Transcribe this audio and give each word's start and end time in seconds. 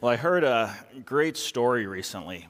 Well, 0.00 0.12
I 0.12 0.16
heard 0.16 0.44
a 0.44 0.72
great 1.04 1.36
story 1.36 1.88
recently 1.88 2.46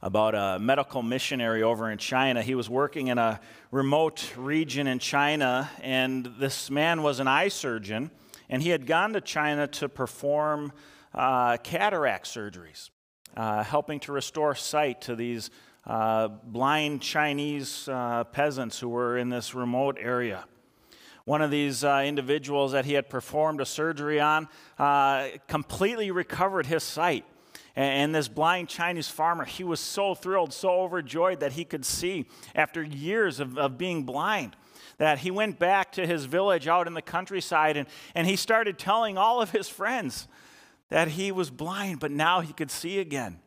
about 0.00 0.36
a 0.36 0.60
medical 0.60 1.02
missionary 1.02 1.64
over 1.64 1.90
in 1.90 1.98
China. 1.98 2.40
He 2.40 2.54
was 2.54 2.70
working 2.70 3.08
in 3.08 3.18
a 3.18 3.40
remote 3.72 4.32
region 4.36 4.86
in 4.86 5.00
China, 5.00 5.68
and 5.82 6.34
this 6.38 6.70
man 6.70 7.02
was 7.02 7.18
an 7.18 7.26
eye 7.26 7.48
surgeon, 7.48 8.12
and 8.48 8.62
he 8.62 8.68
had 8.68 8.86
gone 8.86 9.12
to 9.14 9.20
China 9.20 9.66
to 9.66 9.88
perform 9.88 10.72
uh, 11.12 11.56
cataract 11.56 12.26
surgeries, 12.26 12.90
uh, 13.36 13.64
helping 13.64 13.98
to 13.98 14.12
restore 14.12 14.54
sight 14.54 15.00
to 15.00 15.16
these 15.16 15.50
uh, 15.84 16.28
blind 16.28 17.02
Chinese 17.02 17.88
uh, 17.88 18.22
peasants 18.22 18.78
who 18.78 18.88
were 18.88 19.18
in 19.18 19.30
this 19.30 19.52
remote 19.52 19.96
area 20.00 20.44
one 21.28 21.42
of 21.42 21.50
these 21.50 21.84
uh, 21.84 22.02
individuals 22.06 22.72
that 22.72 22.86
he 22.86 22.94
had 22.94 23.10
performed 23.10 23.60
a 23.60 23.66
surgery 23.66 24.18
on 24.18 24.48
uh, 24.78 25.28
completely 25.46 26.10
recovered 26.10 26.64
his 26.64 26.82
sight. 26.82 27.22
And, 27.76 28.14
this 28.14 28.28
blind 28.28 28.70
Chinese 28.70 29.10
farmer, 29.10 29.44
he 29.44 29.62
was 29.62 29.78
so 29.78 30.14
thrilled, 30.14 30.54
so 30.54 30.70
overjoyed 30.70 31.40
that 31.40 31.52
he 31.52 31.66
could 31.66 31.84
see 31.84 32.24
after 32.54 32.82
years 32.82 33.40
of, 33.40 33.58
of 33.58 33.76
being 33.76 34.04
blind 34.04 34.56
that 34.96 35.18
he 35.18 35.30
went 35.30 35.58
back 35.58 35.92
to 35.92 36.06
his 36.06 36.24
village 36.24 36.66
out 36.66 36.86
in 36.86 36.94
the 36.94 37.02
countryside 37.02 37.76
and, 37.76 37.86
and 38.14 38.26
he 38.26 38.34
started 38.34 38.78
telling 38.78 39.18
all 39.18 39.42
of 39.42 39.50
his 39.50 39.68
friends 39.68 40.26
that 40.88 41.08
he 41.08 41.30
was 41.30 41.50
blind, 41.50 42.00
but 42.00 42.10
now 42.10 42.40
he 42.40 42.54
could 42.54 42.70
see 42.70 42.98
again. 42.98 43.38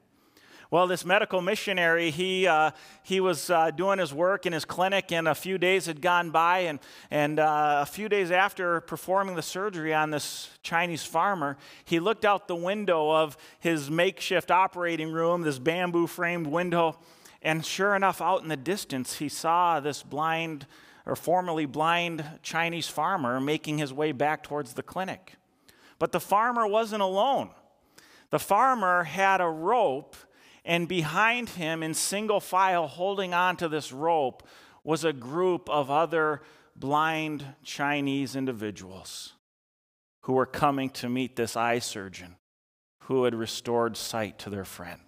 Well, 0.71 0.88
this 0.88 1.03
medical 1.03 1.41
missionary, 1.41 2.11
he, 2.11 2.48
uh, 2.48 2.71
he 3.03 3.20
was 3.20 3.49
uh, 3.49 3.71
doing 3.71 3.99
his 3.99 4.13
work 4.13 4.45
in 4.45 4.53
his 4.53 4.63
clinic, 4.63 5.12
and 5.12 5.27
a 5.27 5.35
few 5.35 5.57
days 5.57 5.85
had 5.85 6.02
gone 6.02 6.29
by. 6.31 6.59
And, 6.59 6.79
and 7.12 7.41
uh, 7.41 7.79
a 7.81 7.85
few 7.85 8.07
days 8.07 8.31
after 8.31 8.79
performing 8.79 9.35
the 9.35 9.41
surgery 9.41 9.93
on 9.93 10.12
this 10.12 10.49
Chinese 10.63 11.03
farmer, 11.03 11.57
he 11.84 11.99
looked 11.99 12.23
out 12.23 12.48
the 12.48 12.55
window 12.55 13.12
of 13.12 13.35
his 13.59 13.91
makeshift 13.91 14.49
operating 14.49 15.12
room, 15.12 15.41
this 15.41 15.59
bamboo 15.59 16.07
framed 16.07 16.48
window. 16.48 16.98
And 17.41 17.65
sure 17.65 17.93
enough, 17.93 18.21
out 18.21 18.41
in 18.41 18.48
the 18.48 18.55
distance, 18.55 19.17
he 19.17 19.27
saw 19.27 19.82
this 19.82 20.01
blind 20.01 20.67
or 21.05 21.17
formerly 21.17 21.65
blind 21.65 22.23
Chinese 22.43 22.88
farmer 22.88 23.41
making 23.41 23.77
his 23.77 23.91
way 23.91 24.13
back 24.13 24.41
towards 24.41 24.76
the 24.76 24.84
clinic. 24.84 25.35
But 25.99 26.13
the 26.13 26.21
farmer 26.21 26.65
wasn't 26.65 27.01
alone. 27.01 27.49
The 28.29 28.40
farmer 28.40 29.04
had 29.04 29.41
a 29.41 29.49
rope 29.49 30.15
and 30.63 30.87
behind 30.87 31.49
him, 31.49 31.81
in 31.81 31.93
single 31.93 32.40
file, 32.40 32.87
holding 32.87 33.34
on 33.34 33.57
to 33.57 33.67
this 33.67 33.91
rope, 33.91 34.48
was 34.84 35.04
a 35.04 35.13
group 35.13 35.70
of 35.70 35.90
other 35.90 36.41
blind 36.76 37.45
Chinese 37.63 38.35
individuals 38.35 39.34
who 40.21 40.34
were 40.34 40.45
coming 40.45 40.89
to 40.89 41.09
meet 41.09 41.35
this 41.35 41.55
eye 41.55 41.79
surgeon 41.79 42.35
who 43.05 43.23
had 43.23 43.34
restored 43.34 43.98
sight 43.98 44.37
to 44.39 44.49
their 44.49 44.65
friend. 44.65 45.01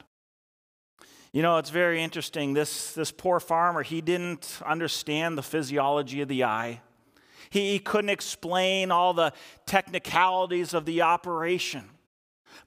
You 1.31 1.42
know, 1.42 1.58
it's 1.58 1.70
very 1.70 2.02
interesting. 2.02 2.54
This, 2.54 2.94
this 2.94 3.12
poor 3.12 3.40
farmer, 3.40 3.81
he 3.81 4.02
didn't 4.02 4.59
understand 4.66 5.38
the 5.38 5.44
physiology 5.44 6.22
of 6.22 6.28
the 6.28 6.44
eye. 6.44 6.81
He, 7.50 7.72
he 7.72 7.80
couldn't 7.80 8.09
explain 8.09 8.92
all 8.92 9.14
the 9.14 9.34
technicalities 9.66 10.74
of 10.74 10.86
the 10.86 11.02
operation. 11.02 11.90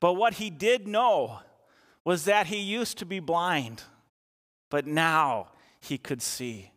But 0.00 0.14
what 0.14 0.34
he 0.34 0.50
did 0.50 0.88
know 0.88 1.40
was 2.06 2.24
that 2.26 2.46
he 2.46 2.58
used 2.58 2.98
to 2.98 3.04
be 3.04 3.18
blind, 3.18 3.82
but 4.70 4.86
now 4.86 5.48
he 5.80 5.98
could 5.98 6.22
see. 6.22 6.70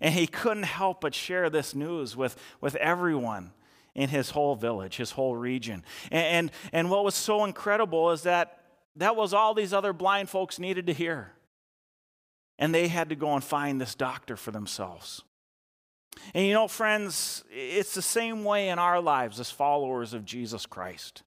And 0.00 0.14
he 0.14 0.28
couldn't 0.28 0.62
help 0.62 1.00
but 1.00 1.16
share 1.16 1.50
this 1.50 1.74
news 1.74 2.16
with, 2.16 2.36
with 2.60 2.76
everyone 2.76 3.50
in 3.92 4.08
his 4.08 4.30
whole 4.30 4.54
village, 4.54 4.96
his 4.96 5.10
whole 5.10 5.34
region. 5.34 5.84
And, 6.12 6.26
and, 6.26 6.50
and 6.72 6.90
what 6.90 7.02
was 7.04 7.16
so 7.16 7.44
incredible 7.44 8.12
is 8.12 8.22
that 8.22 8.60
that 8.94 9.16
was 9.16 9.34
all 9.34 9.52
these 9.52 9.72
other 9.72 9.92
blind 9.92 10.30
folks 10.30 10.60
needed 10.60 10.86
to 10.86 10.92
hear. 10.92 11.32
And 12.56 12.72
they 12.72 12.86
had 12.86 13.08
to 13.08 13.16
go 13.16 13.34
and 13.34 13.42
find 13.42 13.80
this 13.80 13.96
doctor 13.96 14.36
for 14.36 14.52
themselves. 14.52 15.24
And 16.34 16.46
you 16.46 16.52
know, 16.52 16.68
friends, 16.68 17.42
it's 17.50 17.94
the 17.94 18.02
same 18.02 18.44
way 18.44 18.68
in 18.68 18.78
our 18.78 19.00
lives 19.00 19.40
as 19.40 19.50
followers 19.50 20.14
of 20.14 20.24
Jesus 20.24 20.66
Christ. 20.66 21.24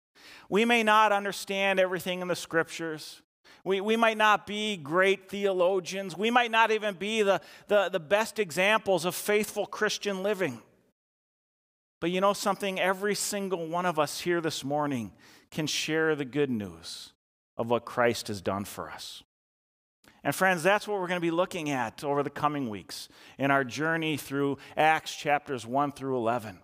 We 0.49 0.65
may 0.65 0.83
not 0.83 1.11
understand 1.11 1.79
everything 1.79 2.21
in 2.21 2.27
the 2.27 2.35
scriptures. 2.35 3.21
We, 3.63 3.79
we 3.79 3.95
might 3.95 4.17
not 4.17 4.45
be 4.45 4.77
great 4.77 5.29
theologians. 5.29 6.17
We 6.17 6.29
might 6.29 6.51
not 6.51 6.71
even 6.71 6.95
be 6.95 7.21
the, 7.21 7.41
the, 7.67 7.89
the 7.89 7.99
best 7.99 8.39
examples 8.39 9.05
of 9.05 9.15
faithful 9.15 9.65
Christian 9.65 10.21
living. 10.21 10.61
But 12.01 12.11
you 12.11 12.19
know 12.19 12.33
something? 12.33 12.79
Every 12.79 13.15
single 13.15 13.67
one 13.67 13.85
of 13.85 13.97
us 13.97 14.19
here 14.19 14.41
this 14.41 14.65
morning 14.65 15.13
can 15.51 15.67
share 15.67 16.15
the 16.15 16.25
good 16.25 16.49
news 16.49 17.13
of 17.55 17.69
what 17.69 17.85
Christ 17.85 18.27
has 18.27 18.41
done 18.41 18.65
for 18.65 18.89
us. 18.89 19.23
And 20.23 20.33
friends, 20.33 20.63
that's 20.63 20.87
what 20.87 20.99
we're 20.99 21.07
going 21.07 21.19
to 21.19 21.25
be 21.25 21.31
looking 21.31 21.69
at 21.69 22.03
over 22.03 22.23
the 22.23 22.29
coming 22.29 22.69
weeks 22.69 23.09
in 23.37 23.51
our 23.51 23.63
journey 23.63 24.17
through 24.17 24.57
Acts 24.75 25.15
chapters 25.15 25.65
1 25.65 25.93
through 25.93 26.17
11. 26.17 26.59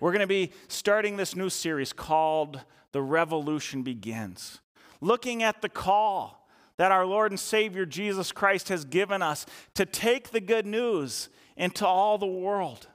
We're 0.00 0.12
going 0.12 0.20
to 0.20 0.26
be 0.28 0.52
starting 0.68 1.16
this 1.16 1.34
new 1.34 1.50
series 1.50 1.92
called 1.92 2.60
The 2.92 3.02
Revolution 3.02 3.82
Begins, 3.82 4.60
looking 5.00 5.42
at 5.42 5.62
the 5.62 5.68
call 5.68 6.48
that 6.76 6.92
our 6.92 7.04
Lord 7.04 7.32
and 7.32 7.40
Savior 7.40 7.84
Jesus 7.84 8.32
Christ 8.32 8.68
has 8.68 8.84
given 8.84 9.20
us 9.22 9.46
to 9.74 9.84
take 9.84 10.30
the 10.30 10.40
good 10.40 10.64
news 10.64 11.28
into 11.56 11.86
all 11.86 12.18
the 12.18 12.26
world, 12.26 12.86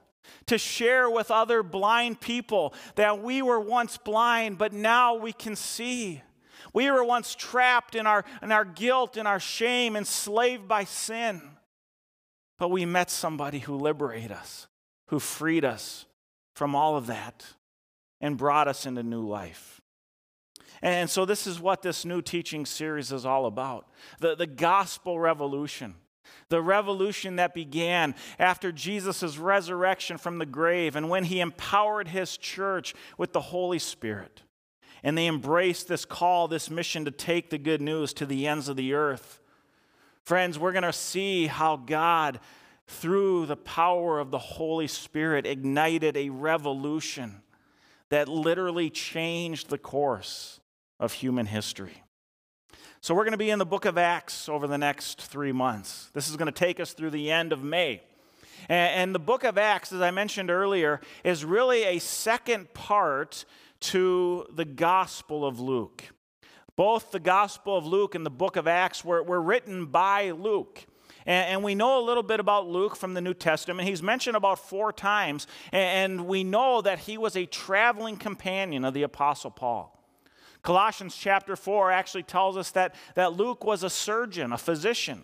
to 0.46 0.58
share 0.58 1.08
with 1.08 1.30
other 1.30 1.62
blind 1.62 2.20
people 2.20 2.74
that 2.96 3.22
we 3.22 3.42
were 3.42 3.60
once 3.60 3.98
blind, 3.98 4.58
but 4.58 4.72
now 4.72 5.14
we 5.14 5.32
can 5.32 5.54
see. 5.54 6.22
We 6.72 6.90
were 6.90 7.04
once 7.04 7.34
trapped 7.34 7.94
in 7.94 8.06
our, 8.06 8.24
in 8.42 8.50
our 8.50 8.64
guilt 8.64 9.16
and 9.16 9.28
our 9.28 9.40
shame, 9.40 9.96
enslaved 9.96 10.66
by 10.66 10.84
sin. 10.84 11.42
But 12.58 12.70
we 12.70 12.86
met 12.86 13.10
somebody 13.10 13.58
who 13.58 13.76
liberated 13.76 14.32
us, 14.32 14.66
who 15.08 15.18
freed 15.20 15.64
us, 15.64 16.06
from 16.54 16.74
all 16.74 16.96
of 16.96 17.06
that 17.08 17.44
and 18.20 18.38
brought 18.38 18.68
us 18.68 18.86
into 18.86 19.02
new 19.02 19.26
life. 19.26 19.80
And 20.84 21.08
so, 21.08 21.24
this 21.24 21.46
is 21.46 21.58
what 21.58 21.80
this 21.80 22.04
new 22.04 22.20
teaching 22.20 22.66
series 22.66 23.10
is 23.10 23.24
all 23.24 23.46
about 23.46 23.88
the, 24.20 24.36
the 24.36 24.46
gospel 24.46 25.18
revolution. 25.18 25.94
The 26.50 26.60
revolution 26.60 27.36
that 27.36 27.54
began 27.54 28.14
after 28.38 28.70
Jesus' 28.70 29.38
resurrection 29.38 30.18
from 30.18 30.38
the 30.38 30.46
grave 30.46 30.94
and 30.94 31.08
when 31.08 31.24
he 31.24 31.40
empowered 31.40 32.08
his 32.08 32.36
church 32.36 32.94
with 33.16 33.32
the 33.32 33.40
Holy 33.40 33.78
Spirit. 33.78 34.42
And 35.02 35.16
they 35.16 35.26
embraced 35.26 35.88
this 35.88 36.04
call, 36.04 36.48
this 36.48 36.68
mission 36.68 37.06
to 37.06 37.10
take 37.10 37.48
the 37.48 37.58
good 37.58 37.80
news 37.80 38.12
to 38.14 38.26
the 38.26 38.46
ends 38.46 38.68
of 38.68 38.76
the 38.76 38.92
earth. 38.92 39.40
Friends, 40.22 40.58
we're 40.58 40.72
going 40.72 40.82
to 40.82 40.92
see 40.92 41.46
how 41.46 41.76
God 41.76 42.40
through 42.86 43.46
the 43.46 43.56
power 43.56 44.18
of 44.20 44.30
the 44.30 44.38
Holy 44.38 44.86
Spirit, 44.86 45.46
ignited 45.46 46.16
a 46.16 46.28
revolution 46.28 47.42
that 48.10 48.28
literally 48.28 48.90
changed 48.90 49.70
the 49.70 49.78
course 49.78 50.60
of 51.00 51.12
human 51.12 51.46
history. 51.46 52.02
So, 53.00 53.14
we're 53.14 53.24
going 53.24 53.32
to 53.32 53.38
be 53.38 53.50
in 53.50 53.58
the 53.58 53.66
book 53.66 53.84
of 53.84 53.98
Acts 53.98 54.48
over 54.48 54.66
the 54.66 54.78
next 54.78 55.20
three 55.20 55.52
months. 55.52 56.10
This 56.14 56.28
is 56.28 56.36
going 56.36 56.46
to 56.46 56.52
take 56.52 56.80
us 56.80 56.92
through 56.92 57.10
the 57.10 57.30
end 57.30 57.52
of 57.52 57.62
May. 57.62 58.02
And 58.68 59.14
the 59.14 59.18
book 59.18 59.44
of 59.44 59.58
Acts, 59.58 59.92
as 59.92 60.00
I 60.00 60.10
mentioned 60.10 60.50
earlier, 60.50 61.00
is 61.22 61.44
really 61.44 61.84
a 61.84 61.98
second 61.98 62.72
part 62.72 63.44
to 63.80 64.46
the 64.50 64.64
Gospel 64.64 65.44
of 65.44 65.60
Luke. 65.60 66.04
Both 66.76 67.12
the 67.12 67.20
Gospel 67.20 67.76
of 67.76 67.86
Luke 67.86 68.14
and 68.14 68.24
the 68.24 68.30
book 68.30 68.56
of 68.56 68.66
Acts 68.66 69.04
were, 69.04 69.22
were 69.22 69.40
written 69.40 69.86
by 69.86 70.30
Luke. 70.30 70.86
And, 71.26 71.62
we 71.62 71.74
know 71.74 71.98
a 71.98 72.04
little 72.04 72.22
bit 72.22 72.38
about 72.38 72.66
Luke 72.66 72.96
from 72.96 73.14
the 73.14 73.20
New 73.22 73.32
Testament. 73.32 73.88
He's 73.88 74.02
mentioned 74.02 74.36
about 74.36 74.58
four 74.58 74.92
times, 74.92 75.46
and 75.72 76.26
we 76.26 76.44
know 76.44 76.82
that 76.82 76.98
he 76.98 77.16
was 77.16 77.34
a 77.34 77.46
traveling 77.46 78.16
companion 78.16 78.84
of 78.84 78.92
the 78.92 79.04
Apostle 79.04 79.50
Paul. 79.50 80.03
Colossians 80.64 81.14
chapter 81.14 81.56
4 81.56 81.92
actually 81.92 82.22
tells 82.22 82.56
us 82.56 82.70
that, 82.72 82.94
that 83.14 83.34
Luke 83.34 83.64
was 83.64 83.82
a 83.84 83.90
surgeon, 83.90 84.52
a 84.52 84.58
physician. 84.58 85.22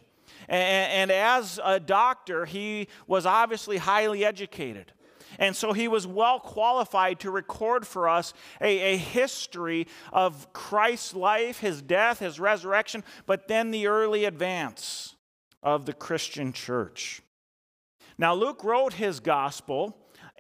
And, 0.49 0.93
and 0.93 1.11
as 1.11 1.59
a 1.65 1.81
doctor, 1.81 2.45
he 2.45 2.89
was 3.07 3.25
obviously 3.27 3.79
highly 3.79 4.25
educated. 4.25 4.93
And 5.39 5.57
so 5.57 5.73
he 5.73 5.89
was 5.89 6.07
well 6.07 6.41
qualified 6.41 7.21
to 7.21 7.31
record 7.31 7.87
for 7.87 8.09
us 8.09 8.35
a, 8.61 8.95
a, 8.95 8.97
history 8.97 9.87
of 10.13 10.53
Christ's 10.53 11.15
life, 11.15 11.61
his 11.61 11.81
death, 11.81 12.19
his 12.19 12.39
resurrection, 12.39 13.03
but 13.27 13.49
then 13.49 13.71
the 13.71 13.87
early 13.87 14.27
advance 14.27 15.17
of 15.63 15.87
the 15.87 15.95
Christian 15.95 16.53
church. 16.53 17.23
Now, 18.19 18.35
Luke 18.35 18.63
wrote 18.63 18.95
his 18.95 19.21
gospel 19.21 19.97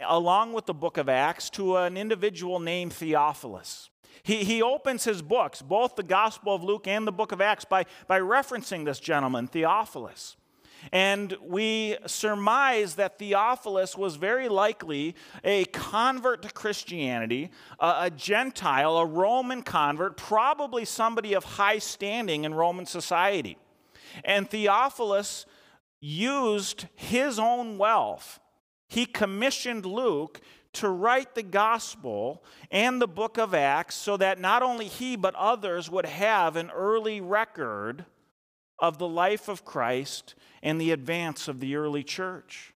along 0.07 0.53
with 0.53 0.67
the 0.67 0.75
book 0.75 0.99
of 0.99 1.09
Acts 1.09 1.49
to 1.51 1.77
an 1.77 1.97
individual 1.97 2.61
named 2.61 2.93
Theophilus. 2.93 3.91
He, 4.23 4.45
he 4.45 4.63
opens 4.63 5.05
his 5.05 5.23
books, 5.23 5.63
both 5.63 5.97
the 5.97 6.03
Gospel 6.03 6.55
of 6.55 6.63
Luke 6.63 6.87
and 6.87 7.07
the 7.07 7.13
book 7.13 7.33
of 7.33 7.41
Acts, 7.41 7.65
by, 7.65 7.87
by 8.07 8.21
referencing 8.21 8.85
this 8.85 9.01
gentleman, 9.01 9.47
Theophilus. 9.47 10.37
And 10.93 11.37
we 11.43 11.97
surmise 12.07 12.95
that 12.95 13.19
Theophilus 13.19 13.97
was 13.97 14.17
very 14.17 14.49
likely 14.49 15.15
a 15.45 15.65
convert 15.67 16.43
to 16.43 16.51
Christianity, 16.51 17.51
a, 17.79 17.95
a, 18.03 18.11
Gentile, 18.11 18.97
a 18.97 19.07
Roman 19.07 19.63
convert, 19.63 20.17
probably 20.17 20.85
somebody 20.85 21.35
of 21.35 21.45
high 21.45 21.79
standing 21.79 22.45
in 22.45 22.55
Roman 22.55 22.87
society. 22.87 23.59
And 24.25 24.49
Theophilus 24.49 25.45
used 26.01 26.87
his 26.95 27.39
own 27.39 27.77
wealth. 27.77 28.41
He 28.89 29.07
commissioned 29.07 29.85
Luke 29.85 30.41
to 30.73 30.89
write 30.89 31.35
the 31.35 31.43
gospel 31.43 32.43
and 32.71 33.01
the 33.01 33.09
book 33.09 33.39
of 33.39 33.55
Acts 33.55 33.95
so 33.95 34.17
that 34.17 34.39
not 34.39 34.63
only 34.63 34.87
he 34.87 35.17
but 35.17 35.35
others 35.35 35.91
would 35.91 36.07
have 36.07 36.57
an 36.57 36.71
early 36.71 37.21
record 37.21 38.05
of 38.79 38.99
the 38.99 39.09
life 39.09 39.49
of 39.49 39.65
Christ 39.65 40.35
and 40.63 40.81
the 40.81 40.93
advance 40.93 41.49
of 41.49 41.61
the 41.61 41.77
early 41.77 42.03
church. 42.03 42.73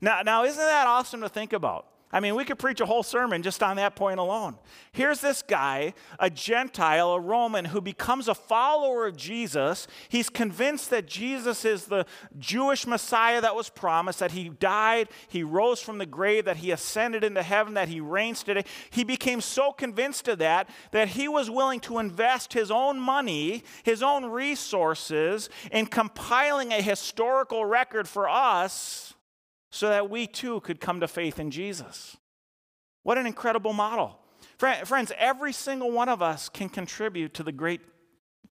Now, 0.00 0.22
now 0.22 0.44
isn't 0.44 0.58
that 0.58 0.86
awesome 0.86 1.20
to 1.20 1.28
think 1.28 1.52
about? 1.52 1.86
I 2.12 2.18
mean, 2.18 2.34
we 2.34 2.44
could 2.44 2.58
preach 2.58 2.80
a 2.80 2.86
whole 2.86 3.04
sermon 3.04 3.40
just 3.42 3.62
on 3.62 3.76
that 3.76 3.94
point 3.94 4.18
alone. 4.18 4.56
Here's 4.90 5.20
this 5.20 5.42
guy, 5.42 5.94
a 6.18 6.28
Gentile, 6.28 7.12
a 7.12 7.20
Roman, 7.20 7.66
who 7.66 7.80
becomes 7.80 8.26
a 8.26 8.34
follower 8.34 9.06
of 9.06 9.16
Jesus. 9.16 9.86
He's 10.08 10.28
convinced 10.28 10.90
that 10.90 11.06
Jesus 11.06 11.64
is 11.64 11.84
the 11.84 12.06
Jewish 12.36 12.84
Messiah 12.84 13.40
that 13.40 13.54
was 13.54 13.68
promised, 13.68 14.18
that 14.18 14.32
he 14.32 14.48
died, 14.48 15.08
he 15.28 15.44
rose 15.44 15.80
from 15.80 15.98
the 15.98 16.06
grave, 16.06 16.46
that 16.46 16.56
he 16.56 16.72
ascended 16.72 17.22
into 17.22 17.44
heaven, 17.44 17.74
that 17.74 17.88
he 17.88 18.00
reigns 18.00 18.42
today. 18.42 18.64
He 18.90 19.04
became 19.04 19.40
so 19.40 19.70
convinced 19.70 20.26
of 20.26 20.38
that 20.38 20.68
that 20.90 21.08
he 21.08 21.28
was 21.28 21.48
willing 21.48 21.78
to 21.80 21.98
invest 21.98 22.52
his 22.52 22.72
own 22.72 22.98
money, 22.98 23.62
his 23.84 24.02
own 24.02 24.26
resources 24.26 25.48
in 25.70 25.86
compiling 25.86 26.72
a 26.72 26.82
historical 26.82 27.64
record 27.64 28.08
for 28.08 28.28
us 28.28 29.14
so 29.70 29.88
that 29.88 30.10
we 30.10 30.26
too 30.26 30.60
could 30.60 30.80
come 30.80 31.00
to 31.00 31.08
faith 31.08 31.38
in 31.38 31.50
Jesus. 31.50 32.16
What 33.02 33.18
an 33.18 33.26
incredible 33.26 33.72
model. 33.72 34.18
Friends, 34.58 35.12
every 35.18 35.52
single 35.52 35.90
one 35.90 36.08
of 36.08 36.20
us 36.22 36.48
can 36.48 36.68
contribute 36.68 37.34
to 37.34 37.42
the 37.42 37.52
great 37.52 37.80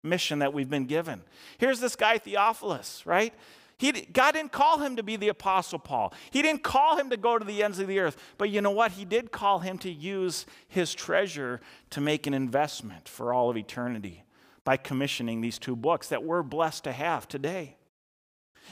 mission 0.01 0.39
that 0.39 0.54
we've 0.54 0.69
been 0.69 0.86
given. 0.86 1.21
Here's 1.57 1.80
this 1.80 1.95
guy, 1.95 2.18
Theophilus, 2.18 3.06
right? 3.06 3.33
He, 3.77 3.92
God 3.92 4.33
didn't 4.33 4.51
call 4.51 4.80
him 4.80 4.98
to 4.98 5.04
be 5.04 5.16
the 5.16 5.30
Apostle 5.30 5.80
Paul. 5.80 6.13
He 6.31 6.42
didn't 6.42 6.63
call 6.63 6.98
him 6.98 7.10
to 7.12 7.18
go 7.18 7.38
to 7.38 7.45
the 7.45 7.63
ends 7.63 7.80
of 7.80 7.88
the 7.88 8.00
earth. 8.00 8.18
But 8.38 8.50
you 8.50 8.62
know 8.62 8.71
what? 8.71 8.92
He 8.92 9.06
did 9.06 9.31
call 9.31 9.60
him 9.60 9.77
to 9.80 9.89
use 9.89 10.45
his 10.68 10.94
treasure 10.94 11.62
to 11.92 12.01
make 12.01 12.27
an 12.27 12.33
investment 12.33 13.07
for 13.07 13.33
all 13.33 13.50
of 13.50 13.56
eternity 13.56 14.24
by 14.66 14.75
commissioning 14.75 15.39
these 15.42 15.57
two 15.57 15.75
books 15.75 16.10
that 16.10 16.24
we're 16.24 16.44
blessed 16.44 16.83
to 16.83 16.92
have 16.92 17.27
today. 17.27 17.77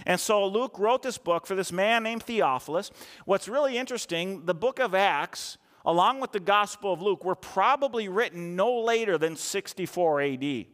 And 0.05 0.19
so 0.19 0.45
Luke 0.45 0.77
wrote 0.77 1.03
this 1.03 1.17
book 1.17 1.47
for 1.47 1.55
this 1.55 1.71
man 1.71 2.03
named 2.03 2.23
Theophilus. 2.23 2.91
What's 3.25 3.47
really 3.47 3.77
interesting, 3.77 4.45
the 4.45 4.53
book 4.53 4.79
of 4.79 4.93
Acts, 4.93 5.57
along 5.85 6.19
with 6.19 6.31
the 6.31 6.39
Gospel 6.39 6.93
of 6.93 7.01
Luke, 7.01 7.23
were 7.23 7.35
probably 7.35 8.07
written 8.09 8.55
no 8.55 8.79
later 8.79 9.17
than 9.17 9.35
64 9.35 10.21
AD. 10.21 10.65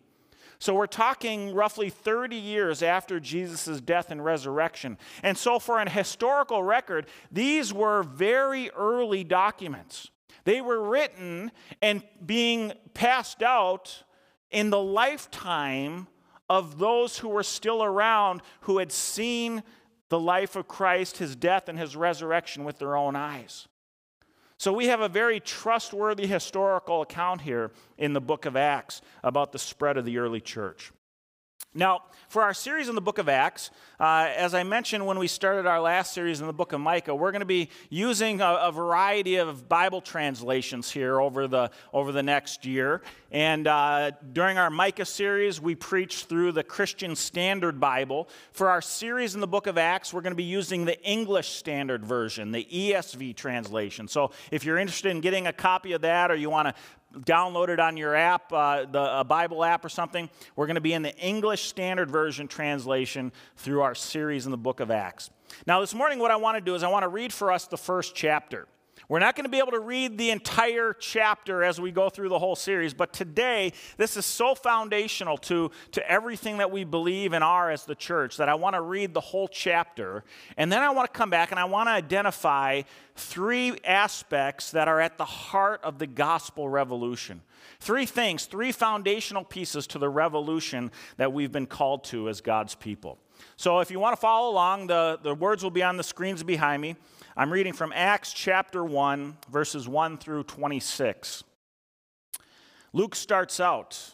So 0.59 0.73
we're 0.73 0.87
talking 0.87 1.53
roughly 1.53 1.89
30 1.89 2.37
years 2.37 2.81
after 2.81 3.19
Jesus' 3.19 3.81
death 3.81 4.11
and 4.11 4.23
resurrection. 4.23 4.97
And 5.21 5.37
so, 5.37 5.59
for 5.59 5.79
an 5.79 5.87
historical 5.89 6.63
record, 6.63 7.07
these 7.29 7.73
were 7.73 8.03
very 8.03 8.69
early 8.71 9.25
documents. 9.25 10.09
They 10.45 10.61
were 10.61 10.81
written 10.81 11.51
and 11.81 12.01
being 12.25 12.71
passed 12.93 13.41
out 13.41 14.03
in 14.51 14.69
the 14.69 14.81
lifetime 14.81 16.07
of 16.53 16.77
those 16.77 17.17
who 17.17 17.29
were 17.29 17.41
still 17.41 17.83
around 17.83 18.43
who 18.61 18.77
had 18.77 18.91
seen 18.91 19.63
the 20.09 20.19
life 20.19 20.55
of 20.55 20.67
Christ, 20.67 21.17
his 21.17 21.35
death, 21.35 21.67
and 21.67 21.79
his 21.79 21.95
resurrection 21.95 22.63
with 22.63 22.77
their 22.77 22.95
own 22.95 23.15
eyes. 23.15 23.67
So 24.59 24.71
we 24.71 24.85
have 24.85 25.01
a 25.01 25.09
very 25.09 25.39
trustworthy 25.39 26.27
historical 26.27 27.01
account 27.01 27.41
here 27.41 27.71
in 27.97 28.13
the 28.13 28.21
book 28.21 28.45
of 28.45 28.55
Acts 28.55 29.01
about 29.23 29.51
the 29.51 29.57
spread 29.57 29.97
of 29.97 30.05
the 30.05 30.19
early 30.19 30.39
church. 30.39 30.91
Now, 31.75 32.03
for 32.29 32.43
our 32.43 32.53
series 32.53 32.87
in 32.87 32.93
the 32.93 33.01
book 33.01 33.17
of 33.17 33.27
Acts, 33.27 33.71
uh, 33.99 34.29
as 34.35 34.53
I 34.53 34.61
mentioned 34.61 35.07
when 35.07 35.17
we 35.17 35.27
started 35.27 35.65
our 35.65 35.81
last 35.81 36.13
series 36.13 36.39
in 36.39 36.45
the 36.45 36.53
book 36.53 36.71
of 36.71 36.79
Micah, 36.79 37.15
we're 37.15 37.31
going 37.31 37.39
to 37.39 37.47
be 37.47 37.69
using 37.89 38.41
a, 38.41 38.59
a, 38.61 38.71
variety 38.71 39.37
of 39.37 39.67
Bible 39.67 39.99
translations 39.99 40.91
here 40.91 41.19
over 41.19 41.47
the, 41.47 41.71
over 41.91 42.11
the 42.11 42.21
next 42.21 42.63
year. 42.63 43.01
And 43.33 43.67
uh, 43.67 44.11
during 44.31 44.59
our 44.59 44.69
Micah 44.69 45.05
series, 45.05 45.59
we 45.59 45.73
preached 45.73 46.27
through 46.29 46.51
the 46.51 46.63
Christian 46.63 47.15
Standard 47.15 47.79
Bible. 47.79 48.29
For 48.51 48.69
our 48.69 48.81
series 48.81 49.33
in 49.33 49.41
the 49.41 49.47
book 49.47 49.65
of 49.65 49.79
Acts, 49.79 50.13
we're 50.13 50.21
going 50.21 50.33
to 50.33 50.37
be 50.37 50.43
using 50.43 50.85
the 50.85 51.01
English 51.03 51.49
Standard 51.49 52.05
Version, 52.05 52.51
the 52.51 52.63
ESV 52.71 53.35
translation. 53.35 54.07
So 54.07 54.29
if 54.51 54.63
you're 54.63 54.77
interested 54.77 55.09
in 55.09 55.19
getting 55.19 55.47
a 55.47 55.53
copy 55.53 55.93
of 55.93 56.01
that 56.01 56.29
or 56.29 56.35
you 56.35 56.51
want 56.51 56.67
to 56.67 56.75
download 57.21 57.69
it 57.69 57.79
on 57.79 57.97
your 57.97 58.15
app, 58.15 58.53
uh, 58.53 58.85
the 58.85 59.19
a 59.19 59.23
Bible 59.23 59.63
app 59.63 59.83
or 59.83 59.89
something. 59.89 60.29
We're 60.55 60.65
going 60.67 60.75
to 60.75 60.81
be 60.81 60.93
in 60.93 61.01
the 61.01 61.15
English 61.17 61.63
Standard 61.63 62.09
Version 62.09 62.47
translation 62.47 63.31
through 63.57 63.81
our 63.81 63.95
series 63.95 64.45
in 64.45 64.51
the 64.51 64.57
book 64.57 64.79
of 64.79 64.91
Acts. 64.91 65.29
Now, 65.67 65.81
this 65.81 65.93
morning, 65.93 66.19
what 66.19 66.31
I 66.31 66.35
want 66.35 66.57
to 66.57 66.61
do 66.61 66.75
is 66.75 66.83
I 66.83 66.87
want 66.87 67.03
to 67.03 67.09
read 67.09 67.31
for 67.31 67.51
us 67.51 67.67
the 67.67 67.77
first 67.77 68.15
chapter. 68.15 68.67
We're 69.09 69.19
not 69.19 69.35
going 69.35 69.43
to 69.43 69.49
be 69.49 69.57
able 69.57 69.71
to 69.71 69.79
read 69.79 70.17
the 70.17 70.31
entire 70.31 70.93
chapter 70.93 71.63
as 71.63 71.79
we 71.79 71.91
go 71.91 72.09
through 72.09 72.29
the 72.29 72.39
whole 72.39 72.55
series, 72.55 72.93
but 72.93 73.11
today, 73.11 73.73
this 73.97 74.15
is 74.15 74.25
so 74.25 74.55
foundational 74.55 75.37
to, 75.39 75.71
to 75.91 76.09
everything 76.09 76.57
that 76.57 76.71
we 76.71 76.83
believe 76.83 77.33
and 77.33 77.43
are 77.43 77.69
as 77.69 77.85
the 77.85 77.95
church 77.95 78.37
that 78.37 78.47
I 78.47 78.55
want 78.55 78.75
to 78.75 78.81
read 78.81 79.13
the 79.13 79.19
whole 79.19 79.47
chapter. 79.47 80.23
And 80.57 80.71
then 80.71 80.81
I 80.81 80.89
want 80.91 81.11
to 81.11 81.17
come 81.17 81.29
back 81.29 81.51
and 81.51 81.59
I 81.59 81.65
want 81.65 81.87
to 81.87 81.91
identify 81.91 82.83
three 83.15 83.77
aspects 83.83 84.71
that 84.71 84.87
are 84.87 84.99
at 84.99 85.17
the 85.17 85.25
heart 85.25 85.81
of 85.83 85.99
the 85.99 86.07
gospel 86.07 86.69
revolution. 86.69 87.41
Three 87.79 88.05
things, 88.05 88.45
three 88.45 88.71
foundational 88.71 89.43
pieces 89.43 89.87
to 89.87 89.99
the 89.99 90.09
revolution 90.09 90.91
that 91.17 91.33
we've 91.33 91.51
been 91.51 91.67
called 91.67 92.03
to 92.05 92.29
as 92.29 92.41
God's 92.41 92.75
people. 92.75 93.19
So 93.57 93.79
if 93.79 93.91
you 93.91 93.99
want 93.99 94.15
to 94.15 94.21
follow 94.21 94.51
along, 94.51 94.87
the, 94.87 95.19
the 95.21 95.35
words 95.35 95.63
will 95.63 95.71
be 95.71 95.83
on 95.83 95.97
the 95.97 96.03
screens 96.03 96.43
behind 96.43 96.81
me. 96.81 96.95
I'm 97.35 97.51
reading 97.51 97.73
from 97.73 97.91
Acts 97.95 98.31
chapter 98.31 98.83
1, 98.83 99.37
verses 99.49 99.87
1 99.87 100.19
through 100.19 100.43
26. 100.43 101.43
Luke 102.93 103.15
starts 103.15 103.59
out 103.59 104.13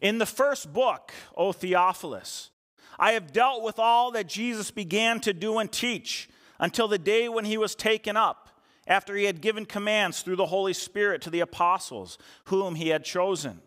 In 0.00 0.18
the 0.18 0.26
first 0.26 0.72
book, 0.72 1.10
O 1.36 1.50
Theophilus, 1.50 2.50
I 2.96 3.12
have 3.12 3.32
dealt 3.32 3.64
with 3.64 3.80
all 3.80 4.12
that 4.12 4.28
Jesus 4.28 4.70
began 4.70 5.18
to 5.22 5.32
do 5.32 5.58
and 5.58 5.70
teach 5.70 6.28
until 6.60 6.86
the 6.86 6.96
day 6.96 7.28
when 7.28 7.44
he 7.44 7.58
was 7.58 7.74
taken 7.74 8.16
up, 8.16 8.50
after 8.86 9.16
he 9.16 9.24
had 9.24 9.40
given 9.40 9.66
commands 9.66 10.22
through 10.22 10.36
the 10.36 10.46
Holy 10.46 10.74
Spirit 10.74 11.22
to 11.22 11.30
the 11.30 11.40
apostles 11.40 12.18
whom 12.44 12.76
he 12.76 12.90
had 12.90 13.04
chosen. 13.04 13.62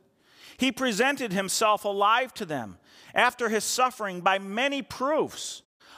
He 0.56 0.72
presented 0.72 1.34
himself 1.34 1.84
alive 1.84 2.34
to 2.36 2.46
them 2.46 2.78
after 3.14 3.50
his 3.50 3.66
suffering 3.66 4.22
by 4.22 4.40
many 4.40 4.82
proofs 4.82 5.62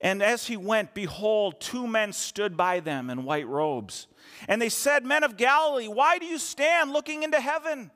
and 0.00 0.22
as 0.22 0.46
he 0.46 0.56
went, 0.56 0.94
behold, 0.94 1.60
two 1.60 1.86
men 1.86 2.12
stood 2.12 2.56
by 2.56 2.80
them 2.80 3.08
in 3.08 3.24
white 3.24 3.46
robes. 3.46 4.06
And 4.46 4.60
they 4.60 4.68
said, 4.68 5.04
Men 5.04 5.24
of 5.24 5.36
Galilee, 5.36 5.88
why 5.88 6.18
do 6.18 6.26
you 6.26 6.38
stand 6.38 6.92
looking 6.92 7.22
into 7.22 7.40
heaven? 7.40 7.90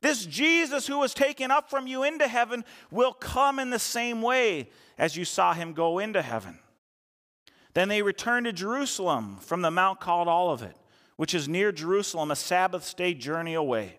This 0.00 0.24
Jesus 0.24 0.86
who 0.86 0.98
was 0.98 1.14
taken 1.14 1.50
up 1.50 1.70
from 1.70 1.86
you 1.86 2.02
into 2.02 2.28
heaven 2.28 2.64
will 2.90 3.12
come 3.12 3.58
in 3.58 3.70
the 3.70 3.78
same 3.78 4.22
way 4.22 4.70
as 4.98 5.16
you 5.16 5.24
saw 5.24 5.52
him 5.52 5.72
go 5.72 5.98
into 5.98 6.22
heaven. 6.22 6.58
Then 7.74 7.88
they 7.88 8.02
returned 8.02 8.46
to 8.46 8.52
Jerusalem 8.52 9.38
from 9.40 9.62
the 9.62 9.70
mount 9.70 10.00
called 10.00 10.28
Olivet, 10.28 10.76
which 11.16 11.34
is 11.34 11.48
near 11.48 11.72
Jerusalem, 11.72 12.30
a 12.30 12.36
Sabbath 12.36 12.94
day 12.96 13.14
journey 13.14 13.54
away. 13.54 13.98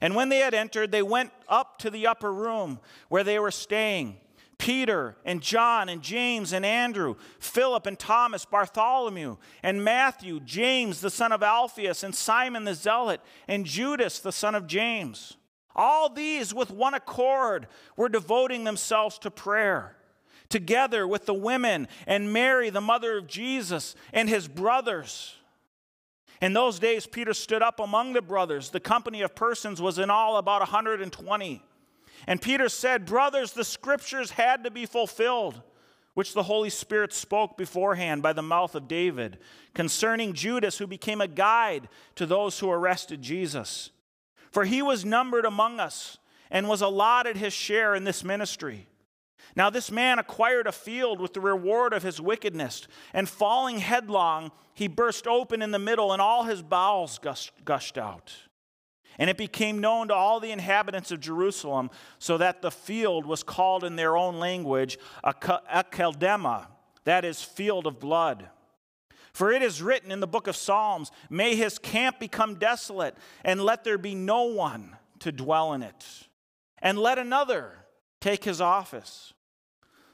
And 0.00 0.14
when 0.14 0.28
they 0.28 0.38
had 0.38 0.52
entered, 0.52 0.92
they 0.92 1.02
went 1.02 1.32
up 1.48 1.78
to 1.78 1.90
the 1.90 2.06
upper 2.06 2.32
room 2.32 2.78
where 3.08 3.24
they 3.24 3.38
were 3.38 3.50
staying. 3.50 4.18
Peter 4.58 5.16
and 5.24 5.42
John 5.42 5.88
and 5.88 6.02
James 6.02 6.52
and 6.52 6.64
Andrew, 6.64 7.16
Philip 7.38 7.86
and 7.86 7.98
Thomas, 7.98 8.44
Bartholomew 8.44 9.36
and 9.62 9.84
Matthew, 9.84 10.40
James 10.40 11.00
the 11.00 11.10
son 11.10 11.32
of 11.32 11.42
Alphaeus, 11.42 12.02
and 12.02 12.14
Simon 12.14 12.64
the 12.64 12.74
Zealot, 12.74 13.20
and 13.46 13.66
Judas 13.66 14.18
the 14.18 14.32
son 14.32 14.54
of 14.54 14.66
James. 14.66 15.36
All 15.74 16.08
these, 16.08 16.54
with 16.54 16.70
one 16.70 16.94
accord, 16.94 17.66
were 17.96 18.08
devoting 18.08 18.64
themselves 18.64 19.18
to 19.18 19.30
prayer, 19.30 19.94
together 20.48 21.06
with 21.06 21.26
the 21.26 21.34
women 21.34 21.86
and 22.06 22.32
Mary, 22.32 22.70
the 22.70 22.80
mother 22.80 23.18
of 23.18 23.26
Jesus, 23.26 23.94
and 24.12 24.28
his 24.28 24.48
brothers. 24.48 25.34
In 26.40 26.54
those 26.54 26.78
days, 26.78 27.06
Peter 27.06 27.34
stood 27.34 27.62
up 27.62 27.78
among 27.78 28.14
the 28.14 28.22
brothers. 28.22 28.70
The 28.70 28.80
company 28.80 29.22
of 29.22 29.34
persons 29.34 29.80
was 29.80 29.98
in 29.98 30.10
all 30.10 30.38
about 30.38 30.60
120. 30.60 31.62
And 32.26 32.40
Peter 32.40 32.68
said, 32.68 33.06
Brothers, 33.06 33.52
the 33.52 33.64
scriptures 33.64 34.32
had 34.32 34.64
to 34.64 34.70
be 34.70 34.86
fulfilled, 34.86 35.62
which 36.14 36.32
the 36.32 36.44
Holy 36.44 36.70
Spirit 36.70 37.12
spoke 37.12 37.56
beforehand 37.56 38.22
by 38.22 38.32
the 38.32 38.42
mouth 38.42 38.74
of 38.74 38.88
David, 38.88 39.38
concerning 39.74 40.32
Judas, 40.32 40.78
who 40.78 40.86
became 40.86 41.20
a 41.20 41.28
guide 41.28 41.88
to 42.14 42.26
those 42.26 42.58
who 42.58 42.70
arrested 42.70 43.20
Jesus. 43.20 43.90
For 44.50 44.64
he 44.64 44.80
was 44.80 45.04
numbered 45.04 45.44
among 45.44 45.78
us 45.80 46.18
and 46.50 46.68
was 46.68 46.80
allotted 46.80 47.36
his 47.36 47.52
share 47.52 47.94
in 47.94 48.04
this 48.04 48.24
ministry. 48.24 48.86
Now, 49.54 49.70
this 49.70 49.90
man 49.90 50.18
acquired 50.18 50.66
a 50.66 50.72
field 50.72 51.20
with 51.20 51.34
the 51.34 51.40
reward 51.40 51.92
of 51.92 52.02
his 52.02 52.20
wickedness, 52.20 52.86
and 53.12 53.28
falling 53.28 53.78
headlong, 53.78 54.52
he 54.74 54.86
burst 54.86 55.26
open 55.26 55.62
in 55.62 55.70
the 55.70 55.78
middle, 55.78 56.12
and 56.12 56.20
all 56.20 56.44
his 56.44 56.62
bowels 56.62 57.18
gushed 57.64 57.98
out. 57.98 58.34
And 59.18 59.30
it 59.30 59.36
became 59.36 59.80
known 59.80 60.08
to 60.08 60.14
all 60.14 60.40
the 60.40 60.50
inhabitants 60.50 61.10
of 61.10 61.20
Jerusalem, 61.20 61.90
so 62.18 62.38
that 62.38 62.62
the 62.62 62.70
field 62.70 63.24
was 63.24 63.42
called 63.42 63.84
in 63.84 63.96
their 63.96 64.16
own 64.16 64.38
language 64.38 64.98
Akeldama, 65.24 66.66
that 67.04 67.24
is, 67.24 67.42
field 67.42 67.86
of 67.86 67.98
blood. 67.98 68.48
For 69.32 69.52
it 69.52 69.62
is 69.62 69.82
written 69.82 70.10
in 70.10 70.20
the 70.20 70.26
book 70.26 70.46
of 70.46 70.56
Psalms, 70.56 71.10
May 71.28 71.56
his 71.56 71.78
camp 71.78 72.18
become 72.18 72.54
desolate, 72.54 73.16
and 73.44 73.60
let 73.60 73.84
there 73.84 73.98
be 73.98 74.14
no 74.14 74.44
one 74.44 74.96
to 75.20 75.32
dwell 75.32 75.72
in 75.72 75.82
it. 75.82 76.28
And 76.78 76.98
let 76.98 77.18
another 77.18 77.72
take 78.20 78.44
his 78.44 78.60
office. 78.60 79.32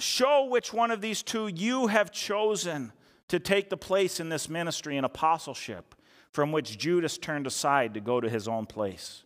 Show 0.00 0.46
which 0.46 0.72
one 0.72 0.90
of 0.90 1.00
these 1.00 1.22
two 1.22 1.48
you 1.48 1.88
have 1.88 2.10
chosen 2.10 2.92
to 3.28 3.38
take 3.38 3.68
the 3.70 3.76
place 3.76 4.18
in 4.18 4.28
this 4.28 4.48
ministry 4.48 4.96
and 4.96 5.04
apostleship 5.06 5.94
from 6.32 6.52
which 6.52 6.78
Judas 6.78 7.18
turned 7.18 7.46
aside 7.46 7.94
to 7.94 8.00
go 8.00 8.20
to 8.20 8.28
his 8.28 8.48
own 8.48 8.66
place. 8.66 9.24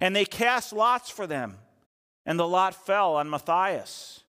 And 0.00 0.14
they 0.14 0.24
cast 0.24 0.72
lots 0.72 1.08
for 1.08 1.26
them, 1.26 1.56
and 2.26 2.38
the 2.38 2.46
lot 2.46 2.74
fell 2.74 3.16
on 3.16 3.30
Matthias, 3.30 4.24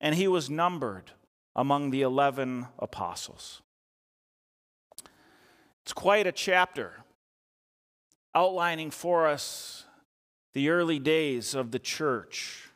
and 0.00 0.14
he 0.14 0.28
was 0.28 0.50
numbered 0.50 1.12
among 1.56 1.90
the 1.90 2.02
11 2.02 2.66
apostles. 2.78 3.62
It's 5.82 5.92
quite 5.92 6.26
a 6.26 6.32
chapter 6.32 7.02
outlining 8.34 8.90
for 8.90 9.26
us 9.26 9.84
the 10.52 10.68
early 10.68 10.98
days 10.98 11.54
of 11.54 11.70
the 11.70 11.78
church 11.78 12.69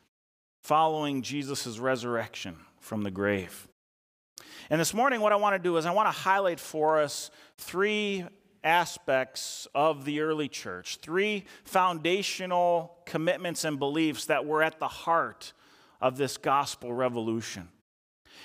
following 0.64 1.20
Jesus' 1.20 1.78
resurrection 1.78 2.56
from 2.80 3.02
the 3.02 3.10
grave. 3.10 3.68
And 4.70 4.80
this 4.80 4.94
morning, 4.94 5.20
what 5.20 5.30
I 5.30 5.36
want 5.36 5.54
to 5.54 5.58
do 5.62 5.76
is 5.76 5.84
I 5.84 5.90
want 5.90 6.06
to 6.08 6.18
highlight 6.18 6.58
for 6.58 7.02
us 7.02 7.30
three 7.58 8.24
aspects 8.64 9.68
of 9.74 10.06
the 10.06 10.20
early 10.20 10.48
church, 10.48 10.96
three 11.02 11.44
foundational 11.64 12.96
commitments 13.04 13.64
and 13.64 13.78
beliefs 13.78 14.24
that 14.24 14.46
were 14.46 14.62
at 14.62 14.78
the 14.78 14.88
heart 14.88 15.52
of 16.00 16.16
this 16.16 16.38
gospel 16.38 16.94
revolution. 16.94 17.68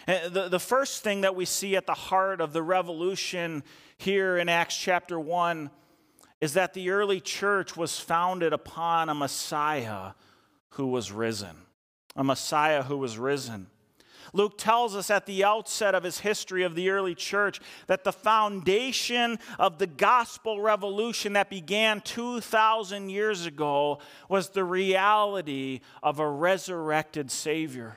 And 0.06 0.34
the, 0.34 0.50
the 0.50 0.60
first 0.60 1.06
thing 1.06 1.22
that 1.22 1.38
we 1.38 1.46
see 1.46 1.78
at 1.78 1.86
the 1.86 1.94
heart 1.94 2.42
of 2.42 2.52
the 2.52 2.62
revolution 2.62 3.64
here 3.98 4.38
in 4.38 4.50
Acts 4.50 4.76
chapter 4.76 5.18
1 5.18 5.72
is 6.42 6.54
that 6.56 6.74
the 6.74 6.90
early 6.90 7.22
church 7.22 7.78
was 7.78 7.98
founded 7.98 8.52
upon 8.52 9.08
a 9.08 9.16
Messiah 9.16 10.12
who 10.72 10.88
was 10.88 11.14
risen 11.14 11.56
a 12.20 12.24
Messiah 12.24 12.84
who 12.84 12.98
was 12.98 13.18
risen. 13.18 13.68
Luke 14.34 14.58
tells 14.58 14.94
us 14.94 15.10
at 15.10 15.26
the 15.26 15.46
outset 15.46 15.96
of 15.96 16.04
his 16.04 16.20
history 16.20 16.64
of 16.64 16.76
the 16.76 16.90
early 16.90 17.16
church 17.16 17.62
that 17.88 18.04
the 18.04 18.12
foundation 18.12 19.40
of 19.58 19.80
the 19.80 19.88
gospel 19.88 20.60
revolution 20.60 21.34
that 21.34 21.50
began 21.50 22.02
2,000 22.02 23.10
years 23.10 23.46
ago 23.46 24.00
was 24.28 24.50
the 24.50 24.66
reality 24.66 25.80
of 26.04 26.20
a 26.20 26.30
resurrected 26.30 27.32
Savior. 27.32 27.96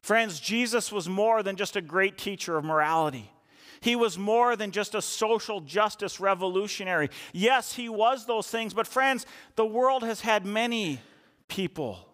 Friends, 0.00 0.38
Jesus 0.38 0.92
was 0.92 1.08
more 1.08 1.42
than 1.42 1.56
just 1.56 1.74
a 1.74 1.82
great 1.82 2.16
teacher 2.16 2.56
of 2.56 2.64
morality. 2.64 3.32
He 3.80 3.96
was 3.96 4.16
more 4.16 4.54
than 4.54 4.70
just 4.70 4.94
a 4.94 5.02
social 5.02 5.60
justice 5.60 6.20
revolutionary. 6.20 7.10
Yes, 7.32 7.72
he 7.72 7.88
was 7.88 8.24
those 8.24 8.46
things, 8.46 8.72
but 8.72 8.86
friends, 8.86 9.26
the 9.56 9.66
world 9.66 10.04
has 10.04 10.20
had 10.20 10.46
many 10.46 11.00
people 11.48 12.06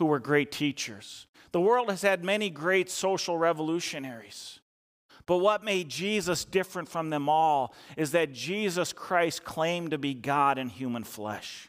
who 0.00 0.06
were 0.06 0.18
great 0.18 0.50
teachers. 0.50 1.26
The 1.52 1.60
world 1.60 1.90
has 1.90 2.00
had 2.00 2.24
many 2.24 2.48
great 2.48 2.88
social 2.88 3.36
revolutionaries. 3.36 4.60
But 5.26 5.38
what 5.38 5.62
made 5.62 5.90
Jesus 5.90 6.46
different 6.46 6.88
from 6.88 7.10
them 7.10 7.28
all 7.28 7.74
is 7.98 8.12
that 8.12 8.32
Jesus 8.32 8.94
Christ 8.94 9.44
claimed 9.44 9.90
to 9.90 9.98
be 9.98 10.14
God 10.14 10.56
in 10.56 10.70
human 10.70 11.04
flesh. 11.04 11.68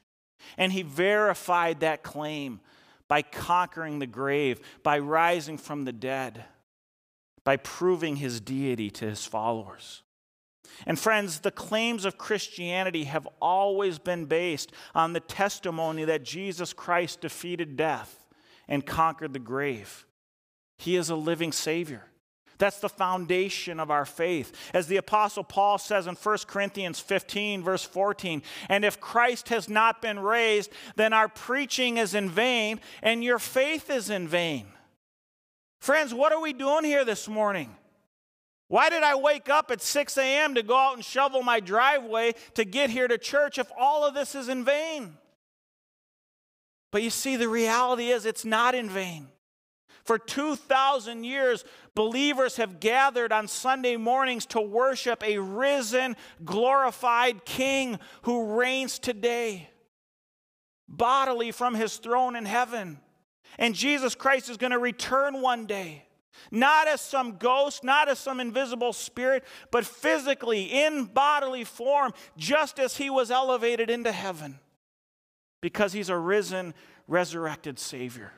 And 0.57 0.71
he 0.71 0.81
verified 0.81 1.81
that 1.81 2.03
claim 2.03 2.61
by 3.09 3.21
conquering 3.21 3.99
the 3.99 4.07
grave, 4.07 4.61
by 4.81 4.97
rising 4.97 5.57
from 5.57 5.83
the 5.83 5.91
dead, 5.91 6.45
by 7.43 7.57
proving 7.57 8.15
his 8.15 8.39
deity 8.39 8.89
to 8.91 9.09
his 9.09 9.25
followers. 9.25 10.03
And 10.85 10.97
friends, 10.97 11.41
the 11.41 11.51
claims 11.51 12.05
of 12.05 12.17
Christianity 12.17 13.03
have 13.03 13.27
always 13.41 13.99
been 13.99 14.23
based 14.23 14.71
on 14.95 15.11
the 15.11 15.19
testimony 15.19 16.05
that 16.05 16.23
Jesus 16.23 16.71
Christ 16.71 17.19
defeated 17.19 17.75
death 17.75 18.20
and 18.71 18.85
conquered 18.85 19.33
the 19.33 19.39
grave. 19.39 20.07
He 20.77 20.95
is 20.95 21.09
a 21.09 21.15
living 21.15 21.51
Savior. 21.51 22.05
That's 22.57 22.79
the 22.79 22.89
foundation 22.89 23.79
of 23.81 23.91
our 23.91 24.05
faith. 24.05 24.53
As 24.73 24.87
the 24.87 24.97
Apostle 24.97 25.43
Paul 25.43 25.77
says 25.77 26.07
in 26.07 26.15
1 26.15 26.37
Corinthians 26.47 26.99
15, 26.99 27.63
verse 27.63 27.83
14, 27.83 28.41
and 28.69 28.85
if 28.85 29.01
Christ 29.01 29.49
has 29.49 29.67
not 29.67 30.01
been 30.01 30.19
raised, 30.19 30.71
then 30.95 31.11
our 31.11 31.27
preaching 31.27 31.97
is 31.97 32.15
in 32.15 32.29
vain 32.29 32.79
and 33.03 33.23
your 33.23 33.39
faith 33.39 33.89
is 33.89 34.09
in 34.09 34.27
vain. 34.27 34.67
Friends, 35.81 36.13
what 36.13 36.31
are 36.31 36.41
we 36.41 36.53
doing 36.53 36.85
here 36.85 37.03
this 37.03 37.27
morning? 37.27 37.75
Why 38.69 38.89
did 38.89 39.03
I 39.03 39.15
wake 39.15 39.49
up 39.49 39.69
at 39.71 39.81
6 39.81 40.17
a.m. 40.17 40.55
to 40.55 40.63
go 40.63 40.77
out 40.77 40.95
and 40.95 41.03
shovel 41.03 41.43
my 41.43 41.59
driveway 41.59 42.35
to 42.53 42.63
get 42.63 42.89
here 42.89 43.09
to 43.09 43.17
church 43.17 43.57
if 43.57 43.69
all 43.77 44.07
of 44.07 44.13
this 44.13 44.33
is 44.33 44.47
in 44.47 44.63
vain? 44.63 45.17
But 46.91 47.03
you 47.03 47.09
see, 47.09 47.37
the 47.37 47.47
reality 47.47 48.09
is 48.09 48.25
it's 48.25 48.45
not 48.45 48.75
in 48.75 48.89
vain. 48.89 49.27
For 50.03 50.17
2,000 50.17 51.23
years, 51.23 51.63
believers 51.95 52.57
have 52.57 52.79
gathered 52.79 53.31
on 53.31 53.47
Sunday 53.47 53.95
mornings 53.97 54.45
to 54.47 54.59
worship 54.61 55.23
a 55.23 55.37
risen, 55.37 56.15
glorified 56.43 57.45
King 57.45 57.99
who 58.23 58.57
reigns 58.57 58.99
today, 58.99 59.69
bodily 60.89 61.51
from 61.51 61.75
his 61.75 61.97
throne 61.97 62.35
in 62.35 62.45
heaven. 62.45 62.99
And 63.59 63.75
Jesus 63.75 64.15
Christ 64.15 64.49
is 64.49 64.57
going 64.57 64.71
to 64.71 64.79
return 64.79 65.41
one 65.41 65.65
day, 65.65 66.05
not 66.49 66.87
as 66.87 66.99
some 66.99 67.37
ghost, 67.37 67.83
not 67.83 68.09
as 68.09 68.17
some 68.17 68.39
invisible 68.39 68.93
spirit, 68.93 69.43
but 69.71 69.85
physically 69.85 70.63
in 70.63 71.05
bodily 71.05 71.63
form, 71.63 72.13
just 72.37 72.79
as 72.79 72.97
he 72.97 73.09
was 73.09 73.29
elevated 73.29 73.89
into 73.89 74.11
heaven 74.11 74.59
because 75.61 75.93
he's 75.93 76.09
a 76.09 76.17
risen, 76.17 76.73
resurrected 77.07 77.79
Savior. 77.79 78.33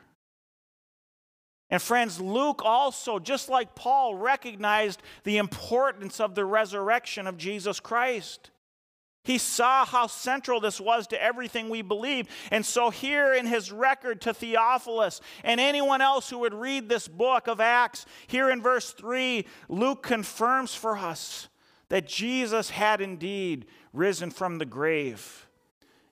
And 1.70 1.82
friends, 1.82 2.22
Luke 2.22 2.62
also, 2.64 3.18
just 3.18 3.50
like 3.50 3.74
Paul, 3.74 4.16
recognized 4.16 5.02
the 5.24 5.38
importance 5.38 6.20
of 6.20 6.36
the 6.36 6.46
resurrection 6.46 7.26
of 7.26 7.38
Jesus 7.38 7.80
Christ. 7.80 8.52
He 9.24 9.38
saw 9.38 9.86
how 9.86 10.08
central 10.08 10.60
this 10.60 10.82
was 10.82 11.08
to 11.08 11.24
everything 11.24 11.70
we 11.70 11.82
believe. 11.82 12.28
And 12.52 12.66
so, 12.66 12.90
here 12.90 13.34
in 13.34 13.46
his 13.46 13.72
record 13.72 14.22
to 14.22 14.34
Theophilus 14.34 15.22
and 15.44 15.62
anyone 15.62 16.02
else 16.02 16.30
who 16.30 16.40
would 16.40 16.54
read 16.54 16.90
this 16.90 17.08
book 17.08 17.48
of 17.48 17.62
Acts, 17.62 18.06
here 18.28 18.52
in 18.52 18.62
verse 18.62 18.92
3, 18.92 19.48
Luke 19.70 20.04
confirms 20.04 20.76
for 20.76 20.98
us 20.98 21.48
that 21.88 22.08
Jesus 22.08 22.70
had 22.70 23.00
indeed 23.00 23.66
risen 23.94 24.30
from 24.30 24.58
the 24.58 24.66
grave. 24.66 25.48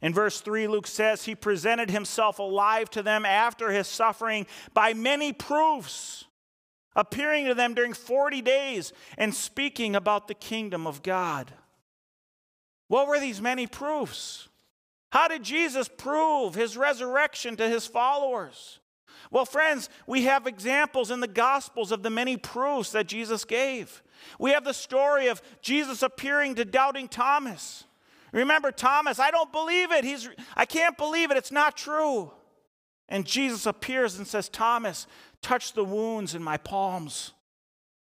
In 0.01 0.13
verse 0.13 0.41
3, 0.41 0.67
Luke 0.67 0.87
says, 0.87 1.25
He 1.25 1.35
presented 1.35 1.91
Himself 1.91 2.39
alive 2.39 2.89
to 2.91 3.03
them 3.03 3.25
after 3.25 3.71
His 3.71 3.87
suffering 3.87 4.47
by 4.73 4.93
many 4.93 5.31
proofs, 5.31 6.25
appearing 6.95 7.45
to 7.45 7.53
them 7.53 7.73
during 7.73 7.93
40 7.93 8.41
days 8.41 8.93
and 9.17 9.33
speaking 9.33 9.95
about 9.95 10.27
the 10.27 10.33
kingdom 10.33 10.87
of 10.87 11.03
God. 11.03 11.53
What 12.87 13.07
were 13.07 13.19
these 13.19 13.41
many 13.41 13.67
proofs? 13.67 14.49
How 15.11 15.27
did 15.27 15.43
Jesus 15.43 15.87
prove 15.89 16.55
his 16.55 16.75
resurrection 16.75 17.57
to 17.57 17.69
his 17.69 17.85
followers? 17.85 18.79
Well, 19.29 19.45
friends, 19.45 19.89
we 20.07 20.23
have 20.23 20.47
examples 20.47 21.11
in 21.11 21.19
the 21.19 21.27
Gospels 21.27 21.91
of 21.91 22.03
the 22.03 22.09
many 22.09 22.37
proofs 22.37 22.91
that 22.91 23.07
Jesus 23.07 23.45
gave. 23.45 24.01
We 24.39 24.51
have 24.51 24.63
the 24.63 24.73
story 24.73 25.27
of 25.27 25.41
Jesus 25.61 26.01
appearing 26.01 26.55
to 26.55 26.65
doubting 26.65 27.07
Thomas. 27.07 27.85
Remember, 28.31 28.71
Thomas, 28.71 29.19
I 29.19 29.31
don't 29.31 29.51
believe 29.51 29.91
it. 29.91 30.03
He's, 30.03 30.29
I 30.55 30.65
can't 30.65 30.97
believe 30.97 31.31
it. 31.31 31.37
It's 31.37 31.51
not 31.51 31.75
true. 31.75 32.31
And 33.09 33.25
Jesus 33.25 33.65
appears 33.65 34.17
and 34.17 34.25
says, 34.25 34.47
Thomas, 34.47 35.05
touch 35.41 35.73
the 35.73 35.83
wounds 35.83 36.33
in 36.33 36.41
my 36.41 36.57
palms, 36.57 37.33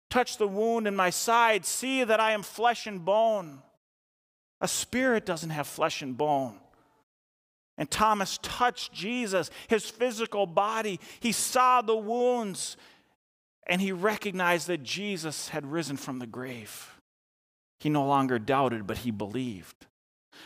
touch 0.09 0.37
the 0.37 0.47
wound 0.47 0.87
in 0.87 0.95
my 0.95 1.11
side. 1.11 1.65
See 1.65 2.03
that 2.03 2.19
I 2.19 2.31
am 2.31 2.41
flesh 2.41 2.87
and 2.87 3.05
bone. 3.05 3.61
A 4.59 4.67
spirit 4.67 5.25
doesn't 5.25 5.51
have 5.51 5.67
flesh 5.67 6.01
and 6.01 6.17
bone. 6.17 6.55
And 7.77 7.91
Thomas 7.91 8.39
touched 8.41 8.91
Jesus, 8.91 9.51
his 9.67 9.87
physical 9.87 10.47
body. 10.47 10.99
He 11.19 11.31
saw 11.31 11.83
the 11.83 11.95
wounds 11.95 12.75
and 13.67 13.81
he 13.81 13.91
recognized 13.91 14.67
that 14.67 14.81
Jesus 14.81 15.49
had 15.49 15.71
risen 15.71 15.97
from 15.97 16.17
the 16.17 16.25
grave. 16.25 16.95
He 17.79 17.89
no 17.89 18.07
longer 18.07 18.39
doubted, 18.39 18.87
but 18.87 18.99
he 18.99 19.11
believed. 19.11 19.85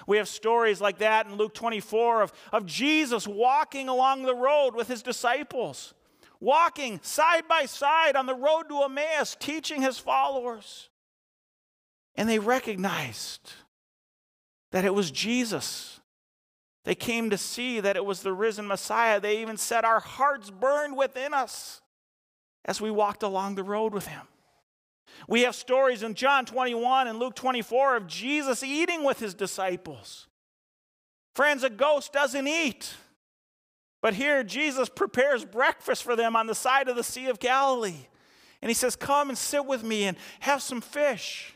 We 0.08 0.18
have 0.18 0.28
stories 0.28 0.82
like 0.82 1.00
that 1.00 1.28
in 1.28 1.36
Luke 1.36 1.54
24 1.54 2.22
of, 2.22 2.34
of 2.52 2.66
Jesus 2.66 3.28
walking 3.28 3.88
along 3.90 4.24
the 4.24 4.36
road 4.36 4.76
with 4.76 4.88
his 4.88 5.02
disciples, 5.02 5.94
walking 6.40 7.00
side 7.04 7.48
by 7.48 7.66
side 7.66 8.16
on 8.16 8.26
the 8.26 8.36
road 8.36 8.64
to 8.70 8.84
Emmaus, 8.84 9.36
teaching 9.40 9.82
his 9.82 9.98
followers. 9.98 10.90
And 12.16 12.28
they 12.28 12.40
recognized 12.40 13.54
that 14.72 14.86
it 14.86 14.94
was 14.94 15.12
Jesus. 15.12 16.00
They 16.84 16.96
came 16.96 17.30
to 17.30 17.38
see 17.38 17.80
that 17.80 17.96
it 17.96 18.06
was 18.06 18.22
the 18.22 18.34
risen 18.34 18.68
Messiah. 18.68 19.20
They 19.20 19.42
even 19.42 19.58
said, 19.58 19.86
Our 19.86 20.00
hearts 20.00 20.50
burned 20.50 20.98
within 20.98 21.34
us 21.34 21.82
as 22.66 22.82
we 22.82 22.92
walked 22.92 23.24
along 23.24 23.56
the 23.56 23.64
road 23.64 23.94
with 23.94 24.08
him. 24.08 24.28
We 25.28 25.42
have 25.42 25.56
stories 25.56 26.04
in 26.04 26.14
John 26.14 26.46
21 26.46 27.08
and 27.08 27.20
Luke 27.20 27.36
24 27.36 27.98
of 27.98 28.08
Jesus 28.08 28.64
eating 28.64 29.04
with 29.04 29.20
his 29.20 29.34
disciples. 29.34 30.28
Friends, 31.36 31.64
a 31.64 31.70
ghost 31.70 32.12
doesn't 32.12 32.48
eat. 32.48 32.94
But 34.02 34.16
here, 34.16 34.44
Jesus 34.44 34.90
prepares 34.90 35.46
breakfast 35.46 36.04
for 36.04 36.16
them 36.16 36.36
on 36.36 36.48
the 36.48 36.56
side 36.56 36.90
of 36.90 36.96
the 36.96 37.04
Sea 37.04 37.28
of 37.28 37.40
Galilee. 37.40 38.08
And 38.62 38.70
he 38.70 38.74
says, 38.74 38.96
Come 38.96 39.30
and 39.30 39.38
sit 39.38 39.66
with 39.66 39.84
me 39.84 40.04
and 40.04 40.18
have 40.40 40.62
some 40.62 40.82
fish 40.82 41.54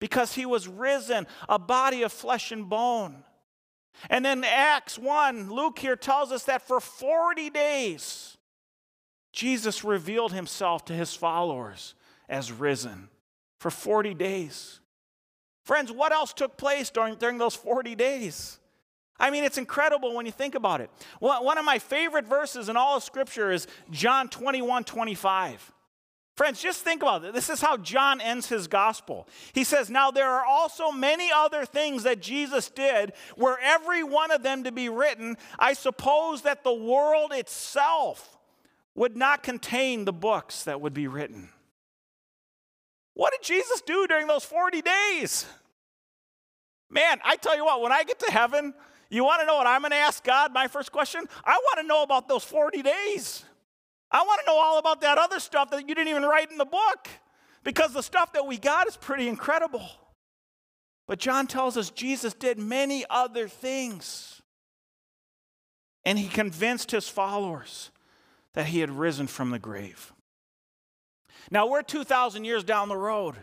because 0.00 0.34
he 0.34 0.46
was 0.46 0.66
risen, 0.66 1.26
a 1.48 1.58
body 1.58 2.02
of 2.02 2.12
flesh 2.12 2.52
and 2.52 2.68
bone. 2.68 3.24
And 4.08 4.24
then 4.24 4.44
Acts 4.44 4.98
1, 4.98 5.52
Luke 5.52 5.78
here 5.78 5.96
tells 5.96 6.32
us 6.32 6.44
that 6.44 6.62
for 6.62 6.80
40 6.80 7.50
days, 7.50 8.38
Jesus 9.32 9.84
revealed 9.84 10.32
himself 10.32 10.84
to 10.86 10.94
his 10.94 11.14
followers 11.14 11.94
as 12.30 12.50
risen. 12.50 13.08
For 13.58 13.70
40 13.70 14.14
days. 14.14 14.80
Friends, 15.64 15.92
what 15.92 16.12
else 16.12 16.32
took 16.32 16.56
place 16.56 16.88
during, 16.88 17.16
during 17.16 17.36
those 17.36 17.54
40 17.54 17.94
days? 17.94 18.58
I 19.18 19.30
mean, 19.30 19.44
it's 19.44 19.58
incredible 19.58 20.14
when 20.14 20.24
you 20.24 20.32
think 20.32 20.54
about 20.54 20.80
it. 20.80 20.90
One 21.18 21.58
of 21.58 21.64
my 21.66 21.78
favorite 21.78 22.26
verses 22.26 22.70
in 22.70 22.76
all 22.78 22.96
of 22.96 23.02
Scripture 23.02 23.52
is 23.52 23.66
John 23.90 24.28
21 24.28 24.84
25. 24.84 25.72
Friends, 26.36 26.62
just 26.62 26.82
think 26.82 27.02
about 27.02 27.22
it. 27.22 27.34
This 27.34 27.50
is 27.50 27.60
how 27.60 27.76
John 27.76 28.18
ends 28.22 28.48
his 28.48 28.66
gospel. 28.66 29.28
He 29.52 29.62
says, 29.62 29.90
Now 29.90 30.10
there 30.10 30.30
are 30.30 30.46
also 30.46 30.90
many 30.90 31.28
other 31.30 31.66
things 31.66 32.04
that 32.04 32.22
Jesus 32.22 32.70
did, 32.70 33.12
were 33.36 33.58
every 33.62 34.02
one 34.02 34.30
of 34.30 34.42
them 34.42 34.64
to 34.64 34.72
be 34.72 34.88
written, 34.88 35.36
I 35.58 35.74
suppose 35.74 36.40
that 36.42 36.64
the 36.64 36.72
world 36.72 37.32
itself 37.34 38.38
would 38.94 39.18
not 39.18 39.42
contain 39.42 40.06
the 40.06 40.14
books 40.14 40.64
that 40.64 40.80
would 40.80 40.94
be 40.94 41.08
written. 41.08 41.50
What 43.20 43.34
did 43.34 43.42
Jesus 43.42 43.82
do 43.82 44.06
during 44.06 44.28
those 44.28 44.44
40 44.44 44.80
days? 44.80 45.44
Man, 46.88 47.18
I 47.22 47.36
tell 47.36 47.54
you 47.54 47.66
what, 47.66 47.82
when 47.82 47.92
I 47.92 48.02
get 48.02 48.18
to 48.20 48.32
heaven, 48.32 48.72
you 49.10 49.24
want 49.24 49.42
to 49.42 49.46
know 49.46 49.56
what 49.56 49.66
I'm 49.66 49.82
going 49.82 49.90
to 49.90 49.98
ask 49.98 50.24
God? 50.24 50.54
My 50.54 50.68
first 50.68 50.90
question? 50.90 51.26
I 51.44 51.50
want 51.50 51.80
to 51.80 51.86
know 51.86 52.02
about 52.02 52.28
those 52.28 52.44
40 52.44 52.80
days. 52.80 53.44
I 54.10 54.22
want 54.22 54.40
to 54.40 54.46
know 54.50 54.58
all 54.58 54.78
about 54.78 55.02
that 55.02 55.18
other 55.18 55.38
stuff 55.38 55.70
that 55.72 55.86
you 55.86 55.94
didn't 55.94 56.08
even 56.08 56.22
write 56.22 56.50
in 56.50 56.56
the 56.56 56.64
book 56.64 57.08
because 57.62 57.92
the 57.92 58.00
stuff 58.00 58.32
that 58.32 58.46
we 58.46 58.56
got 58.56 58.88
is 58.88 58.96
pretty 58.96 59.28
incredible. 59.28 59.86
But 61.06 61.18
John 61.18 61.46
tells 61.46 61.76
us 61.76 61.90
Jesus 61.90 62.32
did 62.32 62.58
many 62.58 63.04
other 63.10 63.48
things. 63.48 64.40
And 66.06 66.18
he 66.18 66.28
convinced 66.28 66.90
his 66.90 67.06
followers 67.06 67.90
that 68.54 68.68
he 68.68 68.80
had 68.80 68.90
risen 68.90 69.26
from 69.26 69.50
the 69.50 69.58
grave. 69.58 70.14
Now, 71.50 71.66
we're 71.66 71.82
2,000 71.82 72.44
years 72.44 72.62
down 72.62 72.88
the 72.88 72.96
road. 72.96 73.36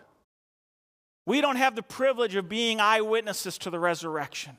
We 1.25 1.41
don't 1.41 1.57
have 1.57 1.75
the 1.75 1.83
privilege 1.83 2.35
of 2.35 2.47
being 2.47 2.79
eyewitnesses 2.79 3.57
to 3.59 3.69
the 3.69 3.79
resurrection. 3.79 4.57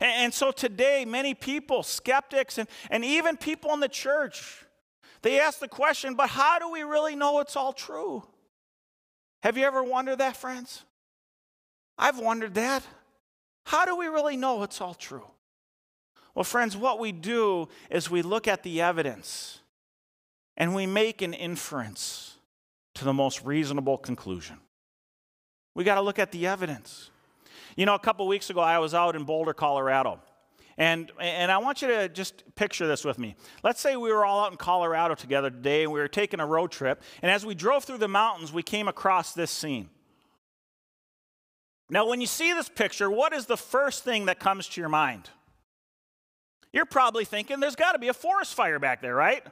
And, 0.00 0.12
and 0.24 0.34
so 0.34 0.50
today, 0.50 1.06
many 1.06 1.32
people, 1.32 1.82
skeptics, 1.82 2.58
and, 2.58 2.68
and 2.90 3.04
even 3.04 3.38
people 3.38 3.72
in 3.72 3.80
the 3.80 3.88
church, 3.88 4.64
they 5.22 5.40
ask 5.40 5.60
the 5.60 5.68
question, 5.68 6.14
but 6.14 6.28
how 6.28 6.58
do 6.58 6.70
we 6.70 6.82
really 6.82 7.16
know 7.16 7.40
it's 7.40 7.56
all 7.56 7.72
true? 7.72 8.22
Have 9.42 9.56
you 9.56 9.64
ever 9.64 9.82
wondered 9.82 10.18
that, 10.18 10.36
friends? 10.36 10.84
I've 11.96 12.18
wondered 12.18 12.54
that. 12.54 12.82
How 13.64 13.86
do 13.86 13.96
we 13.96 14.06
really 14.06 14.36
know 14.36 14.62
it's 14.62 14.80
all 14.80 14.94
true? 14.94 15.26
Well, 16.34 16.44
friends, 16.44 16.76
what 16.76 16.98
we 16.98 17.12
do 17.12 17.68
is 17.90 18.10
we 18.10 18.22
look 18.22 18.46
at 18.46 18.62
the 18.62 18.80
evidence 18.80 19.60
and 20.56 20.74
we 20.74 20.86
make 20.86 21.22
an 21.22 21.34
inference 21.34 22.36
to 22.94 23.04
the 23.04 23.12
most 23.12 23.44
reasonable 23.44 23.98
conclusion. 23.98 24.58
We 25.74 25.84
got 25.84 25.96
to 25.96 26.00
look 26.00 26.18
at 26.18 26.32
the 26.32 26.46
evidence. 26.46 27.10
You 27.76 27.86
know, 27.86 27.94
a 27.94 27.98
couple 27.98 28.26
weeks 28.26 28.50
ago, 28.50 28.60
I 28.60 28.78
was 28.78 28.94
out 28.94 29.14
in 29.14 29.24
Boulder, 29.24 29.52
Colorado. 29.54 30.20
And, 30.76 31.12
and 31.20 31.52
I 31.52 31.58
want 31.58 31.82
you 31.82 31.88
to 31.88 32.08
just 32.08 32.42
picture 32.54 32.86
this 32.86 33.04
with 33.04 33.18
me. 33.18 33.36
Let's 33.62 33.80
say 33.80 33.96
we 33.96 34.10
were 34.10 34.24
all 34.24 34.44
out 34.46 34.50
in 34.50 34.56
Colorado 34.56 35.14
together 35.14 35.50
today 35.50 35.82
and 35.82 35.92
we 35.92 36.00
were 36.00 36.08
taking 36.08 36.40
a 36.40 36.46
road 36.46 36.70
trip. 36.70 37.02
And 37.20 37.30
as 37.30 37.44
we 37.44 37.54
drove 37.54 37.84
through 37.84 37.98
the 37.98 38.08
mountains, 38.08 38.52
we 38.52 38.62
came 38.62 38.88
across 38.88 39.34
this 39.34 39.50
scene. 39.50 39.90
Now, 41.90 42.08
when 42.08 42.20
you 42.20 42.26
see 42.26 42.52
this 42.54 42.68
picture, 42.68 43.10
what 43.10 43.32
is 43.32 43.46
the 43.46 43.56
first 43.56 44.04
thing 44.04 44.26
that 44.26 44.38
comes 44.38 44.68
to 44.68 44.80
your 44.80 44.88
mind? 44.88 45.28
You're 46.72 46.86
probably 46.86 47.24
thinking 47.24 47.60
there's 47.60 47.76
got 47.76 47.92
to 47.92 47.98
be 47.98 48.08
a 48.08 48.14
forest 48.14 48.54
fire 48.54 48.78
back 48.78 49.02
there, 49.02 49.14
right? 49.14 49.44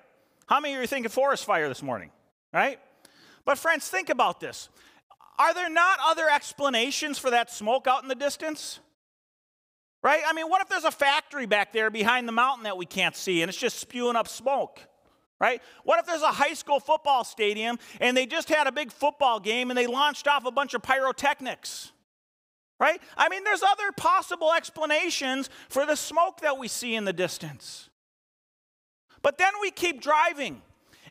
How 0.47 0.61
many 0.61 0.75
of 0.75 0.79
you 0.79 0.85
are 0.85 0.87
thinking 0.87 1.11
forest 1.11 1.45
fire 1.45 1.69
this 1.69 1.83
morning, 1.83 2.11
right? 2.55 2.79
But, 3.45 3.59
friends, 3.59 3.89
think 3.89 4.11
about 4.11 4.41
this. 4.41 4.69
Are 5.39 5.55
there 5.55 5.71
not 5.71 5.99
other 6.05 6.29
explanations 6.29 7.19
for 7.19 7.31
that 7.31 7.51
smoke 7.51 7.87
out 7.87 8.03
in 8.03 8.09
the 8.09 8.15
distance? 8.15 8.81
Right? 10.03 10.23
I 10.27 10.33
mean, 10.33 10.49
what 10.49 10.63
if 10.63 10.69
there's 10.69 10.85
a 10.85 10.91
factory 10.91 11.47
back 11.47 11.73
there 11.73 11.91
behind 11.91 12.29
the 12.29 12.33
mountain 12.33 12.65
that 12.65 12.77
we 12.77 12.87
can't 12.87 13.17
see 13.17 13.43
and 13.43 13.49
it's 13.49 13.59
just 13.59 13.79
spewing 13.79 14.17
up 14.17 14.29
smoke? 14.29 14.81
Right? 15.41 15.63
What 15.85 16.01
if 16.01 16.07
there's 16.07 16.23
a 16.23 16.33
high 16.33 16.55
school 16.55 16.81
football 16.81 17.25
stadium 17.25 17.79
and 18.01 18.17
they 18.17 18.27
just 18.27 18.49
had 18.49 18.67
a 18.67 18.73
big 18.73 18.91
football 18.91 19.39
game 19.39 19.71
and 19.71 19.79
they 19.79 19.87
launched 19.87 20.27
off 20.27 20.45
a 20.45 20.51
bunch 20.51 20.75
of 20.75 20.83
pyrotechnics? 20.83 21.93
Right? 22.81 23.01
I 23.17 23.29
mean, 23.29 23.43
there's 23.45 23.63
other 23.63 23.91
possible 23.97 24.53
explanations 24.53 25.51
for 25.69 25.85
the 25.85 25.97
smoke 25.97 26.41
that 26.43 26.59
we 26.59 26.69
see 26.69 26.95
in 26.95 27.05
the 27.05 27.13
distance. 27.13 27.91
But 29.23 29.39
then 29.39 29.53
we 29.61 29.73
keep 29.73 30.01
driving 30.01 30.63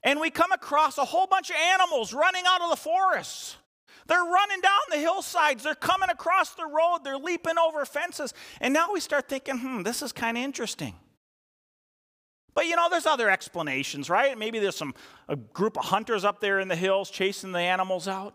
and 0.07 0.21
we 0.21 0.29
come 0.29 0.53
across 0.53 0.97
a 0.97 1.03
whole 1.03 1.27
bunch 1.27 1.49
of 1.49 1.57
animals 1.57 2.13
running 2.13 2.43
out 2.47 2.61
of 2.61 2.69
the 2.69 2.77
forests. 2.77 3.57
They're 4.07 4.23
running 4.23 4.61
down 4.61 4.79
the 4.89 4.99
hillsides. 4.99 5.63
They're 5.63 5.75
coming 5.75 6.09
across 6.09 6.51
the 6.51 6.65
road. 6.65 6.99
They're 7.03 7.17
leaping 7.17 7.57
over 7.57 7.83
fences. 7.83 8.33
And 8.61 8.73
now 8.73 8.93
we 8.93 9.01
start 9.01 9.27
thinking, 9.27 9.57
hmm, 9.57 9.83
this 9.83 10.01
is 10.01 10.13
kind 10.13 10.37
of 10.37 10.45
interesting. 10.45 10.95
But 12.53 12.67
you 12.67 12.77
know, 12.77 12.87
there's 12.89 13.05
other 13.05 13.29
explanations, 13.29 14.09
right? 14.09 14.37
Maybe 14.37 14.59
there's 14.59 14.77
some 14.77 14.95
a 15.27 15.35
group 15.35 15.77
of 15.77 15.83
hunters 15.83 16.23
up 16.23 16.39
there 16.39 16.61
in 16.61 16.69
the 16.69 16.75
hills 16.77 17.09
chasing 17.09 17.51
the 17.51 17.59
animals 17.59 18.07
out. 18.07 18.33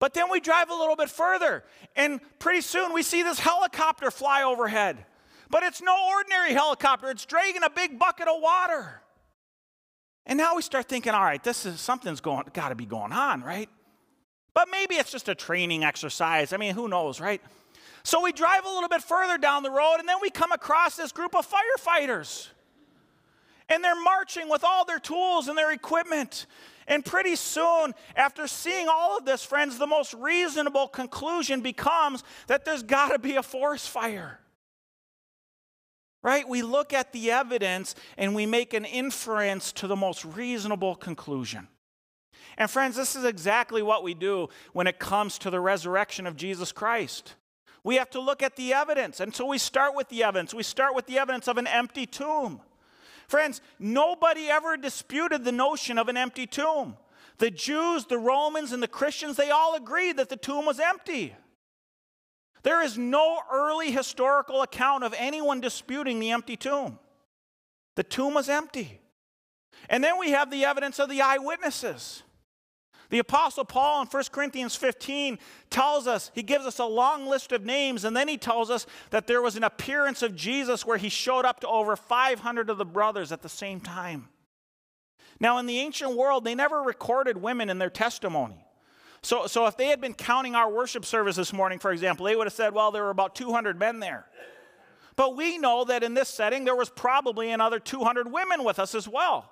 But 0.00 0.12
then 0.12 0.28
we 0.28 0.40
drive 0.40 0.70
a 0.70 0.74
little 0.74 0.96
bit 0.96 1.08
further, 1.08 1.62
and 1.94 2.20
pretty 2.40 2.62
soon 2.62 2.92
we 2.92 3.04
see 3.04 3.22
this 3.22 3.38
helicopter 3.38 4.10
fly 4.10 4.42
overhead. 4.42 5.06
But 5.50 5.62
it's 5.62 5.80
no 5.80 5.96
ordinary 6.16 6.52
helicopter, 6.52 7.10
it's 7.10 7.26
dragging 7.26 7.62
a 7.62 7.70
big 7.70 7.96
bucket 7.96 8.26
of 8.26 8.42
water. 8.42 9.02
And 10.28 10.36
now 10.36 10.54
we 10.54 10.62
start 10.62 10.88
thinking, 10.88 11.12
all 11.14 11.24
right, 11.24 11.42
this 11.42 11.64
is 11.64 11.80
something's 11.80 12.20
going 12.20 12.44
got 12.52 12.68
to 12.68 12.74
be 12.74 12.84
going 12.84 13.12
on, 13.12 13.42
right? 13.42 13.68
But 14.52 14.68
maybe 14.70 14.96
it's 14.96 15.10
just 15.10 15.28
a 15.30 15.34
training 15.34 15.84
exercise. 15.84 16.52
I 16.52 16.58
mean, 16.58 16.74
who 16.74 16.86
knows, 16.86 17.18
right? 17.18 17.40
So 18.02 18.22
we 18.22 18.32
drive 18.32 18.66
a 18.66 18.68
little 18.68 18.90
bit 18.90 19.02
further 19.02 19.38
down 19.38 19.62
the 19.62 19.70
road, 19.70 19.96
and 19.98 20.08
then 20.08 20.16
we 20.20 20.28
come 20.28 20.52
across 20.52 20.96
this 20.96 21.12
group 21.12 21.34
of 21.34 21.50
firefighters. 21.50 22.48
And 23.70 23.82
they're 23.82 24.00
marching 24.00 24.50
with 24.50 24.64
all 24.64 24.84
their 24.84 24.98
tools 24.98 25.48
and 25.48 25.56
their 25.56 25.72
equipment. 25.72 26.46
And 26.86 27.04
pretty 27.04 27.36
soon, 27.36 27.94
after 28.14 28.46
seeing 28.46 28.86
all 28.88 29.16
of 29.16 29.24
this, 29.24 29.42
friends, 29.42 29.78
the 29.78 29.86
most 29.86 30.12
reasonable 30.14 30.88
conclusion 30.88 31.62
becomes 31.62 32.22
that 32.48 32.66
there's 32.66 32.82
got 32.82 33.12
to 33.12 33.18
be 33.18 33.36
a 33.36 33.42
forest 33.42 33.88
fire. 33.88 34.40
Right? 36.22 36.48
We 36.48 36.62
look 36.62 36.92
at 36.92 37.12
the 37.12 37.30
evidence 37.30 37.94
and 38.16 38.34
we 38.34 38.44
make 38.44 38.74
an 38.74 38.84
inference 38.84 39.72
to 39.72 39.86
the 39.86 39.96
most 39.96 40.24
reasonable 40.24 40.96
conclusion. 40.96 41.68
And, 42.56 42.68
friends, 42.68 42.96
this 42.96 43.14
is 43.14 43.24
exactly 43.24 43.82
what 43.82 44.02
we 44.02 44.14
do 44.14 44.48
when 44.72 44.88
it 44.88 44.98
comes 44.98 45.38
to 45.38 45.50
the 45.50 45.60
resurrection 45.60 46.26
of 46.26 46.36
Jesus 46.36 46.72
Christ. 46.72 47.34
We 47.84 47.96
have 47.96 48.10
to 48.10 48.20
look 48.20 48.42
at 48.42 48.56
the 48.56 48.74
evidence. 48.74 49.20
And 49.20 49.34
so 49.34 49.46
we 49.46 49.58
start 49.58 49.94
with 49.94 50.08
the 50.08 50.24
evidence. 50.24 50.52
We 50.52 50.64
start 50.64 50.94
with 50.94 51.06
the 51.06 51.18
evidence 51.18 51.46
of 51.46 51.56
an 51.56 51.68
empty 51.68 52.04
tomb. 52.04 52.60
Friends, 53.28 53.60
nobody 53.78 54.48
ever 54.48 54.76
disputed 54.76 55.44
the 55.44 55.52
notion 55.52 55.98
of 55.98 56.08
an 56.08 56.16
empty 56.16 56.46
tomb. 56.46 56.96
The 57.38 57.50
Jews, 57.50 58.06
the 58.06 58.18
Romans, 58.18 58.72
and 58.72 58.82
the 58.82 58.88
Christians, 58.88 59.36
they 59.36 59.50
all 59.50 59.76
agreed 59.76 60.16
that 60.16 60.28
the 60.28 60.36
tomb 60.36 60.66
was 60.66 60.80
empty. 60.80 61.36
There 62.62 62.82
is 62.82 62.98
no 62.98 63.40
early 63.52 63.90
historical 63.90 64.62
account 64.62 65.04
of 65.04 65.14
anyone 65.16 65.60
disputing 65.60 66.20
the 66.20 66.30
empty 66.30 66.56
tomb. 66.56 66.98
The 67.96 68.02
tomb 68.02 68.34
was 68.34 68.48
empty. 68.48 69.00
And 69.88 70.02
then 70.02 70.18
we 70.18 70.30
have 70.30 70.50
the 70.50 70.64
evidence 70.64 70.98
of 70.98 71.08
the 71.08 71.22
eyewitnesses. 71.22 72.22
The 73.10 73.20
Apostle 73.20 73.64
Paul 73.64 74.02
in 74.02 74.06
1 74.06 74.24
Corinthians 74.32 74.76
15 74.76 75.38
tells 75.70 76.06
us, 76.06 76.30
he 76.34 76.42
gives 76.42 76.66
us 76.66 76.78
a 76.78 76.84
long 76.84 77.26
list 77.26 77.52
of 77.52 77.64
names, 77.64 78.04
and 78.04 78.14
then 78.14 78.28
he 78.28 78.36
tells 78.36 78.70
us 78.70 78.86
that 79.10 79.26
there 79.26 79.40
was 79.40 79.56
an 79.56 79.64
appearance 79.64 80.22
of 80.22 80.36
Jesus 80.36 80.84
where 80.84 80.98
he 80.98 81.08
showed 81.08 81.46
up 81.46 81.60
to 81.60 81.68
over 81.68 81.96
500 81.96 82.68
of 82.68 82.76
the 82.76 82.84
brothers 82.84 83.32
at 83.32 83.40
the 83.40 83.48
same 83.48 83.80
time. 83.80 84.28
Now, 85.40 85.58
in 85.58 85.66
the 85.66 85.78
ancient 85.78 86.16
world, 86.16 86.44
they 86.44 86.54
never 86.54 86.82
recorded 86.82 87.38
women 87.38 87.70
in 87.70 87.78
their 87.78 87.90
testimony. 87.90 88.64
So, 89.22 89.46
so 89.46 89.66
if 89.66 89.76
they 89.76 89.86
had 89.86 90.00
been 90.00 90.14
counting 90.14 90.54
our 90.54 90.70
worship 90.70 91.04
service 91.04 91.36
this 91.36 91.52
morning, 91.52 91.78
for 91.78 91.92
example, 91.92 92.26
they 92.26 92.36
would 92.36 92.46
have 92.46 92.54
said, 92.54 92.72
well, 92.72 92.90
there 92.90 93.02
were 93.02 93.10
about 93.10 93.34
200 93.34 93.78
men 93.78 94.00
there. 94.00 94.26
But 95.16 95.36
we 95.36 95.58
know 95.58 95.84
that 95.84 96.04
in 96.04 96.14
this 96.14 96.28
setting, 96.28 96.64
there 96.64 96.76
was 96.76 96.88
probably 96.88 97.50
another 97.50 97.80
200 97.80 98.30
women 98.30 98.62
with 98.62 98.78
us 98.78 98.94
as 98.94 99.08
well. 99.08 99.50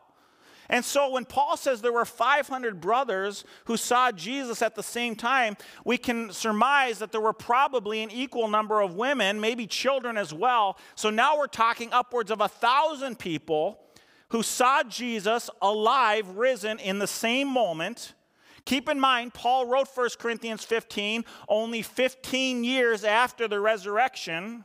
And 0.68 0.84
so 0.84 1.10
when 1.10 1.24
Paul 1.24 1.56
says 1.56 1.80
there 1.80 1.92
were 1.92 2.04
500 2.04 2.80
brothers 2.80 3.44
who 3.66 3.76
saw 3.76 4.10
Jesus 4.10 4.62
at 4.62 4.74
the 4.74 4.82
same 4.82 5.14
time, 5.14 5.56
we 5.84 5.96
can 5.96 6.32
surmise 6.32 6.98
that 6.98 7.12
there 7.12 7.20
were 7.20 7.32
probably 7.32 8.02
an 8.02 8.10
equal 8.10 8.48
number 8.48 8.80
of 8.80 8.94
women, 8.94 9.40
maybe 9.40 9.66
children 9.66 10.16
as 10.16 10.34
well. 10.34 10.78
So 10.94 11.10
now 11.10 11.38
we're 11.38 11.46
talking 11.46 11.92
upwards 11.92 12.30
of 12.30 12.40
a 12.40 12.48
thousand 12.48 13.18
people 13.18 13.80
who 14.30 14.42
saw 14.42 14.82
Jesus 14.82 15.48
alive, 15.62 16.28
risen 16.36 16.80
in 16.80 16.98
the 16.98 17.06
same 17.06 17.46
moment. 17.46 18.14
Keep 18.66 18.88
in 18.88 19.00
mind, 19.00 19.32
Paul 19.32 19.66
wrote 19.66 19.88
1 19.92 20.08
Corinthians 20.18 20.64
15 20.64 21.24
only 21.48 21.82
15 21.82 22.64
years 22.64 23.04
after 23.04 23.48
the 23.48 23.60
resurrection 23.60 24.64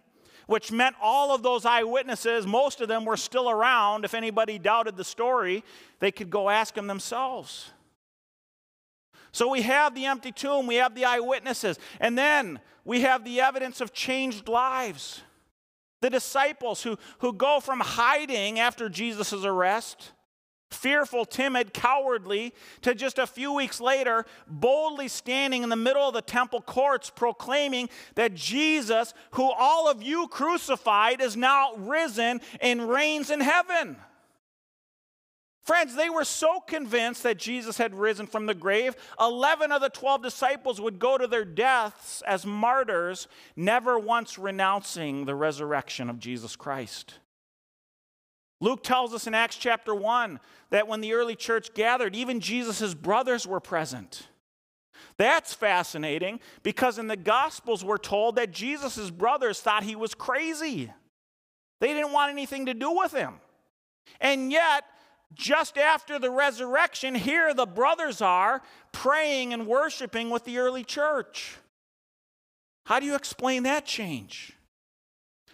which 0.52 0.70
meant 0.70 0.98
all 1.02 1.34
of 1.34 1.44
those 1.44 1.66
eyewitnesses, 1.66 2.46
most 2.46 2.82
of 2.82 2.90
them 2.90 3.06
were 3.06 3.16
still 3.16 3.50
around. 3.50 4.04
If 4.04 4.14
anybody 4.14 4.60
doubted 4.60 4.98
the 4.98 5.04
story, 5.06 5.64
they 6.00 6.12
could 6.12 6.30
go 6.30 6.50
ask 6.50 6.74
them 6.74 6.88
themselves. 6.88 7.72
So 9.32 9.48
we 9.48 9.62
have 9.62 9.96
the 9.96 10.08
empty 10.08 10.34
tomb, 10.34 10.68
we 10.68 10.76
have 10.76 10.94
the 10.94 11.06
eyewitnesses, 11.06 11.80
and 12.02 12.18
then 12.18 12.60
we 12.84 13.00
have 13.00 13.24
the 13.24 13.40
evidence 13.40 13.80
of 13.80 13.94
changed 13.94 14.50
lives. 14.50 15.22
The 16.02 16.10
disciples 16.10 16.84
who, 16.84 16.98
who 17.20 17.32
go 17.32 17.62
from 17.62 17.80
hiding 17.80 18.60
after 18.60 18.90
Jesus' 18.90 19.46
arrest 19.46 20.12
fearful, 20.74 21.26
timid, 21.26 21.74
cowardly, 21.74 22.54
to 22.82 22.96
just 22.96 23.20
a 23.20 23.28
few 23.28 23.54
weeks 23.54 23.80
later, 23.80 24.26
boldly 24.48 25.08
standing 25.08 25.64
in 25.64 25.70
the 25.70 25.76
middle 25.76 26.08
of 26.08 26.14
the 26.14 26.22
temple 26.22 26.62
courts 26.62 27.10
proclaiming 27.10 27.90
that 28.16 28.34
Jesus, 28.34 29.14
who 29.32 29.52
all 29.52 29.90
of 29.90 30.02
you 30.02 30.28
crucified, 30.28 31.22
is 31.22 31.36
now 31.36 31.74
risen 31.76 32.42
and 32.60 32.90
reigns 32.90 33.30
in 33.30 33.42
heaven. 33.42 33.98
Friends, 35.62 35.96
they 35.96 36.10
were 36.10 36.26
so 36.26 36.60
convinced 36.60 37.22
that 37.22 37.38
Jesus 37.38 37.78
had 37.78 37.94
risen 37.94 38.26
from 38.26 38.48
the 38.48 38.56
grave, 38.56 38.96
11 39.20 39.72
of 39.72 39.82
the 39.82 39.90
12 39.90 40.24
disciples 40.24 40.82
would 40.82 40.98
go 40.98 41.20
to 41.20 41.28
their 41.28 41.46
deaths 41.46 42.24
as 42.26 42.48
martyrs, 42.48 43.28
never 43.56 44.00
once 44.00 44.40
renouncing 44.40 45.26
the 45.26 45.36
resurrection 45.36 46.10
of 46.10 46.20
Jesus 46.20 46.56
Christ. 46.56 47.20
Luke 48.62 48.84
tells 48.84 49.14
us 49.14 49.28
in 49.28 49.34
Acts 49.34 49.58
chapter 49.58 49.94
1 49.94 50.40
that 50.70 50.88
when 50.88 51.02
the 51.02 51.14
early 51.14 51.36
church 51.36 51.74
gathered, 51.74 52.16
even 52.16 52.40
Jesus' 52.40 52.94
brothers 52.94 53.46
were 53.46 53.60
present. 53.60 54.28
That's 55.18 55.54
fascinating 55.54 56.40
because 56.64 57.00
in 57.00 57.08
the 57.08 57.18
Gospels, 57.18 57.84
we're 57.84 57.98
told 57.98 58.36
that 58.36 58.52
Jesus' 58.52 59.10
brothers 59.10 59.60
thought 59.60 59.84
he 59.84 59.96
was 59.96 60.14
crazy. 60.14 60.94
They 61.80 61.88
didn't 61.88 62.14
want 62.14 62.32
anything 62.32 62.68
to 62.68 62.76
do 62.76 62.92
with 62.92 63.12
him. 63.12 63.34
And 64.20 64.52
yet, 64.52 64.84
just 65.34 65.78
after 65.78 66.20
the 66.20 66.30
resurrection, 66.30 67.16
here 67.16 67.54
the 67.54 67.66
brothers 67.66 68.22
are 68.22 68.62
praying 68.92 69.54
and 69.54 69.66
worshiping 69.66 70.30
with 70.30 70.46
the 70.46 70.60
early 70.60 70.84
church. 70.84 71.58
How 72.86 73.00
do 73.00 73.08
you 73.08 73.16
explain 73.16 73.64
that 73.64 73.86
change? 73.86 74.54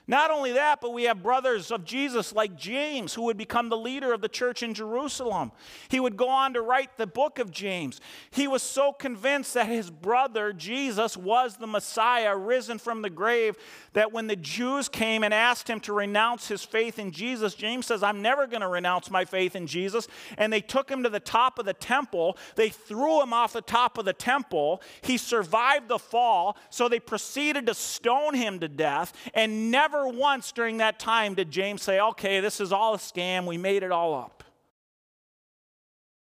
Not 0.10 0.32
only 0.32 0.54
that, 0.54 0.80
but 0.80 0.94
we 0.94 1.04
have 1.04 1.22
brothers 1.22 1.70
of 1.70 1.84
Jesus 1.84 2.32
like 2.32 2.56
James, 2.56 3.14
who 3.14 3.24
would 3.24 3.36
become 3.36 3.68
the 3.68 3.76
leader 3.76 4.14
of 4.14 4.22
the 4.22 4.30
church 4.30 4.64
in 4.64 4.74
Jerusalem. 4.74 5.52
He 5.90 6.00
would 6.00 6.16
go 6.16 6.30
on 6.30 6.54
to 6.54 6.62
write 6.62 6.96
the 6.96 7.06
book 7.06 7.40
of 7.40 7.52
James. 7.52 8.00
He 8.32 8.48
was 8.48 8.64
so 8.64 8.94
convinced 8.94 9.54
that 9.56 9.68
his 9.68 9.92
brother, 9.92 10.54
Jesus, 10.54 11.18
was 11.18 11.58
the 11.58 11.68
Messiah, 11.68 12.38
risen 12.38 12.78
from 12.80 13.02
the 13.02 13.10
grave, 13.10 13.58
that 13.92 14.14
when 14.14 14.28
the 14.28 14.38
Jews 14.38 14.88
came 14.88 15.24
and 15.24 15.34
asked 15.34 15.70
him 15.70 15.82
to 15.82 15.92
renounce 15.92 16.48
his 16.48 16.64
faith 16.64 17.00
in 17.00 17.12
Jesus, 17.12 17.54
James 17.54 17.86
says, 17.86 18.02
I'm 18.02 18.22
never 18.22 18.48
going 18.48 18.62
to 18.62 18.68
renounce 18.70 19.12
my 19.12 19.26
faith 19.26 19.58
in 19.58 19.68
Jesus. 19.68 20.08
And 20.38 20.54
they 20.54 20.62
took 20.62 20.90
him 20.90 21.04
to 21.04 21.10
the 21.10 21.20
top 21.20 21.60
of 21.60 21.66
the 21.66 21.74
temple. 21.74 22.38
They 22.56 22.70
threw 22.70 23.22
him 23.22 23.34
off 23.34 23.52
the 23.52 23.62
top 23.62 23.98
of 23.98 24.06
the 24.06 24.14
temple. 24.14 24.82
He 25.02 25.18
survived 25.18 25.90
the 25.90 26.00
fall, 26.00 26.56
so 26.70 26.88
they 26.88 27.02
proceeded 27.02 27.66
to 27.66 27.74
stone 27.74 28.36
him 28.36 28.60
to 28.60 28.70
death 28.70 29.12
and 29.34 29.70
never 29.70 29.97
Never 29.98 30.10
once 30.10 30.52
during 30.52 30.78
that 30.78 31.00
time 31.00 31.34
did 31.34 31.50
James 31.50 31.82
say, 31.82 32.00
okay, 32.00 32.40
this 32.40 32.62
is 32.62 32.72
all 32.72 32.94
a 32.94 32.98
scam. 32.98 33.46
We 33.46 33.58
made 33.58 33.82
it 33.82 33.92
all 33.92 34.14
up. 34.14 34.44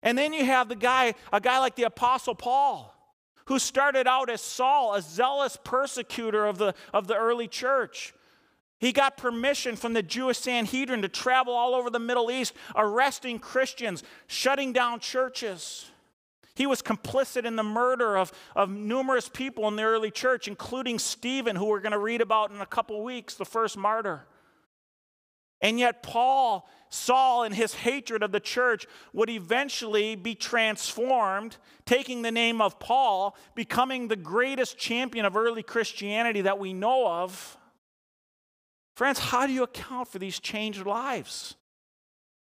And 0.02 0.16
then 0.16 0.32
you 0.32 0.46
have 0.46 0.68
the 0.68 0.76
guy, 0.76 1.14
a 1.30 1.40
guy 1.40 1.58
like 1.58 1.76
the 1.76 1.82
Apostle 1.82 2.34
Paul, 2.34 2.94
who 3.46 3.58
started 3.58 4.06
out 4.06 4.30
as 4.30 4.40
Saul, 4.40 4.94
a 4.94 5.02
zealous 5.02 5.58
persecutor 5.62 6.46
of 6.46 6.56
the, 6.56 6.74
of 6.94 7.06
the 7.06 7.16
early 7.16 7.48
church. 7.48 8.14
He 8.78 8.92
got 8.92 9.18
permission 9.18 9.76
from 9.76 9.92
the 9.92 10.02
Jewish 10.02 10.38
Sanhedrin 10.38 11.02
to 11.02 11.08
travel 11.08 11.52
all 11.52 11.74
over 11.74 11.90
the 11.90 11.98
Middle 11.98 12.30
East, 12.30 12.54
arresting 12.74 13.38
Christians, 13.38 14.02
shutting 14.26 14.72
down 14.72 15.00
churches. 15.00 15.89
He 16.60 16.66
was 16.66 16.82
complicit 16.82 17.46
in 17.46 17.56
the 17.56 17.62
murder 17.62 18.18
of, 18.18 18.32
of 18.54 18.68
numerous 18.68 19.30
people 19.30 19.66
in 19.68 19.76
the 19.76 19.82
early 19.82 20.10
church, 20.10 20.46
including 20.46 20.98
Stephen, 20.98 21.56
who 21.56 21.64
we're 21.64 21.80
going 21.80 21.92
to 21.92 21.98
read 21.98 22.20
about 22.20 22.50
in 22.50 22.60
a 22.60 22.66
couple 22.66 23.02
weeks, 23.02 23.32
the 23.32 23.46
first 23.46 23.78
martyr. 23.78 24.26
And 25.62 25.78
yet, 25.78 26.02
Paul, 26.02 26.68
Saul, 26.90 27.44
in 27.44 27.52
his 27.52 27.72
hatred 27.72 28.22
of 28.22 28.30
the 28.30 28.40
church, 28.40 28.86
would 29.14 29.30
eventually 29.30 30.16
be 30.16 30.34
transformed, 30.34 31.56
taking 31.86 32.20
the 32.20 32.30
name 32.30 32.60
of 32.60 32.78
Paul, 32.78 33.38
becoming 33.54 34.08
the 34.08 34.16
greatest 34.16 34.76
champion 34.76 35.24
of 35.24 35.38
early 35.38 35.62
Christianity 35.62 36.42
that 36.42 36.58
we 36.58 36.74
know 36.74 37.08
of. 37.08 37.56
Friends, 38.96 39.18
how 39.18 39.46
do 39.46 39.54
you 39.54 39.62
account 39.62 40.08
for 40.08 40.18
these 40.18 40.38
changed 40.38 40.84
lives? 40.84 41.54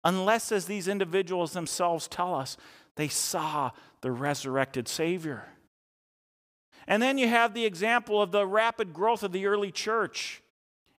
Unless, 0.04 0.52
as 0.52 0.66
these 0.66 0.86
individuals 0.86 1.52
themselves 1.52 2.08
tell 2.08 2.34
us, 2.34 2.58
they 2.96 3.08
saw 3.08 3.70
the 4.00 4.10
resurrected 4.10 4.88
Savior. 4.88 5.44
And 6.86 7.02
then 7.02 7.18
you 7.18 7.28
have 7.28 7.54
the 7.54 7.64
example 7.64 8.20
of 8.20 8.32
the 8.32 8.46
rapid 8.46 8.92
growth 8.92 9.22
of 9.22 9.32
the 9.32 9.46
early 9.46 9.70
church 9.70 10.42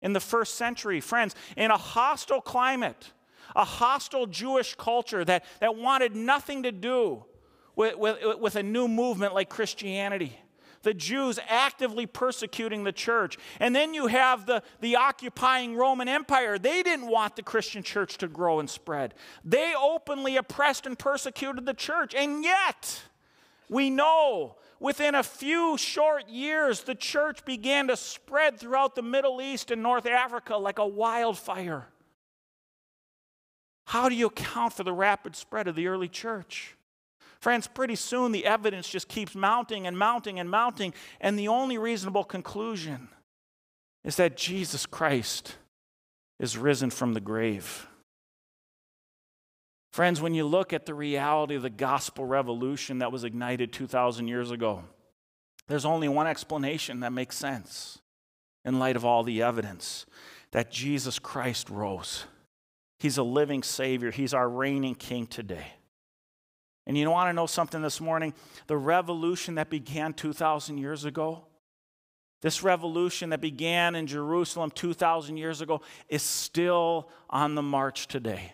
in 0.01 0.13
the 0.13 0.21
first 0.21 0.55
century. 0.55 1.01
Friends, 1.01 1.35
in 1.57 1.71
a 1.71 1.77
hostile 1.77 2.41
climate, 2.41 3.13
a 3.55 3.65
hostile 3.65 4.27
Jewish 4.27 4.75
culture 4.75 5.25
that, 5.25 5.45
that 5.61 5.77
wanted 5.77 6.15
nothing 6.15 6.63
to 6.65 6.73
do 6.73 7.25
with, 7.75 7.97
with, 7.97 8.39
with 8.39 8.57
a 8.57 8.63
new 8.63 8.89
movement 8.89 9.35
like 9.35 9.49
Christianity. 9.49 10.39
The 10.83 10.95
Jews 10.95 11.39
actively 11.49 12.07
persecuting 12.07 12.85
the 12.85 12.93
church. 12.93 13.39
And 13.61 13.75
then 13.75 13.95
you 13.95 14.09
have 14.09 14.47
the, 14.47 14.63
the 14.81 14.97
occupying 14.97 15.77
Roman 15.77 16.09
Empire. 16.09 16.59
They 16.59 16.83
didn't 16.83 17.07
want 17.07 17.37
the 17.37 17.43
Christian 17.43 17.83
church 17.83 18.19
to 18.19 18.29
grow 18.29 18.61
and 18.61 18.69
spread. 18.69 19.15
They 19.45 19.73
openly 19.81 20.37
oppressed 20.37 20.87
and 20.87 20.99
persecuted 20.99 21.67
the 21.67 21.75
church. 21.75 22.15
And 22.15 22.43
yet, 22.43 23.03
we 23.69 23.91
know 23.91 24.57
within 24.81 25.15
a 25.15 25.23
few 25.23 25.79
short 25.79 26.29
years, 26.29 26.83
the 26.83 26.95
church 26.95 27.45
began 27.45 27.87
to 27.87 27.97
spread 27.97 28.59
throughout 28.59 28.95
the 28.95 29.03
Middle 29.03 29.41
East 29.41 29.71
and 29.71 29.83
North 29.83 30.07
Africa 30.07 30.57
like 30.57 30.79
a 30.79 30.87
wildfire. 30.87 31.87
How 33.87 34.09
do 34.09 34.15
you 34.15 34.27
account 34.27 34.73
for 34.73 34.85
the 34.85 34.93
rapid 34.93 35.37
spread 35.37 35.69
of 35.69 35.77
the 35.77 35.87
early 35.87 36.09
church? 36.09 36.77
Friends, 37.43 37.67
pretty 37.67 37.97
soon 37.97 38.31
the 38.31 38.47
evidence 38.47 38.89
just 38.89 39.09
keeps 39.09 39.35
mounting 39.35 39.89
and 39.89 39.99
mounting 39.99 40.39
and 40.39 40.49
mounting, 40.49 40.95
and 41.21 41.37
the 41.37 41.49
only 41.49 41.77
reasonable 41.77 42.23
conclusion 42.23 43.09
is 44.05 44.15
that 44.15 44.37
Jesus 44.37 44.87
Christ 44.87 45.57
is 46.39 46.57
risen 46.57 46.89
from 46.89 47.15
the 47.15 47.21
grave. 47.21 47.89
Friends, 49.93 50.21
when 50.21 50.35
you 50.35 50.45
look 50.45 50.73
at 50.73 50.87
the 50.87 50.95
reality 50.95 51.57
of 51.57 51.63
the 51.63 51.69
gospel 51.69 52.25
revolution 52.25 53.01
that 53.01 53.11
was 53.11 53.25
ignited 53.25 53.73
2,000 53.73 54.29
years 54.29 54.53
ago, 54.53 54.85
there's 55.67 55.85
only 55.85 56.07
one 56.09 56.29
explanation 56.29 57.01
that 57.01 57.13
makes 57.13 57.37
sense 57.37 57.99
in 58.65 58.79
light 58.79 58.95
of 58.95 59.05
all 59.05 59.25
the 59.25 59.43
evidence 59.43 60.07
that 60.53 60.71
Jesus 60.71 61.19
Christ 61.19 61.71
rose. 61.71 62.25
He's 63.01 63.19
a 63.19 63.25
living 63.25 63.65
Savior, 63.65 64.13
He's 64.13 64.33
our 64.33 64.49
reigning 64.49 64.95
King 64.95 65.27
today. 65.27 65.73
And 66.87 66.99
you 66.99 67.09
want 67.11 67.29
to 67.29 67.33
know 67.33 67.47
something 67.47 67.83
this 67.83 68.01
morning? 68.01 68.35
The 68.67 68.77
revolution 68.77 69.55
that 69.55 69.71
began 69.71 70.13
2,000 70.13 70.79
years 70.79 71.05
ago, 71.05 71.47
this 72.41 72.63
revolution 72.63 73.31
that 73.31 73.41
began 73.41 73.95
in 73.95 74.07
Jerusalem 74.07 74.73
2,000 74.73 75.37
years 75.37 75.61
ago, 75.61 75.81
is 76.09 76.23
still 76.23 77.09
on 77.31 77.55
the 77.55 77.63
march 77.63 78.09
today. 78.09 78.53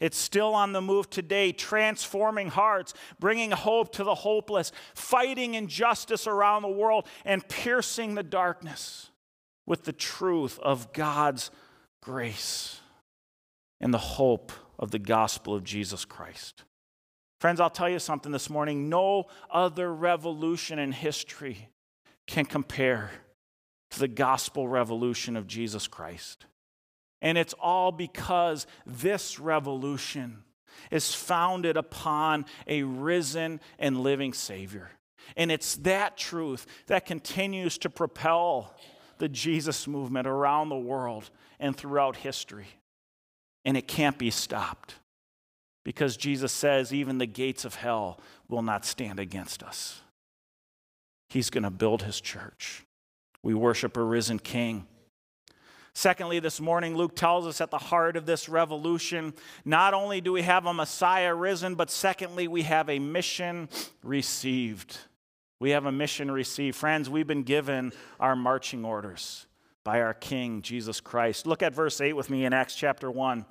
It's 0.00 0.18
still 0.18 0.54
on 0.54 0.72
the 0.72 0.80
move 0.80 1.10
today, 1.10 1.52
transforming 1.52 2.48
hearts, 2.48 2.94
bringing 3.18 3.50
hope 3.50 3.92
to 3.92 4.04
the 4.04 4.14
hopeless, 4.14 4.72
fighting 4.94 5.54
injustice 5.54 6.26
around 6.26 6.62
the 6.62 6.68
world, 6.68 7.06
and 7.24 7.46
piercing 7.48 8.14
the 8.14 8.22
darkness 8.22 9.10
with 9.66 9.84
the 9.84 9.92
truth 9.92 10.58
of 10.60 10.92
God's 10.92 11.50
grace 12.02 12.80
and 13.78 13.92
the 13.92 13.98
hope 13.98 14.52
of 14.78 14.90
the 14.90 14.98
gospel 14.98 15.54
of 15.54 15.64
Jesus 15.64 16.06
Christ. 16.06 16.64
Friends, 17.40 17.58
I'll 17.58 17.70
tell 17.70 17.88
you 17.88 17.98
something 17.98 18.32
this 18.32 18.50
morning. 18.50 18.90
No 18.90 19.24
other 19.50 19.92
revolution 19.92 20.78
in 20.78 20.92
history 20.92 21.70
can 22.26 22.44
compare 22.44 23.10
to 23.92 23.98
the 23.98 24.08
gospel 24.08 24.68
revolution 24.68 25.38
of 25.38 25.46
Jesus 25.46 25.88
Christ. 25.88 26.44
And 27.22 27.38
it's 27.38 27.54
all 27.54 27.92
because 27.92 28.66
this 28.86 29.40
revolution 29.40 30.44
is 30.90 31.14
founded 31.14 31.78
upon 31.78 32.44
a 32.66 32.82
risen 32.82 33.60
and 33.78 34.02
living 34.02 34.34
Savior. 34.34 34.90
And 35.34 35.50
it's 35.50 35.76
that 35.76 36.18
truth 36.18 36.66
that 36.88 37.06
continues 37.06 37.78
to 37.78 37.90
propel 37.90 38.74
the 39.16 39.30
Jesus 39.30 39.88
movement 39.88 40.26
around 40.26 40.68
the 40.68 40.76
world 40.76 41.30
and 41.58 41.74
throughout 41.74 42.16
history. 42.16 42.68
And 43.64 43.78
it 43.78 43.88
can't 43.88 44.18
be 44.18 44.30
stopped 44.30 44.96
because 45.84 46.16
Jesus 46.16 46.52
says, 46.52 46.92
even 46.92 47.18
the 47.18 47.26
gates 47.26 47.64
of 47.64 47.76
hell 47.76 48.20
will 48.48 48.62
not 48.62 48.84
stand 48.84 49.18
against 49.18 49.62
us. 49.62 50.00
He's 51.28 51.50
going 51.50 51.64
to 51.64 51.70
build 51.70 52.02
his 52.02 52.20
church. 52.20 52.84
We 53.42 53.54
worship 53.54 53.96
a 53.96 54.02
risen 54.02 54.38
king. 54.38 54.86
Secondly, 55.92 56.38
this 56.38 56.60
morning, 56.60 56.96
Luke 56.96 57.16
tells 57.16 57.46
us 57.46 57.60
at 57.60 57.70
the 57.70 57.78
heart 57.78 58.16
of 58.16 58.26
this 58.26 58.48
revolution, 58.48 59.34
not 59.64 59.92
only 59.92 60.20
do 60.20 60.32
we 60.32 60.42
have 60.42 60.66
a 60.66 60.74
Messiah 60.74 61.34
risen, 61.34 61.74
but 61.74 61.90
secondly, 61.90 62.46
we 62.46 62.62
have 62.62 62.88
a 62.88 62.98
mission 62.98 63.68
received. 64.02 64.98
We 65.58 65.70
have 65.70 65.86
a 65.86 65.92
mission 65.92 66.30
received. 66.30 66.76
Friends, 66.76 67.10
we've 67.10 67.26
been 67.26 67.42
given 67.42 67.92
our 68.18 68.36
marching 68.36 68.84
orders 68.84 69.46
by 69.84 70.00
our 70.00 70.14
King, 70.14 70.62
Jesus 70.62 71.00
Christ. 71.00 71.46
Look 71.46 71.62
at 71.62 71.74
verse 71.74 72.00
8 72.00 72.12
with 72.12 72.30
me 72.30 72.44
in 72.44 72.52
Acts 72.52 72.74
chapter 72.74 73.10
1. 73.10 73.44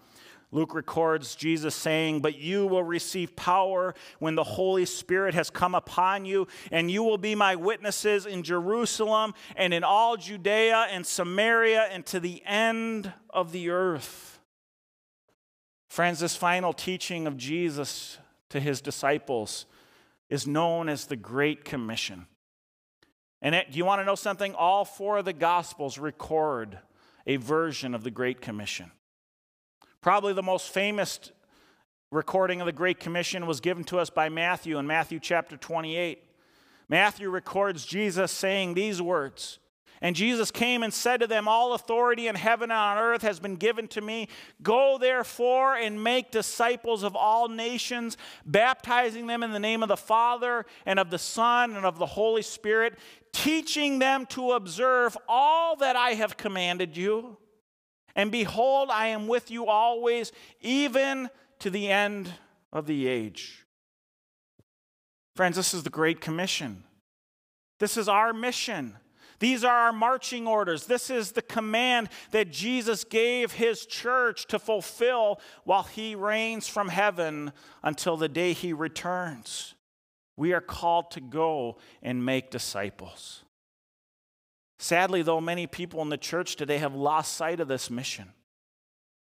Luke 0.51 0.73
records 0.73 1.35
Jesus 1.35 1.75
saying, 1.75 2.21
But 2.21 2.37
you 2.37 2.65
will 2.65 2.83
receive 2.83 3.35
power 3.35 3.93
when 4.17 4.35
the 4.35 4.43
Holy 4.43 4.85
Spirit 4.85 5.35
has 5.35 5.49
come 5.49 5.75
upon 5.75 6.25
you, 6.25 6.47
and 6.71 6.89
you 6.89 7.03
will 7.03 7.19
be 7.19 7.35
my 7.35 7.55
witnesses 7.55 8.25
in 8.25 8.41
Jerusalem 8.41 9.35
and 9.55 9.73
in 9.73 9.83
all 9.83 10.17
Judea 10.17 10.87
and 10.89 11.05
Samaria 11.05 11.87
and 11.91 12.05
to 12.07 12.19
the 12.19 12.41
end 12.45 13.13
of 13.29 13.51
the 13.51 13.69
earth. 13.69 14.39
Friends, 15.87 16.19
this 16.19 16.35
final 16.35 16.73
teaching 16.73 17.27
of 17.27 17.37
Jesus 17.37 18.17
to 18.49 18.59
his 18.59 18.81
disciples 18.81 19.65
is 20.29 20.47
known 20.47 20.89
as 20.89 21.05
the 21.05 21.15
Great 21.15 21.63
Commission. 21.63 22.25
And 23.41 23.55
do 23.71 23.77
you 23.77 23.85
want 23.85 24.01
to 24.01 24.05
know 24.05 24.15
something? 24.15 24.53
All 24.55 24.83
four 24.83 25.19
of 25.19 25.25
the 25.25 25.33
Gospels 25.33 25.97
record 25.97 26.79
a 27.25 27.37
version 27.37 27.93
of 27.93 28.03
the 28.03 28.11
Great 28.11 28.41
Commission. 28.41 28.91
Probably 30.01 30.31
the 30.31 30.41
most 30.41 30.69
famous 30.69 31.19
recording 32.09 32.61
of 32.61 32.65
the 32.65 32.71
Great 32.71 33.01
Commission 33.01 33.45
was 33.45 33.59
given 33.59 33.83
to 33.85 33.99
us 33.99 34.09
by 34.09 34.29
Matthew 34.29 34.77
in 34.77 34.87
Matthew 34.87 35.19
chapter 35.19 35.57
28. 35.57 36.23
Matthew 36.87 37.29
records 37.29 37.85
Jesus 37.85 38.31
saying 38.31 38.75
these 38.75 39.01
words. 39.01 39.59
And 40.01 40.15
Jesus 40.15 40.51
came 40.51 40.83
and 40.83 40.93
said 40.93 41.19
to 41.19 41.27
them, 41.27 41.49
All 41.49 41.73
authority 41.73 42.29
in 42.29 42.35
heaven 42.35 42.71
and 42.71 42.79
on 42.79 42.97
earth 42.97 43.23
has 43.23 43.41
been 43.41 43.57
given 43.57 43.89
to 43.89 43.99
me. 43.99 44.29
Go 44.63 44.97
therefore 44.97 45.75
and 45.75 46.01
make 46.01 46.31
disciples 46.31 47.03
of 47.03 47.17
all 47.17 47.49
nations, 47.49 48.15
baptizing 48.45 49.27
them 49.27 49.43
in 49.43 49.51
the 49.51 49.59
name 49.59 49.83
of 49.83 49.89
the 49.89 49.97
Father 49.97 50.65
and 50.85 50.97
of 50.97 51.09
the 51.09 51.19
Son 51.19 51.75
and 51.75 51.85
of 51.85 51.99
the 51.99 52.05
Holy 52.05 52.41
Spirit, 52.41 52.97
teaching 53.33 53.99
them 53.99 54.25
to 54.27 54.53
observe 54.53 55.17
all 55.27 55.75
that 55.75 55.97
I 55.97 56.11
have 56.11 56.37
commanded 56.37 56.95
you. 56.95 57.35
And 58.19 58.33
behold, 58.33 58.89
I 58.91 59.07
am 59.07 59.29
with 59.29 59.49
you 59.49 59.67
always, 59.67 60.33
even 60.59 61.29
to 61.59 61.69
the 61.69 61.87
end 61.87 62.29
of 62.73 62.85
the 62.85 63.07
age. 63.07 63.65
Friends, 65.37 65.55
this 65.55 65.73
is 65.73 65.83
the 65.83 65.89
Great 65.89 66.19
Commission. 66.19 66.83
This 67.79 67.95
is 67.95 68.09
our 68.09 68.33
mission. 68.33 68.97
These 69.39 69.63
are 69.63 69.73
our 69.73 69.93
marching 69.93 70.47
orders. 70.47 70.85
This 70.85 71.09
is 71.09 71.31
the 71.31 71.41
command 71.41 72.09
that 72.31 72.51
Jesus 72.51 73.05
gave 73.05 73.53
his 73.53 73.85
church 73.85 74.47
to 74.47 74.59
fulfill 74.59 75.39
while 75.63 75.83
he 75.83 76.13
reigns 76.13 76.67
from 76.67 76.89
heaven 76.89 77.53
until 77.83 78.17
the 78.17 78.27
day 78.27 78.51
he 78.51 78.73
returns. 78.73 79.75
We 80.35 80.51
are 80.51 80.59
called 80.59 81.11
to 81.11 81.21
go 81.21 81.77
and 82.03 82.25
make 82.25 82.51
disciples. 82.51 83.45
Sadly, 84.79 85.21
though, 85.21 85.41
many 85.41 85.67
people 85.67 86.01
in 86.01 86.09
the 86.09 86.17
church 86.17 86.55
today 86.55 86.77
have 86.77 86.95
lost 86.95 87.33
sight 87.33 87.59
of 87.59 87.67
this 87.67 87.89
mission. 87.89 88.31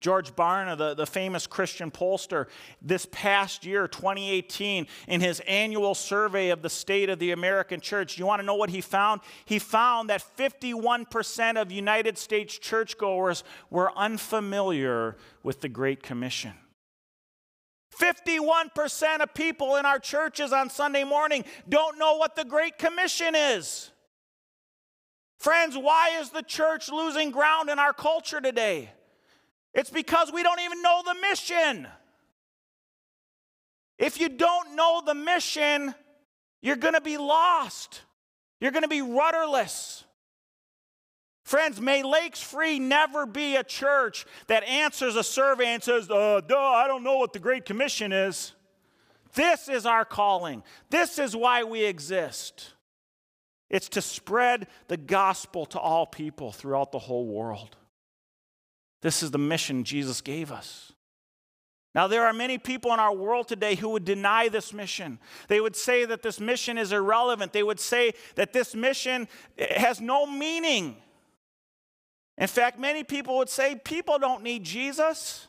George 0.00 0.34
Barna, 0.34 0.76
the, 0.76 0.94
the 0.94 1.06
famous 1.06 1.46
Christian 1.46 1.90
pollster, 1.90 2.46
this 2.82 3.06
past 3.10 3.64
year, 3.64 3.88
2018, 3.88 4.86
in 5.08 5.20
his 5.20 5.40
annual 5.46 5.94
survey 5.94 6.50
of 6.50 6.60
the 6.60 6.68
state 6.68 7.08
of 7.08 7.20
the 7.20 7.30
American 7.30 7.80
church, 7.80 8.18
you 8.18 8.26
want 8.26 8.40
to 8.40 8.44
know 8.44 8.56
what 8.56 8.68
he 8.68 8.82
found? 8.82 9.22
He 9.46 9.60
found 9.60 10.10
that 10.10 10.22
51% 10.36 11.56
of 11.56 11.70
United 11.70 12.18
States 12.18 12.58
churchgoers 12.58 13.44
were 13.70 13.96
unfamiliar 13.96 15.16
with 15.42 15.60
the 15.60 15.70
Great 15.70 16.02
Commission. 16.02 16.52
51% 17.98 19.20
of 19.20 19.32
people 19.32 19.76
in 19.76 19.86
our 19.86 20.00
churches 20.00 20.52
on 20.52 20.68
Sunday 20.68 21.04
morning 21.04 21.44
don't 21.68 21.96
know 21.96 22.16
what 22.16 22.34
the 22.34 22.44
Great 22.44 22.76
Commission 22.76 23.34
is. 23.34 23.92
Friends, 25.44 25.76
why 25.76 26.20
is 26.20 26.30
the 26.30 26.40
church 26.40 26.88
losing 26.88 27.30
ground 27.30 27.68
in 27.68 27.78
our 27.78 27.92
culture 27.92 28.40
today? 28.40 28.90
It's 29.74 29.90
because 29.90 30.32
we 30.32 30.42
don't 30.42 30.58
even 30.60 30.80
know 30.80 31.02
the 31.04 31.14
mission. 31.20 31.86
If 33.98 34.18
you 34.18 34.30
don't 34.30 34.74
know 34.74 35.02
the 35.04 35.12
mission, 35.12 35.94
you're 36.62 36.76
going 36.76 36.94
to 36.94 37.02
be 37.02 37.18
lost. 37.18 38.00
You're 38.58 38.70
going 38.70 38.84
to 38.84 38.88
be 38.88 39.02
rudderless. 39.02 40.04
Friends, 41.44 41.78
may 41.78 42.02
Lakes 42.02 42.40
Free 42.40 42.78
never 42.78 43.26
be 43.26 43.56
a 43.56 43.62
church 43.62 44.24
that 44.46 44.64
answers 44.64 45.14
a 45.14 45.22
survey 45.22 45.74
and 45.74 45.82
says, 45.82 46.10
uh, 46.10 46.40
duh, 46.40 46.56
I 46.56 46.86
don't 46.86 47.04
know 47.04 47.18
what 47.18 47.34
the 47.34 47.38
Great 47.38 47.66
Commission 47.66 48.14
is. 48.14 48.54
This 49.34 49.68
is 49.68 49.84
our 49.84 50.06
calling. 50.06 50.62
This 50.88 51.18
is 51.18 51.36
why 51.36 51.64
we 51.64 51.84
exist. 51.84 52.70
It's 53.74 53.88
to 53.88 54.00
spread 54.00 54.68
the 54.86 54.96
gospel 54.96 55.66
to 55.66 55.80
all 55.80 56.06
people 56.06 56.52
throughout 56.52 56.92
the 56.92 57.00
whole 57.00 57.26
world. 57.26 57.74
This 59.02 59.20
is 59.20 59.32
the 59.32 59.38
mission 59.38 59.82
Jesus 59.82 60.20
gave 60.20 60.52
us. 60.52 60.92
Now, 61.92 62.06
there 62.06 62.24
are 62.24 62.32
many 62.32 62.56
people 62.56 62.92
in 62.92 63.00
our 63.00 63.12
world 63.12 63.48
today 63.48 63.74
who 63.74 63.88
would 63.88 64.04
deny 64.04 64.48
this 64.48 64.72
mission. 64.72 65.18
They 65.48 65.60
would 65.60 65.74
say 65.74 66.04
that 66.04 66.22
this 66.22 66.38
mission 66.38 66.78
is 66.78 66.92
irrelevant. 66.92 67.52
They 67.52 67.64
would 67.64 67.80
say 67.80 68.14
that 68.36 68.52
this 68.52 68.76
mission 68.76 69.26
has 69.58 70.00
no 70.00 70.24
meaning. 70.24 70.96
In 72.38 72.46
fact, 72.46 72.78
many 72.78 73.02
people 73.02 73.38
would 73.38 73.48
say 73.48 73.74
people 73.74 74.20
don't 74.20 74.44
need 74.44 74.62
Jesus. 74.62 75.48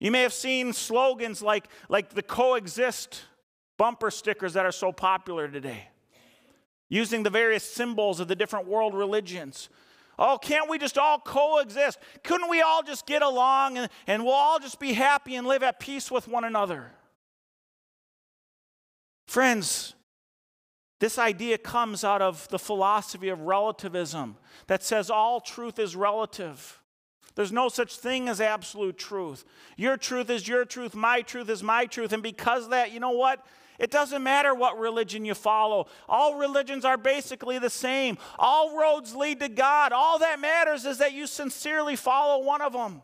You 0.00 0.10
may 0.10 0.22
have 0.22 0.32
seen 0.32 0.72
slogans 0.72 1.40
like, 1.40 1.68
like 1.88 2.14
the 2.14 2.22
coexist 2.22 3.22
bumper 3.78 4.10
stickers 4.10 4.54
that 4.54 4.66
are 4.66 4.72
so 4.72 4.90
popular 4.90 5.46
today, 5.46 5.86
using 6.88 7.22
the 7.22 7.30
various 7.30 7.64
symbols 7.64 8.20
of 8.20 8.28
the 8.28 8.36
different 8.36 8.66
world 8.66 8.94
religions. 8.94 9.68
Oh, 10.18 10.38
can't 10.40 10.70
we 10.70 10.78
just 10.78 10.96
all 10.96 11.18
coexist? 11.18 11.98
Couldn't 12.22 12.48
we 12.48 12.60
all 12.60 12.82
just 12.82 13.06
get 13.06 13.22
along 13.22 13.78
and, 13.78 13.90
and 14.06 14.24
we'll 14.24 14.34
all 14.34 14.60
just 14.60 14.78
be 14.78 14.92
happy 14.92 15.34
and 15.34 15.46
live 15.46 15.62
at 15.62 15.80
peace 15.80 16.10
with 16.10 16.28
one 16.28 16.44
another? 16.44 16.92
Friends, 19.26 19.94
this 21.00 21.18
idea 21.18 21.58
comes 21.58 22.04
out 22.04 22.22
of 22.22 22.48
the 22.48 22.58
philosophy 22.58 23.28
of 23.28 23.40
relativism 23.40 24.36
that 24.68 24.82
says 24.82 25.10
all 25.10 25.40
truth 25.40 25.78
is 25.78 25.96
relative. 25.96 26.80
There's 27.34 27.52
no 27.52 27.68
such 27.68 27.96
thing 27.96 28.28
as 28.28 28.40
absolute 28.40 28.96
truth. 28.96 29.44
Your 29.76 29.96
truth 29.96 30.30
is 30.30 30.46
your 30.46 30.64
truth, 30.64 30.94
my 30.94 31.22
truth 31.22 31.48
is 31.48 31.62
my 31.62 31.86
truth. 31.86 32.12
And 32.12 32.22
because 32.22 32.68
that, 32.68 32.92
you 32.92 33.00
know 33.00 33.10
what? 33.10 33.44
It 33.78 33.90
doesn't 33.90 34.22
matter 34.22 34.54
what 34.54 34.78
religion 34.78 35.24
you 35.24 35.34
follow. 35.34 35.88
All 36.08 36.36
religions 36.36 36.84
are 36.84 36.96
basically 36.96 37.58
the 37.58 37.70
same. 37.70 38.18
All 38.38 38.78
roads 38.78 39.14
lead 39.14 39.40
to 39.40 39.48
God. 39.48 39.92
All 39.92 40.18
that 40.20 40.40
matters 40.40 40.84
is 40.84 40.98
that 40.98 41.12
you 41.12 41.26
sincerely 41.26 41.96
follow 41.96 42.44
one 42.44 42.62
of 42.62 42.72
them. 42.72 43.02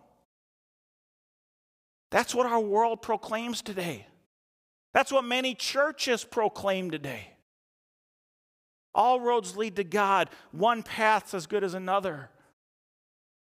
That's 2.10 2.34
what 2.34 2.46
our 2.46 2.60
world 2.60 3.02
proclaims 3.02 3.62
today. 3.62 4.06
That's 4.92 5.12
what 5.12 5.24
many 5.24 5.54
churches 5.54 6.24
proclaim 6.24 6.90
today. 6.90 7.34
All 8.94 9.20
roads 9.20 9.56
lead 9.56 9.76
to 9.76 9.84
God. 9.84 10.30
One 10.50 10.82
path's 10.82 11.34
as 11.34 11.46
good 11.46 11.62
as 11.62 11.74
another. 11.74 12.30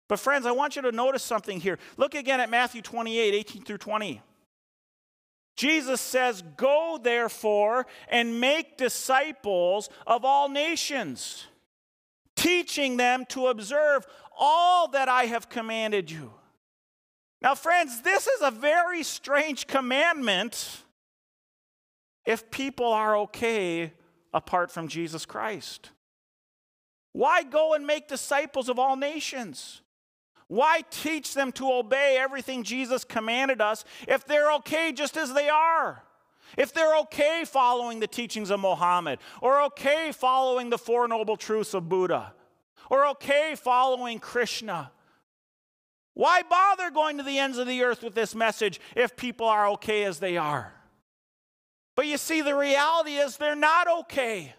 But, 0.08 0.20
friends, 0.20 0.46
I 0.46 0.52
want 0.52 0.76
you 0.76 0.82
to 0.84 0.92
notice 0.92 1.24
something 1.24 1.60
here. 1.60 1.80
Look 1.98 2.16
again 2.16 2.40
at 2.40 2.50
Matthew 2.50 2.82
28 2.82 3.34
18 3.34 3.64
through 3.64 3.78
20. 3.78 4.22
Jesus 5.56 6.02
says, 6.02 6.42
Go 6.58 7.00
therefore 7.02 7.86
and 8.10 8.40
make 8.40 8.78
disciples 8.78 9.90
of 10.08 10.26
all 10.26 10.50
nations, 10.50 11.46
teaching 12.36 12.98
them 12.98 13.26
to 13.30 13.48
observe 13.48 14.06
all 14.38 14.88
that 14.90 15.08
I 15.08 15.26
have 15.26 15.50
commanded 15.50 16.10
you. 16.10 16.34
Now, 17.42 17.56
friends, 17.56 18.02
this 18.02 18.26
is 18.26 18.42
a 18.42 18.52
very 18.52 19.04
strange 19.04 19.68
commandment 19.68 20.84
if 22.26 22.50
people 22.50 22.88
are 22.88 23.18
okay 23.18 23.92
apart 24.34 24.72
from 24.72 24.88
Jesus 24.88 25.26
Christ. 25.26 25.92
Why 27.12 27.44
go 27.44 27.76
and 27.76 27.86
make 27.86 28.08
disciples 28.08 28.70
of 28.70 28.80
all 28.80 28.96
nations? 28.96 29.83
Why 30.54 30.84
teach 30.92 31.34
them 31.34 31.52
to 31.54 31.74
obey 31.74 32.16
everything 32.20 32.62
Jesus 32.62 33.04
commanded 33.04 33.60
us 33.60 33.84
if 34.08 34.24
they're 34.24 34.54
okay 34.58 34.92
just 34.92 35.18
as 35.18 35.34
they 35.34 35.50
are? 35.50 36.04
If 36.60 36.72
they're 36.72 36.96
okay 37.00 37.44
following 37.44 38.00
the 38.00 38.06
teachings 38.06 38.52
of 38.52 38.60
Mohammed, 38.60 39.18
or 39.42 39.64
okay 39.64 40.12
following 40.12 40.70
the 40.70 40.78
Four 40.78 41.08
Noble 41.08 41.38
Truths 41.38 41.74
of 41.74 41.90
Buddha, 41.90 42.34
or 42.92 43.08
okay 43.08 43.56
following 43.56 44.20
Krishna, 44.20 44.92
why 46.14 46.44
bother 46.44 46.92
going 46.92 47.18
to 47.18 47.24
the 47.24 47.40
ends 47.40 47.58
of 47.58 47.66
the 47.66 47.82
earth 47.82 48.04
with 48.04 48.14
this 48.14 48.36
message 48.36 48.80
if 48.96 49.16
people 49.16 49.48
are 49.48 49.70
okay 49.70 50.04
as 50.04 50.20
they 50.20 50.38
are? 50.38 50.72
But 51.96 52.06
you 52.06 52.20
see, 52.20 52.42
the 52.42 52.56
reality 52.56 53.16
is 53.16 53.38
they're 53.38 53.56
not 53.56 53.88
okay. 54.02 54.54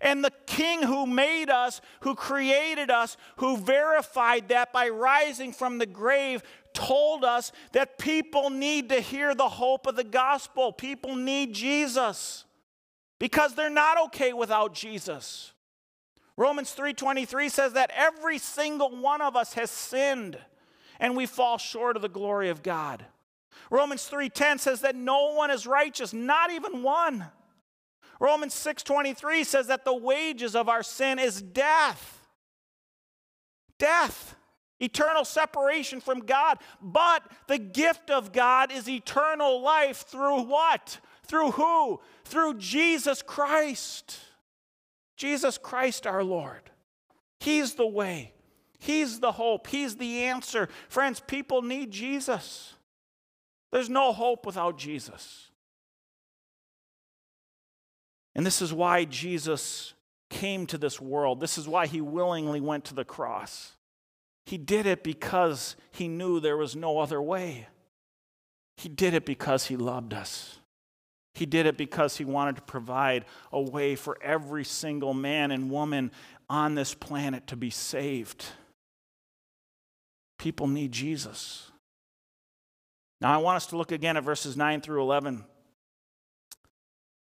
And 0.00 0.24
the 0.24 0.32
king 0.46 0.82
who 0.82 1.06
made 1.06 1.50
us, 1.50 1.80
who 2.00 2.14
created 2.14 2.90
us, 2.90 3.16
who 3.36 3.56
verified 3.56 4.48
that 4.48 4.72
by 4.72 4.88
rising 4.88 5.52
from 5.52 5.78
the 5.78 5.86
grave, 5.86 6.42
told 6.72 7.24
us 7.24 7.52
that 7.72 7.98
people 7.98 8.50
need 8.50 8.88
to 8.88 9.00
hear 9.00 9.34
the 9.34 9.48
hope 9.48 9.86
of 9.86 9.96
the 9.96 10.04
gospel. 10.04 10.72
People 10.72 11.14
need 11.14 11.54
Jesus 11.54 12.44
because 13.18 13.54
they're 13.54 13.70
not 13.70 13.98
okay 14.06 14.32
without 14.32 14.74
Jesus. 14.74 15.52
Romans 16.36 16.72
3:23 16.72 17.48
says 17.48 17.74
that 17.74 17.90
every 17.94 18.38
single 18.38 18.90
one 18.96 19.20
of 19.20 19.36
us 19.36 19.54
has 19.54 19.70
sinned 19.70 20.38
and 20.98 21.16
we 21.16 21.26
fall 21.26 21.58
short 21.58 21.96
of 21.96 22.02
the 22.02 22.08
glory 22.08 22.48
of 22.48 22.62
God. 22.62 23.06
Romans 23.70 24.08
3:10 24.08 24.58
says 24.58 24.80
that 24.80 24.96
no 24.96 25.32
one 25.32 25.50
is 25.50 25.66
righteous, 25.66 26.12
not 26.12 26.50
even 26.50 26.82
one. 26.82 27.30
Romans 28.20 28.54
6:23 28.54 29.44
says 29.44 29.66
that 29.66 29.84
the 29.84 29.94
wages 29.94 30.54
of 30.54 30.68
our 30.68 30.82
sin 30.82 31.18
is 31.18 31.42
death. 31.42 32.28
Death. 33.78 34.36
Eternal 34.80 35.24
separation 35.24 36.00
from 36.00 36.20
God. 36.20 36.58
But 36.80 37.22
the 37.46 37.58
gift 37.58 38.10
of 38.10 38.32
God 38.32 38.72
is 38.72 38.88
eternal 38.88 39.60
life 39.60 40.04
through 40.06 40.42
what? 40.42 40.98
Through 41.26 41.52
who? 41.52 42.00
Through 42.24 42.54
Jesus 42.54 43.22
Christ. 43.22 44.18
Jesus 45.16 45.58
Christ 45.58 46.06
our 46.06 46.24
Lord. 46.24 46.70
He's 47.40 47.74
the 47.74 47.86
way. 47.86 48.34
He's 48.78 49.20
the 49.20 49.32
hope. 49.32 49.66
He's 49.68 49.96
the 49.96 50.24
answer. 50.24 50.68
Friends, 50.88 51.20
people 51.20 51.62
need 51.62 51.90
Jesus. 51.90 52.74
There's 53.72 53.88
no 53.88 54.12
hope 54.12 54.44
without 54.44 54.76
Jesus. 54.76 55.50
And 58.34 58.44
this 58.44 58.60
is 58.60 58.72
why 58.72 59.04
Jesus 59.04 59.94
came 60.30 60.66
to 60.66 60.78
this 60.78 61.00
world. 61.00 61.40
This 61.40 61.58
is 61.58 61.68
why 61.68 61.86
he 61.86 62.00
willingly 62.00 62.60
went 62.60 62.84
to 62.86 62.94
the 62.94 63.04
cross. 63.04 63.72
He 64.46 64.58
did 64.58 64.86
it 64.86 65.02
because 65.02 65.76
he 65.90 66.08
knew 66.08 66.40
there 66.40 66.56
was 66.56 66.76
no 66.76 66.98
other 66.98 67.22
way. 67.22 67.68
He 68.76 68.88
did 68.88 69.14
it 69.14 69.24
because 69.24 69.66
he 69.66 69.76
loved 69.76 70.12
us. 70.12 70.58
He 71.34 71.46
did 71.46 71.66
it 71.66 71.76
because 71.76 72.16
he 72.16 72.24
wanted 72.24 72.56
to 72.56 72.62
provide 72.62 73.24
a 73.52 73.60
way 73.60 73.96
for 73.96 74.18
every 74.22 74.64
single 74.64 75.14
man 75.14 75.50
and 75.50 75.70
woman 75.70 76.12
on 76.48 76.74
this 76.74 76.94
planet 76.94 77.46
to 77.48 77.56
be 77.56 77.70
saved. 77.70 78.44
People 80.38 80.66
need 80.66 80.92
Jesus. 80.92 81.70
Now, 83.20 83.32
I 83.32 83.38
want 83.38 83.56
us 83.56 83.66
to 83.66 83.76
look 83.76 83.92
again 83.92 84.16
at 84.16 84.24
verses 84.24 84.56
9 84.56 84.80
through 84.80 85.00
11. 85.02 85.44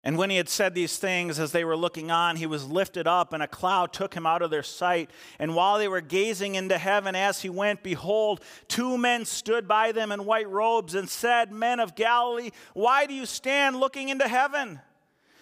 And 0.03 0.17
when 0.17 0.29
he 0.29 0.37
had 0.37 0.47
said 0.47 0.73
these 0.73 0.97
things, 0.97 1.37
as 1.39 1.51
they 1.51 1.65
were 1.65 1.75
looking 1.75 2.11
on, 2.11 2.37
he 2.37 2.45
was 2.45 2.65
lifted 2.65 3.07
up, 3.07 3.33
and 3.33 3.43
a 3.43 3.47
cloud 3.47 3.91
took 3.91 4.13
him 4.13 4.25
out 4.25 4.41
of 4.41 4.51
their 4.51 4.63
sight. 4.63 5.09
And 5.39 5.55
while 5.55 5.77
they 5.77 5.87
were 5.87 6.01
gazing 6.01 6.55
into 6.55 6.77
heaven 6.77 7.15
as 7.15 7.41
he 7.41 7.49
went, 7.49 7.83
behold, 7.83 8.41
two 8.67 8.97
men 8.97 9.25
stood 9.25 9.67
by 9.67 9.91
them 9.91 10.11
in 10.11 10.25
white 10.25 10.49
robes 10.49 10.95
and 10.95 11.09
said, 11.09 11.51
Men 11.51 11.79
of 11.79 11.95
Galilee, 11.95 12.51
why 12.73 13.05
do 13.05 13.13
you 13.13 13.25
stand 13.25 13.79
looking 13.79 14.09
into 14.09 14.27
heaven? 14.27 14.79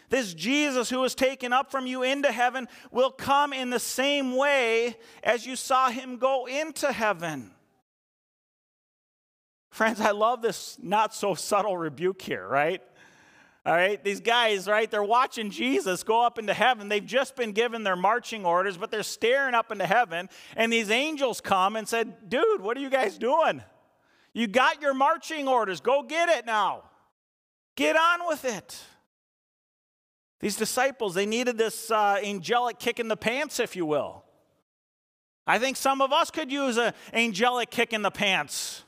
This 0.09 0.33
Jesus 0.33 0.89
who 0.89 0.99
was 0.99 1.15
taken 1.15 1.51
up 1.51 1.71
from 1.71 1.85
you 1.87 2.03
into 2.03 2.31
heaven 2.31 2.67
will 2.91 3.11
come 3.11 3.53
in 3.53 3.69
the 3.69 3.79
same 3.79 4.35
way 4.35 4.95
as 5.23 5.45
you 5.45 5.55
saw 5.55 5.89
him 5.89 6.17
go 6.17 6.45
into 6.45 6.91
heaven. 6.91 7.51
Friends, 9.69 9.99
I 9.99 10.11
love 10.11 10.41
this 10.41 10.77
not 10.81 11.13
so 11.13 11.33
subtle 11.35 11.77
rebuke 11.77 12.21
here, 12.21 12.47
right? 12.47 12.81
All 13.65 13.73
right, 13.73 14.03
these 14.03 14.19
guys, 14.19 14.67
right, 14.67 14.89
they're 14.89 15.03
watching 15.03 15.49
Jesus 15.49 16.03
go 16.03 16.23
up 16.23 16.37
into 16.37 16.53
heaven. 16.53 16.87
They've 16.87 17.03
just 17.03 17.35
been 17.35 17.51
given 17.51 17.83
their 17.83 17.95
marching 17.95 18.45
orders, 18.45 18.77
but 18.77 18.91
they're 18.91 19.01
staring 19.01 19.55
up 19.55 19.71
into 19.71 19.87
heaven. 19.87 20.29
And 20.55 20.71
these 20.71 20.91
angels 20.91 21.41
come 21.41 21.75
and 21.75 21.87
said, 21.87 22.29
Dude, 22.29 22.61
what 22.61 22.77
are 22.77 22.79
you 22.79 22.91
guys 22.91 23.17
doing? 23.17 23.63
You 24.33 24.45
got 24.45 24.83
your 24.83 24.93
marching 24.93 25.47
orders. 25.47 25.79
Go 25.79 26.03
get 26.03 26.29
it 26.29 26.45
now. 26.45 26.83
Get 27.75 27.95
on 27.95 28.27
with 28.27 28.45
it. 28.45 28.79
These 30.41 30.57
disciples, 30.57 31.15
they 31.15 31.25
needed 31.25 31.57
this 31.57 31.89
uh, 31.89 32.19
angelic 32.23 32.77
kick 32.77 32.99
in 32.99 33.07
the 33.07 33.17
pants, 33.17 33.59
if 33.59 33.75
you 33.75 33.85
will. 33.85 34.25
I 35.47 35.57
think 35.57 35.75
some 35.75 36.01
of 36.01 36.13
us 36.13 36.29
could 36.29 36.51
use 36.51 36.77
an 36.77 36.93
angelic 37.13 37.71
kick 37.71 37.93
in 37.93 38.03
the 38.03 38.11
pants 38.11 38.83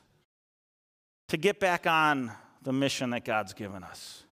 to 1.29 1.37
get 1.37 1.59
back 1.59 1.87
on 1.87 2.31
the 2.61 2.73
mission 2.73 3.09
that 3.09 3.25
God's 3.25 3.53
given 3.53 3.83
us. 3.83 4.26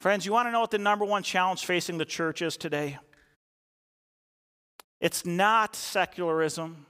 Friends, 0.00 0.24
you 0.24 0.32
want 0.32 0.46
to 0.46 0.52
know 0.52 0.60
what 0.60 0.70
the 0.70 0.78
number 0.78 1.04
one 1.04 1.22
challenge 1.22 1.66
facing 1.66 1.98
the 1.98 2.04
church 2.04 2.40
is 2.40 2.56
today? 2.56 2.98
It's 5.00 5.26
not 5.26 5.74
secularism. 5.74 6.86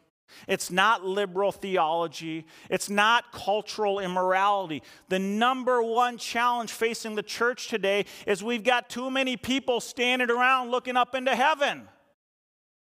It's 0.47 0.71
not 0.71 1.05
liberal 1.05 1.53
theology. 1.53 2.47
It's 2.69 2.91
not 2.91 3.33
cultural 3.33 3.99
immorality. 3.99 4.83
The 5.09 5.19
number 5.19 5.83
one 5.83 6.19
challenge 6.19 6.71
facing 6.71 7.15
the 7.15 7.23
church 7.23 7.69
today 7.69 8.05
is 8.27 8.43
we've 8.43 8.63
got 8.63 8.91
too 8.91 9.11
many 9.11 9.39
people 9.39 9.81
standing 9.81 10.31
around 10.31 10.71
looking 10.71 10.97
up 10.97 11.15
into 11.15 11.35
heaven 11.35 11.89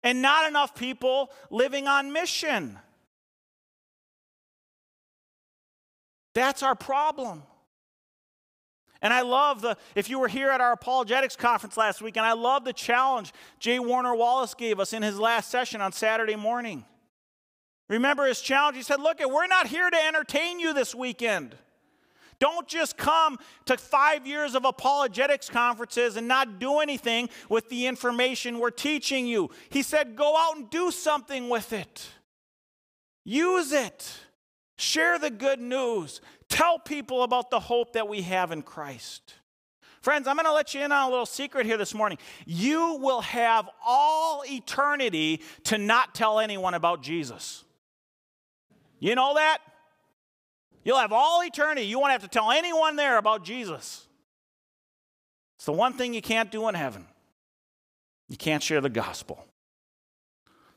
and 0.03 0.23
not 0.23 0.49
enough 0.49 0.75
people 0.75 1.31
living 1.51 1.87
on 1.87 2.13
mission. 2.13 2.79
That's 6.35 6.65
our 6.65 6.75
problem. 6.75 7.43
And 9.03 9.15
I 9.15 9.23
love 9.23 9.63
the, 9.63 9.77
if 9.95 10.11
you 10.11 10.19
were 10.19 10.29
here 10.29 10.51
at 10.51 10.61
our 10.61 10.73
apologetics 10.73 11.37
conference 11.37 11.77
last 11.77 12.03
week, 12.03 12.17
and 12.17 12.27
I 12.27 12.35
love 12.35 12.65
the 12.65 12.73
challenge 12.73 13.33
J. 13.59 13.79
Warner 13.79 14.15
Wallace 14.15 14.55
gave 14.55 14.79
us 14.79 14.93
in 14.93 15.03
his 15.03 15.19
last 15.19 15.51
session 15.51 15.81
on 15.81 15.93
Saturday 15.93 16.37
morning. 16.37 16.85
Remember 17.89 18.27
his 18.27 18.41
challenge? 18.41 18.77
He 18.77 18.83
said, 18.83 19.01
Look, 19.01 19.19
we're 19.21 19.47
not 19.47 19.67
here 19.67 19.89
to 19.89 20.07
entertain 20.07 20.61
you 20.61 20.73
this 20.75 20.95
weekend. 20.95 21.57
Don't 22.39 22.67
just 22.67 22.97
come 22.97 23.39
to 23.67 23.77
five 23.77 24.27
years 24.27 24.55
of 24.55 24.65
apologetics 24.65 25.51
conferences 25.51 26.17
and 26.17 26.27
not 26.27 26.59
do 26.59 26.79
anything 26.79 27.29
with 27.51 27.69
the 27.69 27.87
information 27.87 28.59
we're 28.59 28.71
teaching 28.71 29.27
you. 29.27 29.51
He 29.69 29.83
said, 29.83 30.17
Go 30.17 30.37
out 30.37 30.57
and 30.57 30.71
do 30.71 30.91
something 30.91 31.49
with 31.49 31.73
it, 31.73 32.07
use 33.25 33.73
it. 33.73 34.21
Share 34.81 35.19
the 35.19 35.29
good 35.29 35.61
news. 35.61 36.23
Tell 36.51 36.79
people 36.79 37.23
about 37.23 37.49
the 37.49 37.61
hope 37.61 37.95
that 37.95 38.07
we 38.07 38.21
have 38.23 38.53
in 38.53 38.61
Christ. 38.61 39.35
Friends, 40.03 40.27
I'm 40.27 40.37
going 40.37 40.47
to 40.47 40.53
let 40.53 40.75
you 40.75 40.83
in 40.83 40.93
on 40.93 41.09
a 41.09 41.11
little 41.11 41.27
secret 41.27 41.65
here 41.65 41.77
this 41.77 41.95
morning. 41.95 42.19
You 42.45 42.99
will 43.01 43.21
have 43.23 43.69
all 43.87 44.43
eternity 44.47 45.43
to 45.65 45.79
not 45.79 46.15
tell 46.15 46.39
anyone 46.39 46.75
about 46.75 47.03
Jesus. 47.03 47.65
You 48.99 49.15
know 49.15 49.35
that? 49.35 49.59
You'll 50.85 50.99
have 50.99 51.13
all 51.13 51.43
eternity. 51.43 51.87
You 51.87 51.99
won't 51.99 52.13
have 52.13 52.23
to 52.23 52.29
tell 52.29 52.51
anyone 52.51 52.97
there 52.97 53.17
about 53.19 53.45
Jesus. 53.45 54.07
It's 55.57 55.67
the 55.67 55.73
one 55.73 55.93
thing 55.93 56.15
you 56.15 56.23
can't 56.23 56.51
do 56.51 56.69
in 56.69 56.75
heaven. 56.75 57.07
You 58.29 58.37
can't 58.37 58.63
share 58.63 58.81
the 58.81 58.89
gospel. 58.89 59.47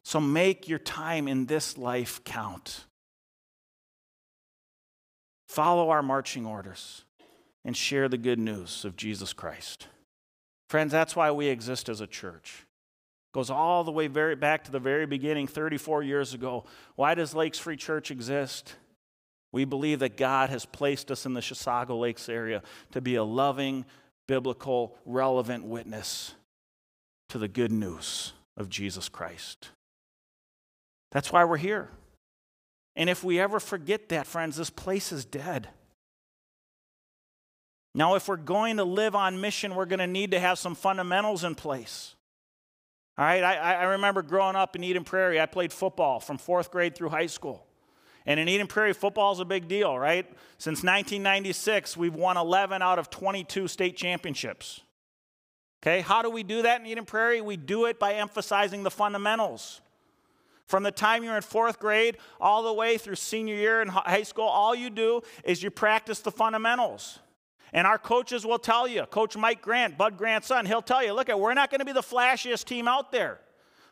So 0.04 0.20
make 0.20 0.68
your 0.68 0.80
time 0.80 1.30
in 1.30 1.46
this 1.46 1.78
life 1.78 2.22
count. 2.26 2.84
Follow 5.54 5.92
our 5.92 6.02
marching 6.02 6.48
orders 6.48 7.04
and 7.64 7.78
share 7.78 8.10
the 8.10 8.18
good 8.18 8.40
news 8.40 8.84
of 8.86 8.96
Jesus 8.96 9.34
Christ. 9.34 9.88
Friends, 10.68 10.92
that's 10.92 11.16
why 11.16 11.30
we 11.30 11.46
exist 11.46 11.90
as 11.90 12.02
a 12.02 12.08
church. 12.08 12.66
Goes 13.36 13.52
all 13.52 13.84
the 13.84 13.92
way 13.92 14.08
very 14.08 14.36
back 14.36 14.64
to 14.64 14.72
the 14.72 14.80
very 14.80 15.06
beginning 15.06 15.46
34 15.46 16.02
years 16.02 16.34
ago. 16.34 16.64
Why 16.96 17.14
does 17.14 17.36
Lakes 17.36 17.60
Free 17.60 17.78
Church 17.78 18.10
exist? 18.10 18.74
We 19.52 19.64
believe 19.64 20.00
that 20.00 20.18
God 20.18 20.50
has 20.50 20.66
placed 20.66 21.12
us 21.12 21.24
in 21.24 21.36
the 21.36 21.42
Chisago 21.42 22.00
Lakes 22.00 22.30
area 22.30 22.64
to 22.92 23.00
be 23.00 23.14
a 23.14 23.24
loving, 23.24 23.86
biblical, 24.28 24.98
relevant 25.06 25.66
witness 25.66 26.34
to 27.30 27.38
the 27.38 27.48
good 27.48 27.72
news 27.72 28.34
of 28.58 28.70
Jesus 28.70 29.08
Christ. 29.08 29.70
That's 31.12 31.32
why 31.32 31.46
we're 31.46 31.58
here. 31.58 31.92
And 32.96 33.10
if 33.10 33.24
we 33.24 33.40
ever 33.40 33.60
forget 33.60 34.10
that, 34.10 34.28
friends, 34.28 34.58
this 34.58 34.70
place 34.70 35.12
is 35.12 35.26
dead. 35.26 35.70
Now, 37.96 38.16
if 38.16 38.28
we're 38.28 38.38
going 38.38 38.78
to 38.78 38.84
live 38.84 39.16
on 39.16 39.40
mission, 39.40 39.76
we're 39.76 39.86
going 39.86 40.00
to 40.00 40.08
need 40.08 40.32
to 40.32 40.40
have 40.40 40.58
some 40.58 40.76
fundamentals 40.76 41.44
in 41.44 41.56
place. 41.56 42.16
All 43.18 43.26
right, 43.26 43.44
I, 43.44 43.76
I 43.76 43.84
remember 43.84 44.24
growing 44.24 44.56
up 44.56 44.76
in 44.76 44.84
Eden 44.84 45.04
Prairie, 45.04 45.40
I 45.40 45.46
played 45.46 45.72
football 45.72 46.20
from 46.20 46.40
fourth 46.40 46.72
grade 46.72 46.96
through 46.96 47.10
high 47.10 47.28
school. 47.28 47.68
And 48.26 48.40
in 48.40 48.48
Eden 48.48 48.68
Prairie, 48.68 48.94
football 48.94 49.34
is 49.34 49.40
a 49.40 49.46
big 49.46 49.68
deal, 49.68 49.98
right? 50.00 50.26
Since 50.58 50.78
1996, 50.78 51.98
we've 51.98 52.16
won 52.16 52.38
11 52.38 52.82
out 52.82 52.98
of 52.98 53.10
22 53.10 53.68
state 53.68 53.98
championships. 53.98 54.82
Okay, 55.84 56.02
how 56.02 56.22
do 56.22 56.30
we 56.30 56.44
do 56.44 56.62
that 56.62 56.80
in 56.80 56.88
Eden 56.88 57.06
Prairie? 57.06 57.42
We 57.42 57.58
do 57.58 57.86
it 57.86 58.00
by 58.00 58.14
emphasizing 58.14 58.84
the 58.84 58.92
fundamentals. 58.92 59.82
From 60.68 60.84
the 60.84 60.92
time 60.92 61.24
you're 61.24 61.36
in 61.36 61.42
fourth 61.42 61.80
grade 61.80 62.18
all 62.40 62.64
the 62.64 62.74
way 62.74 62.98
through 62.98 63.16
senior 63.16 63.56
year 63.56 63.82
in 63.82 63.90
high 63.90 64.24
school, 64.24 64.46
all 64.46 64.74
you 64.74 64.90
do 64.90 65.22
is 65.44 65.62
you 65.62 65.70
practice 65.70 66.20
the 66.20 66.32
fundamentals. 66.32 67.20
And 67.74 67.88
our 67.88 67.98
coaches 67.98 68.46
will 68.46 68.60
tell 68.60 68.88
you, 68.88 69.04
Coach 69.04 69.36
Mike 69.36 69.62
Grant, 69.62 69.98
Bud 69.98 70.18
Grant's 70.18 70.48
son, 70.48 70.66
he'll 70.66 70.82
tell 70.82 71.04
you, 71.04 71.14
look, 71.14 71.28
at 71.28 71.40
we're 71.40 71.56
not 71.56 71.72
going 71.72 71.80
to 71.80 71.86
be 71.86 71.92
the 71.92 72.02
flashiest 72.02 72.66
team 72.66 72.88
out 72.88 73.12
there. 73.12 73.40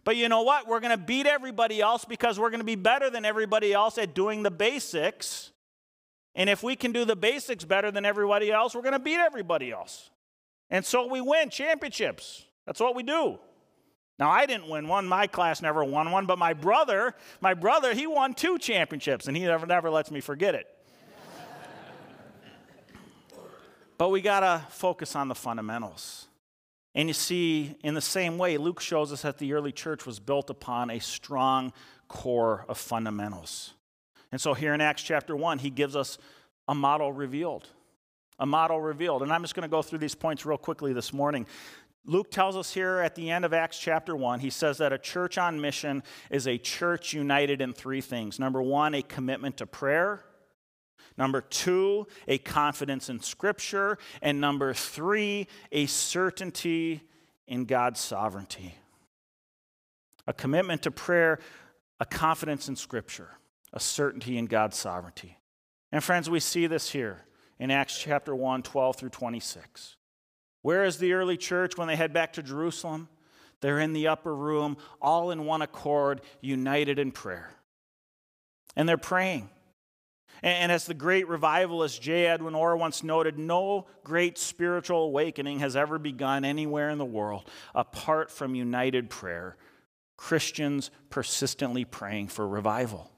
But 0.04 0.16
you 0.18 0.30
know 0.30 0.44
what? 0.44 0.68
We're 0.68 0.80
going 0.80 0.98
to 0.98 1.04
beat 1.04 1.26
everybody 1.26 1.82
else 1.82 2.06
because 2.06 2.40
we're 2.40 2.50
going 2.50 2.62
to 2.62 2.66
be 2.66 2.76
better 2.76 3.10
than 3.10 3.26
everybody 3.26 3.74
else 3.74 3.98
at 3.98 4.14
doing 4.14 4.44
the 4.44 4.52
basics. 4.52 5.52
And 6.36 6.50
if 6.50 6.64
we 6.64 6.76
can 6.76 6.92
do 6.92 7.06
the 7.06 7.16
basics 7.16 7.66
better 7.66 7.92
than 7.92 8.06
everybody 8.06 8.52
else, 8.52 8.74
we're 8.74 8.82
going 8.82 8.94
to 8.94 9.00
beat 9.00 9.20
everybody 9.20 9.72
else. 9.72 10.10
And 10.70 10.86
so 10.86 11.08
we 11.08 11.20
win 11.22 11.50
championships. 11.50 12.46
That's 12.66 12.80
what 12.80 12.96
we 12.96 13.04
do. 13.04 13.40
Now, 14.22 14.30
I 14.30 14.46
didn't 14.46 14.70
win 14.70 14.88
one. 14.88 15.08
My 15.08 15.26
class 15.26 15.64
never 15.64 15.84
won 15.84 16.12
one, 16.12 16.28
but 16.28 16.38
my 16.38 16.54
brother, 16.54 17.16
my 17.42 17.56
brother, 17.56 17.96
he 17.96 18.06
won 18.06 18.36
two 18.36 18.60
championships, 18.60 19.28
and 19.28 19.36
he 19.36 19.42
never, 19.46 19.66
never 19.66 19.90
lets 19.90 20.12
me 20.12 20.22
forget 20.22 20.54
it. 20.54 20.68
but 23.98 24.10
we 24.10 24.22
got 24.22 24.42
to 24.42 24.64
focus 24.70 25.16
on 25.16 25.28
the 25.28 25.34
fundamentals. 25.34 26.28
And 26.94 27.08
you 27.08 27.16
see, 27.16 27.76
in 27.84 27.96
the 27.96 28.02
same 28.02 28.38
way, 28.38 28.58
Luke 28.58 28.80
shows 28.80 29.12
us 29.12 29.24
that 29.24 29.40
the 29.40 29.54
early 29.54 29.72
church 29.72 30.06
was 30.06 30.20
built 30.20 30.52
upon 30.52 30.92
a 30.92 31.00
strong 31.00 31.74
core 32.08 32.64
of 32.70 32.78
fundamentals. 32.78 33.74
And 34.32 34.40
so 34.40 34.54
here 34.54 34.76
in 34.76 34.82
Acts 34.82 35.02
chapter 35.02 35.36
1, 35.36 35.58
he 35.58 35.72
gives 35.72 35.96
us 35.96 36.20
a 36.68 36.76
model 36.76 37.12
revealed. 37.12 37.68
A 38.38 38.46
model 38.46 38.80
revealed. 38.80 39.24
And 39.24 39.34
I'm 39.34 39.42
just 39.42 39.56
going 39.56 39.68
to 39.68 39.72
go 39.72 39.82
through 39.82 40.00
these 40.00 40.16
points 40.16 40.46
real 40.46 40.60
quickly 40.60 40.94
this 40.94 41.12
morning. 41.12 41.48
Luke 42.06 42.32
tells 42.32 42.58
us 42.58 42.74
here 42.74 42.98
at 42.98 43.16
the 43.16 43.30
end 43.30 43.46
of 43.46 43.54
Acts 43.54 43.78
chapter 43.78 44.16
1, 44.16 44.40
he 44.40 44.50
says 44.50 44.80
that 44.80 44.92
a 44.92 44.98
church 44.98 45.38
on 45.38 45.62
mission 45.62 46.02
is 46.32 46.48
a 46.48 46.58
church 46.58 47.14
united 47.14 47.62
in 47.62 47.74
three 47.74 48.02
things. 48.02 48.40
Number 48.40 48.62
one, 48.62 48.96
a 48.96 49.04
commitment 49.04 49.58
to 49.58 49.68
prayer. 49.68 50.24
Number 51.18 51.42
two, 51.42 52.08
a 52.28 52.40
confidence 52.40 53.10
in 53.10 53.20
Scripture. 53.20 54.00
And 54.22 54.42
number 54.42 54.74
three, 54.74 55.48
a 55.72 55.86
certainty 55.86 57.02
in 57.48 57.66
God's 57.66 58.00
sovereignty. 58.00 58.76
A 60.26 60.34
commitment 60.34 60.82
to 60.84 60.92
prayer, 60.92 61.40
a 62.00 62.06
confidence 62.06 62.68
in 62.68 62.76
Scripture, 62.76 63.30
a 63.74 63.80
certainty 63.80 64.38
in 64.38 64.46
God's 64.46 64.78
sovereignty. 64.78 65.38
And 65.92 66.04
friends, 66.04 66.30
we 66.30 66.40
see 66.40 66.66
this 66.66 66.92
here 66.92 67.26
in 67.60 67.70
Acts 67.70 68.00
chapter 68.00 68.36
1, 68.36 68.64
12 68.64 68.96
through 68.96 69.10
26. 69.10 69.98
Where 70.62 70.84
is 70.84 70.98
the 70.98 71.14
early 71.14 71.38
church 71.38 71.78
when 71.78 71.88
they 71.88 71.96
head 71.96 72.14
back 72.14 72.34
to 72.34 72.44
Jerusalem? 72.44 73.10
They're 73.62 73.80
in 73.80 73.94
the 73.94 74.08
upper 74.08 74.36
room, 74.36 74.78
all 75.02 75.32
in 75.32 75.46
one 75.46 75.62
accord, 75.62 76.22
united 76.42 77.00
in 77.00 77.12
prayer. 77.12 77.52
And 78.76 78.88
they're 78.88 78.98
praying. 78.98 79.50
And 80.44 80.72
as 80.72 80.86
the 80.86 80.96
great 80.96 81.28
revivalist 81.28 82.02
J. 82.02 82.26
Edwin 82.26 82.56
Orr 82.56 82.76
once 82.76 83.04
noted, 83.04 83.38
no 83.38 83.86
great 84.04 84.40
spiritual 84.40 85.04
awakening 85.04 85.60
has 85.60 85.76
ever 85.76 86.00
begun 86.00 86.44
anywhere 86.44 86.90
in 86.90 86.98
the 86.98 87.06
world 87.06 87.48
apart 87.76 88.32
from 88.32 88.56
united 88.56 89.10
prayer. 89.10 89.56
Christians 90.18 90.90
persistently 91.10 91.86
praying 91.86 92.30
for 92.30 92.48
revival. 92.48 93.12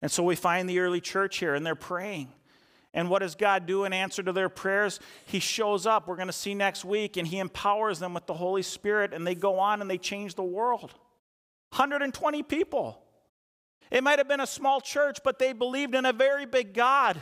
And 0.00 0.10
so 0.10 0.22
we 0.22 0.36
find 0.36 0.68
the 0.68 0.80
early 0.80 1.00
church 1.00 1.38
here, 1.38 1.54
and 1.54 1.64
they're 1.64 1.74
praying. 1.74 2.32
And 2.94 3.08
what 3.08 3.20
does 3.20 3.34
God 3.34 3.66
do 3.66 3.84
in 3.84 3.92
answer 3.92 4.22
to 4.22 4.32
their 4.32 4.50
prayers? 4.50 5.00
He 5.24 5.40
shows 5.40 5.86
up, 5.86 6.06
we're 6.06 6.16
going 6.16 6.26
to 6.26 6.32
see 6.32 6.54
next 6.54 6.84
week, 6.84 7.16
and 7.16 7.26
He 7.26 7.38
empowers 7.38 7.98
them 7.98 8.12
with 8.12 8.26
the 8.26 8.34
Holy 8.34 8.62
Spirit, 8.62 9.14
and 9.14 9.26
they 9.26 9.34
go 9.34 9.58
on 9.58 9.80
and 9.80 9.90
they 9.90 9.98
change 9.98 10.34
the 10.34 10.42
world. 10.42 10.92
120 11.70 12.42
people. 12.42 13.02
It 13.90 14.02
might 14.02 14.18
have 14.18 14.28
been 14.28 14.40
a 14.40 14.46
small 14.46 14.80
church, 14.80 15.18
but 15.24 15.38
they 15.38 15.52
believed 15.52 15.94
in 15.94 16.04
a 16.04 16.12
very 16.12 16.44
big 16.44 16.74
God. 16.74 17.20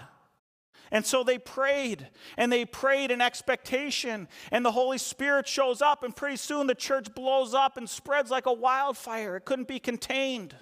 And 0.92 1.06
so 1.06 1.22
they 1.22 1.38
prayed, 1.38 2.08
and 2.36 2.52
they 2.52 2.64
prayed 2.64 3.12
in 3.12 3.20
expectation, 3.20 4.26
and 4.50 4.64
the 4.64 4.72
Holy 4.72 4.98
Spirit 4.98 5.46
shows 5.46 5.80
up, 5.80 6.02
and 6.02 6.14
pretty 6.14 6.36
soon 6.36 6.66
the 6.66 6.74
church 6.74 7.14
blows 7.14 7.54
up 7.54 7.76
and 7.76 7.88
spreads 7.88 8.28
like 8.28 8.46
a 8.46 8.52
wildfire. 8.52 9.36
It 9.36 9.44
couldn't 9.44 9.68
be 9.68 9.78
contained. 9.78 10.56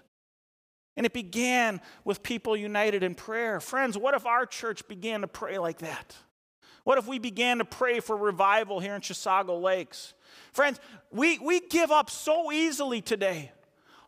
And 0.99 1.07
it 1.07 1.13
began 1.13 1.81
with 2.05 2.25
people 2.25 2.57
united 2.57 3.05
in 3.05 3.15
prayer. 3.15 3.61
Friends, 3.61 3.97
what 3.97 4.15
if 4.15 4.27
our 4.27 4.45
church 4.45 4.89
began 4.89 5.21
to 5.21 5.29
pray 5.29 5.57
like 5.57 5.79
that? 5.79 6.17
What 6.83 6.99
if 6.99 7.07
we 7.07 7.21
began 7.21 7.59
to 7.59 7.65
pray 7.65 8.01
for 8.01 8.17
revival 8.17 8.81
here 8.81 8.97
in 8.97 9.01
Chisago 9.01 9.63
Lakes? 9.63 10.15
Friends, 10.53 10.81
we, 11.13 11.39
we 11.39 11.61
give 11.61 11.93
up 11.93 12.11
so 12.11 12.51
easily 12.51 13.01
today. 13.01 13.53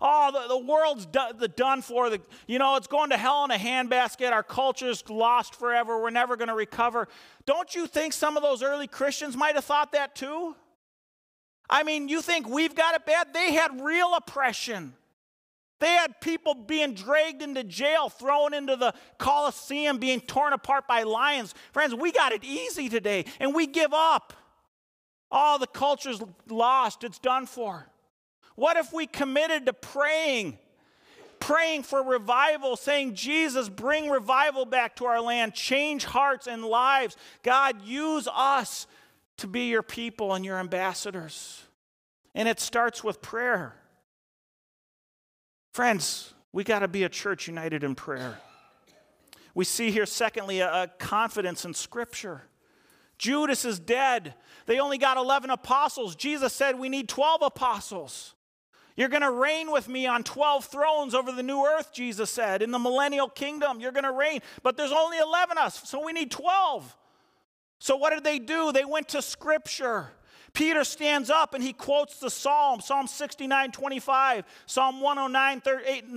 Oh, 0.01 0.32
the, 0.32 0.49
the 0.49 0.59
world's 0.59 1.07
do, 1.07 1.20
the 1.38 1.47
done 1.47 1.80
for. 1.80 2.11
The, 2.11 2.20
you 2.49 2.59
know, 2.59 2.74
it's 2.74 2.88
going 2.88 3.11
to 3.11 3.16
hell 3.16 3.45
in 3.45 3.53
a 3.53 3.55
handbasket. 3.55 4.32
Our 4.32 4.43
culture's 4.43 5.09
lost 5.09 5.55
forever. 5.55 6.03
We're 6.03 6.11
never 6.11 6.36
going 6.36 6.49
to 6.49 6.55
recover. 6.55 7.07
Don't 7.47 7.72
you 7.72 7.86
think 7.86 8.14
some 8.14 8.36
of 8.36 8.43
those 8.43 8.64
early 8.64 8.88
Christians 8.88 9.36
might 9.36 9.55
have 9.55 9.64
thought 9.64 9.93
that 9.93 10.16
too? 10.16 10.57
I 11.68 11.84
mean, 11.84 12.09
you 12.09 12.20
think 12.20 12.49
we've 12.49 12.74
got 12.74 12.97
it 12.97 13.07
bad? 13.07 13.32
They 13.32 13.53
had 13.53 13.80
real 13.80 14.12
oppression. 14.16 14.95
They 15.81 15.93
had 15.93 16.20
people 16.20 16.55
being 16.55 16.95
dragged 16.95 17.43
into 17.43 17.64
jail, 17.64 18.09
thrown 18.09 18.55
into 18.55 18.76
the 18.76 18.95
Colosseum, 19.18 19.99
being 19.99 20.20
torn 20.20 20.53
apart 20.53 20.87
by 20.87 21.03
lions. 21.03 21.55
Friends, 21.72 21.95
we 21.95 22.12
got 22.12 22.33
it 22.33 22.45
easy 22.45 22.89
today, 22.89 23.24
and 23.41 23.55
we 23.55 23.66
give 23.66 23.93
up. 23.93 24.35
Oh, 25.33 25.59
the 25.59 25.66
culture's 25.66 26.22
lost, 26.49 27.03
it's 27.03 27.18
done 27.18 27.47
for. 27.47 27.89
What 28.57 28.76
if 28.76 28.93
we 28.93 29.07
committed 29.07 29.66
to 29.66 29.72
praying 29.72 30.59
praying 31.41 31.83
for 31.83 32.03
revival, 32.03 32.76
saying, 32.76 33.14
Jesus, 33.14 33.68
bring 33.68 34.09
revival 34.11 34.66
back 34.66 34.95
to 34.97 35.07
our 35.07 35.20
land, 35.20 35.55
change 35.55 36.05
hearts 36.05 36.47
and 36.47 36.62
lives. 36.62 37.16
God, 37.43 37.83
use 37.83 38.28
us 38.33 38.87
to 39.39 39.47
be 39.49 39.62
your 39.62 39.83
people 39.83 40.35
and 40.35 40.45
your 40.45 40.59
ambassadors. 40.59 41.64
And 42.35 42.47
it 42.47 42.61
starts 42.61 43.03
with 43.03 43.20
prayer. 43.22 43.74
Friends, 45.73 46.35
we 46.53 46.64
got 46.64 46.81
to 46.81 46.89
be 46.89 47.05
a 47.05 47.09
church 47.09 47.47
united 47.47 47.85
in 47.85 47.95
prayer. 47.95 48.39
We 49.55 49.64
see 49.64 49.91
here, 49.91 50.07
secondly, 50.07 50.61
a, 50.61 50.85
a 50.85 50.89
confidence 50.99 51.64
in 51.64 51.75
Scripture. 51.75 52.43
Judas 53.18 53.64
is 53.64 53.79
dead. 53.79 54.35
They 54.66 54.81
only 54.81 54.99
got 54.99 55.16
11 55.16 55.51
apostles. 55.51 56.16
Jesus 56.16 56.53
said, 56.53 56.79
We 56.79 56.89
need 56.89 57.09
12 57.09 57.43
apostles. 57.43 58.35
You're 58.97 59.09
going 59.09 59.23
to 59.23 59.31
reign 59.31 59.71
with 59.71 59.89
me 59.89 60.07
on 60.07 60.25
12 60.25 60.64
thrones 60.64 61.14
over 61.14 61.31
the 61.33 61.43
new 61.43 61.64
earth, 61.64 61.93
Jesus 61.93 62.31
said. 62.31 62.61
In 62.61 62.71
the 62.71 62.79
millennial 62.79 63.29
kingdom, 63.29 63.81
you're 63.81 63.93
going 63.93 64.05
to 64.05 64.12
reign. 64.12 64.41
But 64.62 64.77
there's 64.77 64.93
only 64.93 65.18
11 65.18 65.57
of 65.59 65.64
us, 65.64 65.89
so 65.89 66.05
we 66.05 66.12
need 66.12 66.31
12. 66.31 66.97
So 67.79 67.97
what 67.97 68.11
did 68.11 68.25
they 68.25 68.39
do? 68.39 68.73
They 68.73 68.85
went 68.85 69.09
to 69.11 69.23
Scripture. 69.23 70.11
Peter 70.53 70.85
stands 70.85 71.31
up 71.31 71.55
and 71.55 71.63
he 71.63 71.73
quotes 71.73 72.19
the 72.19 72.31
Psalm, 72.31 72.81
Psalm 72.81 73.07
69, 73.07 73.73
25, 73.73 74.45
Psalm 74.67 75.01
109, 75.01 75.63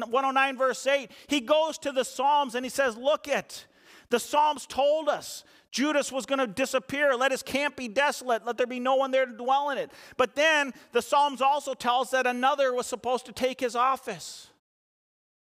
109, 0.10 0.58
verse 0.58 0.88
8. 0.88 1.12
He 1.28 1.40
goes 1.40 1.78
to 1.80 1.92
the 1.92 2.04
Psalms 2.04 2.56
and 2.56 2.66
he 2.66 2.70
says, 2.70 2.98
Look 2.98 3.28
it. 3.28 3.68
The 4.10 4.20
Psalms 4.20 4.66
told 4.66 5.10
us 5.10 5.44
Judas 5.72 6.12
was 6.12 6.28
going 6.28 6.40
to 6.40 6.48
disappear. 6.48 7.16
Let 7.16 7.32
his 7.32 7.42
camp 7.42 7.76
be 7.76 7.88
desolate. 7.88 8.46
Let 8.46 8.58
there 8.58 8.68
be 8.68 8.80
no 8.80 8.96
one 8.96 9.12
there 9.12 9.26
to 9.26 9.34
dwell 9.34 9.72
in 9.72 9.80
it. 9.80 9.92
But 10.18 10.36
then 10.36 10.72
the 10.92 11.02
Psalms 11.02 11.42
also 11.42 11.74
tell 11.74 12.02
us 12.02 12.12
that 12.12 12.28
another 12.28 12.74
was 12.74 12.86
supposed 12.86 13.26
to 13.26 13.32
take 13.32 13.60
his 13.60 13.76
office. 13.76 14.50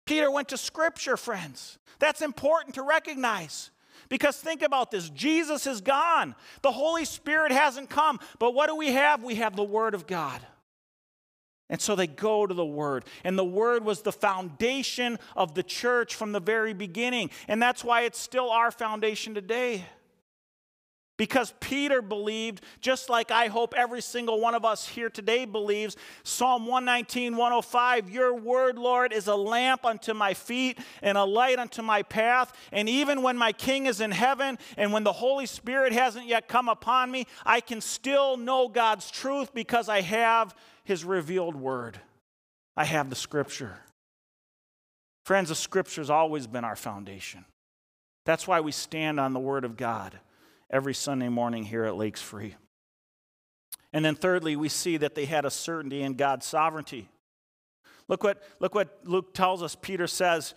Peter 0.06 0.30
went 0.30 0.48
to 0.48 0.56
Scripture, 0.56 1.16
friends. 1.16 1.78
That's 1.98 2.22
important 2.22 2.74
to 2.76 2.82
recognize. 2.82 3.70
Because 4.14 4.36
think 4.36 4.62
about 4.62 4.92
this 4.92 5.10
Jesus 5.10 5.66
is 5.66 5.80
gone, 5.80 6.36
the 6.62 6.70
Holy 6.70 7.04
Spirit 7.04 7.50
hasn't 7.50 7.90
come. 7.90 8.20
But 8.38 8.54
what 8.54 8.68
do 8.68 8.76
we 8.76 8.92
have? 8.92 9.24
We 9.24 9.34
have 9.34 9.56
the 9.56 9.64
Word 9.64 9.92
of 9.92 10.06
God. 10.06 10.40
And 11.68 11.80
so 11.80 11.96
they 11.96 12.06
go 12.06 12.46
to 12.46 12.54
the 12.54 12.64
Word. 12.64 13.06
And 13.24 13.36
the 13.36 13.44
Word 13.44 13.84
was 13.84 14.02
the 14.02 14.12
foundation 14.12 15.18
of 15.34 15.56
the 15.56 15.64
church 15.64 16.14
from 16.14 16.30
the 16.30 16.38
very 16.38 16.74
beginning. 16.74 17.30
And 17.48 17.60
that's 17.60 17.82
why 17.82 18.02
it's 18.02 18.20
still 18.20 18.50
our 18.50 18.70
foundation 18.70 19.34
today. 19.34 19.84
Because 21.16 21.54
Peter 21.60 22.02
believed, 22.02 22.64
just 22.80 23.08
like 23.08 23.30
I 23.30 23.46
hope 23.46 23.72
every 23.76 24.00
single 24.00 24.40
one 24.40 24.56
of 24.56 24.64
us 24.64 24.88
here 24.88 25.08
today 25.08 25.44
believes, 25.44 25.96
Psalm 26.24 26.66
119, 26.66 27.36
105, 27.36 28.10
Your 28.10 28.34
word, 28.34 28.78
Lord, 28.78 29.12
is 29.12 29.28
a 29.28 29.36
lamp 29.36 29.84
unto 29.84 30.12
my 30.12 30.34
feet 30.34 30.78
and 31.02 31.16
a 31.16 31.22
light 31.22 31.60
unto 31.60 31.82
my 31.82 32.02
path. 32.02 32.52
And 32.72 32.88
even 32.88 33.22
when 33.22 33.36
my 33.36 33.52
king 33.52 33.86
is 33.86 34.00
in 34.00 34.10
heaven 34.10 34.58
and 34.76 34.92
when 34.92 35.04
the 35.04 35.12
Holy 35.12 35.46
Spirit 35.46 35.92
hasn't 35.92 36.26
yet 36.26 36.48
come 36.48 36.68
upon 36.68 37.12
me, 37.12 37.28
I 37.46 37.60
can 37.60 37.80
still 37.80 38.36
know 38.36 38.66
God's 38.66 39.08
truth 39.08 39.54
because 39.54 39.88
I 39.88 40.00
have 40.00 40.52
his 40.82 41.04
revealed 41.04 41.54
word. 41.54 42.00
I 42.76 42.84
have 42.86 43.08
the 43.08 43.16
scripture. 43.16 43.78
Friends, 45.24 45.48
the 45.48 45.54
scripture's 45.54 46.10
always 46.10 46.48
been 46.48 46.64
our 46.64 46.76
foundation. 46.76 47.44
That's 48.26 48.48
why 48.48 48.60
we 48.60 48.72
stand 48.72 49.20
on 49.20 49.32
the 49.32 49.38
word 49.38 49.64
of 49.64 49.76
God 49.76 50.18
every 50.70 50.94
Sunday 50.94 51.28
morning 51.28 51.64
here 51.64 51.84
at 51.84 51.96
Lakes 51.96 52.22
Free. 52.22 52.54
And 53.92 54.04
then 54.04 54.16
thirdly, 54.16 54.56
we 54.56 54.68
see 54.68 54.96
that 54.96 55.14
they 55.14 55.24
had 55.24 55.44
a 55.44 55.50
certainty 55.50 56.02
in 56.02 56.14
God's 56.14 56.46
sovereignty. 56.46 57.08
Look 58.08 58.24
what, 58.24 58.42
look 58.58 58.74
what 58.74 59.00
Luke 59.04 59.34
tells 59.34 59.62
us. 59.62 59.76
Peter 59.80 60.06
says, 60.06 60.54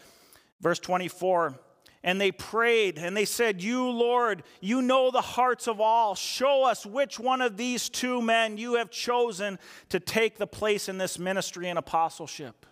verse 0.60 0.80
24, 0.80 1.56
and 2.04 2.20
they 2.20 2.32
prayed 2.32 2.98
and 2.98 3.16
they 3.16 3.26
said, 3.26 3.62
You, 3.62 3.90
Lord, 3.90 4.44
you 4.60 4.82
know 4.82 5.12
the 5.12 5.22
hearts 5.22 5.68
of 5.68 5.80
all. 5.80 6.16
Show 6.16 6.64
us 6.64 6.86
which 6.86 7.20
one 7.20 7.42
of 7.42 7.58
these 7.58 7.90
two 7.90 8.22
men 8.22 8.58
you 8.58 8.76
have 8.76 8.90
chosen 8.90 9.60
to 9.90 10.00
take 10.00 10.38
the 10.38 10.48
place 10.48 10.90
in 10.90 10.98
this 10.98 11.20
ministry 11.20 11.70
and 11.70 11.78
apostleship. 11.78 12.66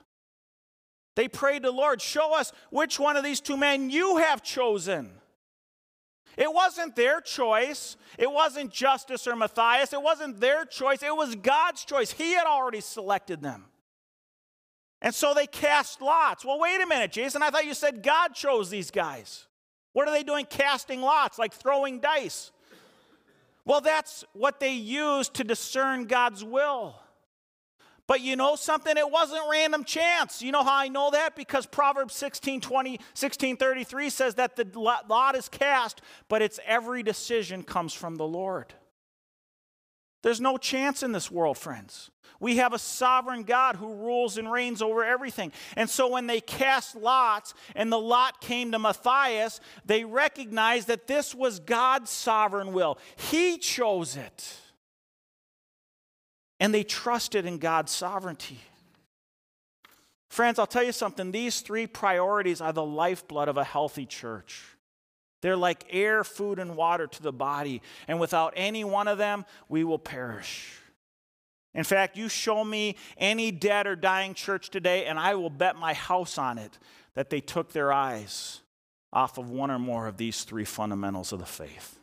They 1.16 1.28
prayed 1.28 1.64
to 1.64 1.70
the 1.70 1.76
Lord, 1.76 2.02
Show 2.02 2.36
us 2.36 2.52
which 2.70 3.00
one 3.00 3.18
of 3.18 3.24
these 3.24 3.40
two 3.40 3.58
men 3.58 3.90
you 3.90 4.18
have 4.18 4.42
chosen. 4.42 5.12
It 6.38 6.54
wasn't 6.54 6.96
their 6.96 7.22
choice. 7.22 7.98
It 8.18 8.32
wasn't 8.32 8.72
Justus 8.72 9.28
or 9.28 9.36
Matthias. 9.36 9.94
It 9.94 10.02
wasn't 10.02 10.40
their 10.40 10.66
choice. 10.66 11.02
It 11.02 11.16
was 11.16 11.36
God's 11.36 11.86
choice. 11.86 12.12
He 12.12 12.34
had 12.34 12.46
already 12.46 12.82
selected 12.82 13.42
them. 13.42 13.66
And 15.02 15.14
so 15.14 15.34
they 15.34 15.48
cast 15.48 16.02
lots. 16.02 16.44
Well, 16.44 16.60
wait 16.60 16.82
a 16.82 16.88
minute, 16.88 17.12
Jason. 17.12 17.42
I 17.42 17.50
thought 17.50 17.66
you 17.66 17.74
said 17.74 18.02
God 18.02 18.34
chose 18.34 18.70
these 18.70 18.92
guys. 18.92 19.48
What 19.94 20.08
are 20.08 20.12
they 20.12 20.24
doing 20.24 20.46
casting 20.46 21.02
lots, 21.02 21.38
like 21.40 21.54
throwing 21.54 22.00
dice? 22.00 22.52
Well, 23.66 23.82
that's 23.82 24.26
what 24.34 24.60
they 24.60 24.74
use 24.74 25.30
to 25.30 25.44
discern 25.44 26.06
God's 26.06 26.44
will. 26.44 26.96
But 28.08 28.22
you 28.22 28.36
know 28.36 28.56
something? 28.56 28.96
It 28.98 29.10
wasn't 29.10 29.42
random 29.50 29.84
chance. 29.84 30.42
You 30.42 30.52
know 30.52 30.64
how 30.64 30.76
I 30.76 30.90
know 30.90 31.12
that? 31.12 31.36
Because 31.36 31.66
Proverbs 31.66 32.14
16, 32.14 32.62
20, 32.62 33.00
16 33.14 33.58
33 33.58 34.10
says 34.10 34.36
that 34.36 34.56
the 34.56 34.68
lot 34.76 35.36
is 35.36 35.50
cast, 35.50 36.02
but 36.30 36.42
its 36.42 36.60
every 36.66 37.02
decision 37.02 37.64
comes 37.64 37.94
from 37.94 38.16
the 38.16 38.28
Lord. 38.28 38.74
There's 40.22 40.42
no 40.42 40.58
chance 40.58 41.04
in 41.04 41.12
this 41.12 41.32
world, 41.32 41.58
friends. 41.58 42.10
We 42.40 42.58
have 42.58 42.74
a 42.74 42.80
sovereign 42.80 43.44
God 43.44 43.76
who 43.76 43.94
rules 43.94 44.38
and 44.38 44.52
reigns 44.52 44.82
over 44.82 45.04
everything. 45.04 45.52
And 45.76 45.90
so 45.90 46.10
when 46.10 46.28
they 46.28 46.42
cast 46.42 46.96
lots 46.96 47.54
and 47.76 47.92
the 47.92 48.00
lot 48.00 48.42
came 48.42 48.72
to 48.72 48.80
Matthias, 48.80 49.60
they 49.86 50.04
recognized 50.04 50.88
that 50.88 51.08
this 51.08 51.34
was 51.34 51.60
God's 51.60 52.12
sovereign 52.12 52.74
will. 52.74 52.98
He 53.16 53.58
chose 53.58 54.18
it 54.18 54.58
and 56.60 56.74
they 56.74 56.84
trusted 56.84 57.46
in 57.46 57.58
God's 57.58 57.92
sovereignty. 57.92 58.60
Friends, 60.30 60.60
I'll 60.60 60.68
tell 60.68 60.84
you 60.84 60.92
something. 60.92 61.32
These 61.32 61.62
three 61.62 61.88
priorities 61.88 62.62
are 62.62 62.74
the 62.74 62.86
lifeblood 62.86 63.48
of 63.48 63.58
a 63.58 63.64
healthy 63.64 64.06
church. 64.06 64.64
They're 65.42 65.56
like 65.56 65.86
air, 65.90 66.24
food, 66.24 66.60
and 66.60 66.76
water 66.76 67.08
to 67.08 67.24
the 67.24 67.32
body. 67.32 67.82
And 68.08 68.20
without 68.20 68.54
any 68.56 68.84
one 68.84 69.08
of 69.08 69.18
them, 69.18 69.46
we 69.70 69.84
will 69.84 70.00
perish. 70.00 70.80
In 71.74 71.84
fact, 71.84 72.18
you 72.18 72.30
show 72.30 72.64
me 72.64 72.96
any 73.18 73.52
dead 73.52 73.86
or 73.86 73.96
dying 73.96 74.34
church 74.34 74.70
today, 74.70 75.06
and 75.06 75.20
I 75.20 75.36
will 75.36 75.50
bet 75.50 75.76
my 75.76 75.94
house 75.94 76.38
on 76.38 76.58
it 76.58 76.80
that 77.14 77.30
they 77.30 77.42
took 77.42 77.74
their 77.74 77.92
eyes 77.92 78.62
off 79.14 79.38
of 79.38 79.50
one 79.50 79.70
or 79.70 79.80
more 79.80 80.08
of 80.08 80.18
these 80.18 80.44
three 80.44 80.66
fundamentals 80.66 81.32
of 81.32 81.40
the 81.40 81.46
faith. 81.46 82.00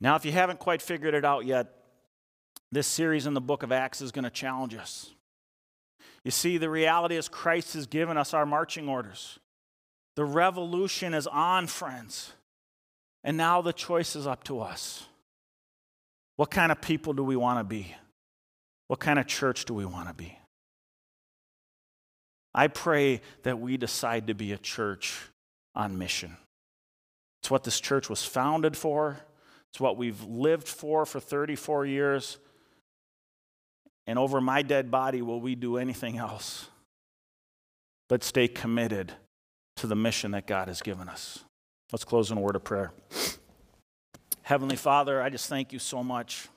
Now, 0.00 0.16
if 0.16 0.24
you 0.24 0.32
haven't 0.32 0.58
quite 0.58 0.80
figured 0.80 1.14
it 1.14 1.24
out 1.24 1.44
yet, 1.44 1.74
this 2.72 2.86
series 2.86 3.26
in 3.26 3.34
the 3.34 3.40
book 3.40 3.62
of 3.62 3.72
Acts 3.72 4.00
is 4.00 4.12
going 4.12 4.24
to 4.24 4.30
challenge 4.30 4.74
us. 4.74 5.12
You 6.24 6.30
see, 6.30 6.58
the 6.58 6.70
reality 6.70 7.16
is 7.16 7.28
Christ 7.28 7.74
has 7.74 7.86
given 7.86 8.16
us 8.16 8.32
our 8.32 8.46
marching 8.46 8.88
orders. 8.88 9.38
The 10.16 10.24
revolution 10.24 11.14
is 11.14 11.26
on, 11.26 11.66
friends. 11.66 12.32
And 13.24 13.36
now 13.36 13.60
the 13.62 13.72
choice 13.72 14.16
is 14.16 14.26
up 14.26 14.44
to 14.44 14.60
us. 14.60 15.06
What 16.36 16.50
kind 16.50 16.72
of 16.72 16.80
people 16.80 17.12
do 17.12 17.24
we 17.24 17.36
want 17.36 17.58
to 17.58 17.64
be? 17.64 17.94
What 18.88 19.00
kind 19.00 19.18
of 19.18 19.26
church 19.26 19.66
do 19.66 19.74
we 19.74 19.84
want 19.84 20.08
to 20.08 20.14
be? 20.14 20.38
I 22.54 22.68
pray 22.68 23.20
that 23.42 23.60
we 23.60 23.76
decide 23.76 24.26
to 24.26 24.34
be 24.34 24.52
a 24.52 24.58
church 24.58 25.18
on 25.74 25.98
mission. 25.98 26.36
It's 27.42 27.50
what 27.50 27.64
this 27.64 27.80
church 27.80 28.10
was 28.10 28.24
founded 28.24 28.76
for. 28.76 29.18
It's 29.70 29.80
what 29.80 29.96
we've 29.96 30.22
lived 30.24 30.68
for 30.68 31.06
for 31.06 31.20
34 31.20 31.86
years. 31.86 32.38
And 34.06 34.18
over 34.18 34.40
my 34.40 34.62
dead 34.62 34.90
body, 34.90 35.22
will 35.22 35.40
we 35.40 35.54
do 35.54 35.76
anything 35.76 36.18
else 36.18 36.68
but 38.08 38.24
stay 38.24 38.48
committed 38.48 39.12
to 39.76 39.86
the 39.86 39.94
mission 39.94 40.32
that 40.32 40.46
God 40.46 40.68
has 40.68 40.82
given 40.82 41.08
us? 41.08 41.44
Let's 41.92 42.04
close 42.04 42.30
in 42.30 42.38
a 42.38 42.40
word 42.40 42.56
of 42.56 42.64
prayer. 42.64 42.92
Heavenly 44.42 44.76
Father, 44.76 45.22
I 45.22 45.28
just 45.28 45.48
thank 45.48 45.72
you 45.72 45.78
so 45.78 46.02
much 46.02 46.48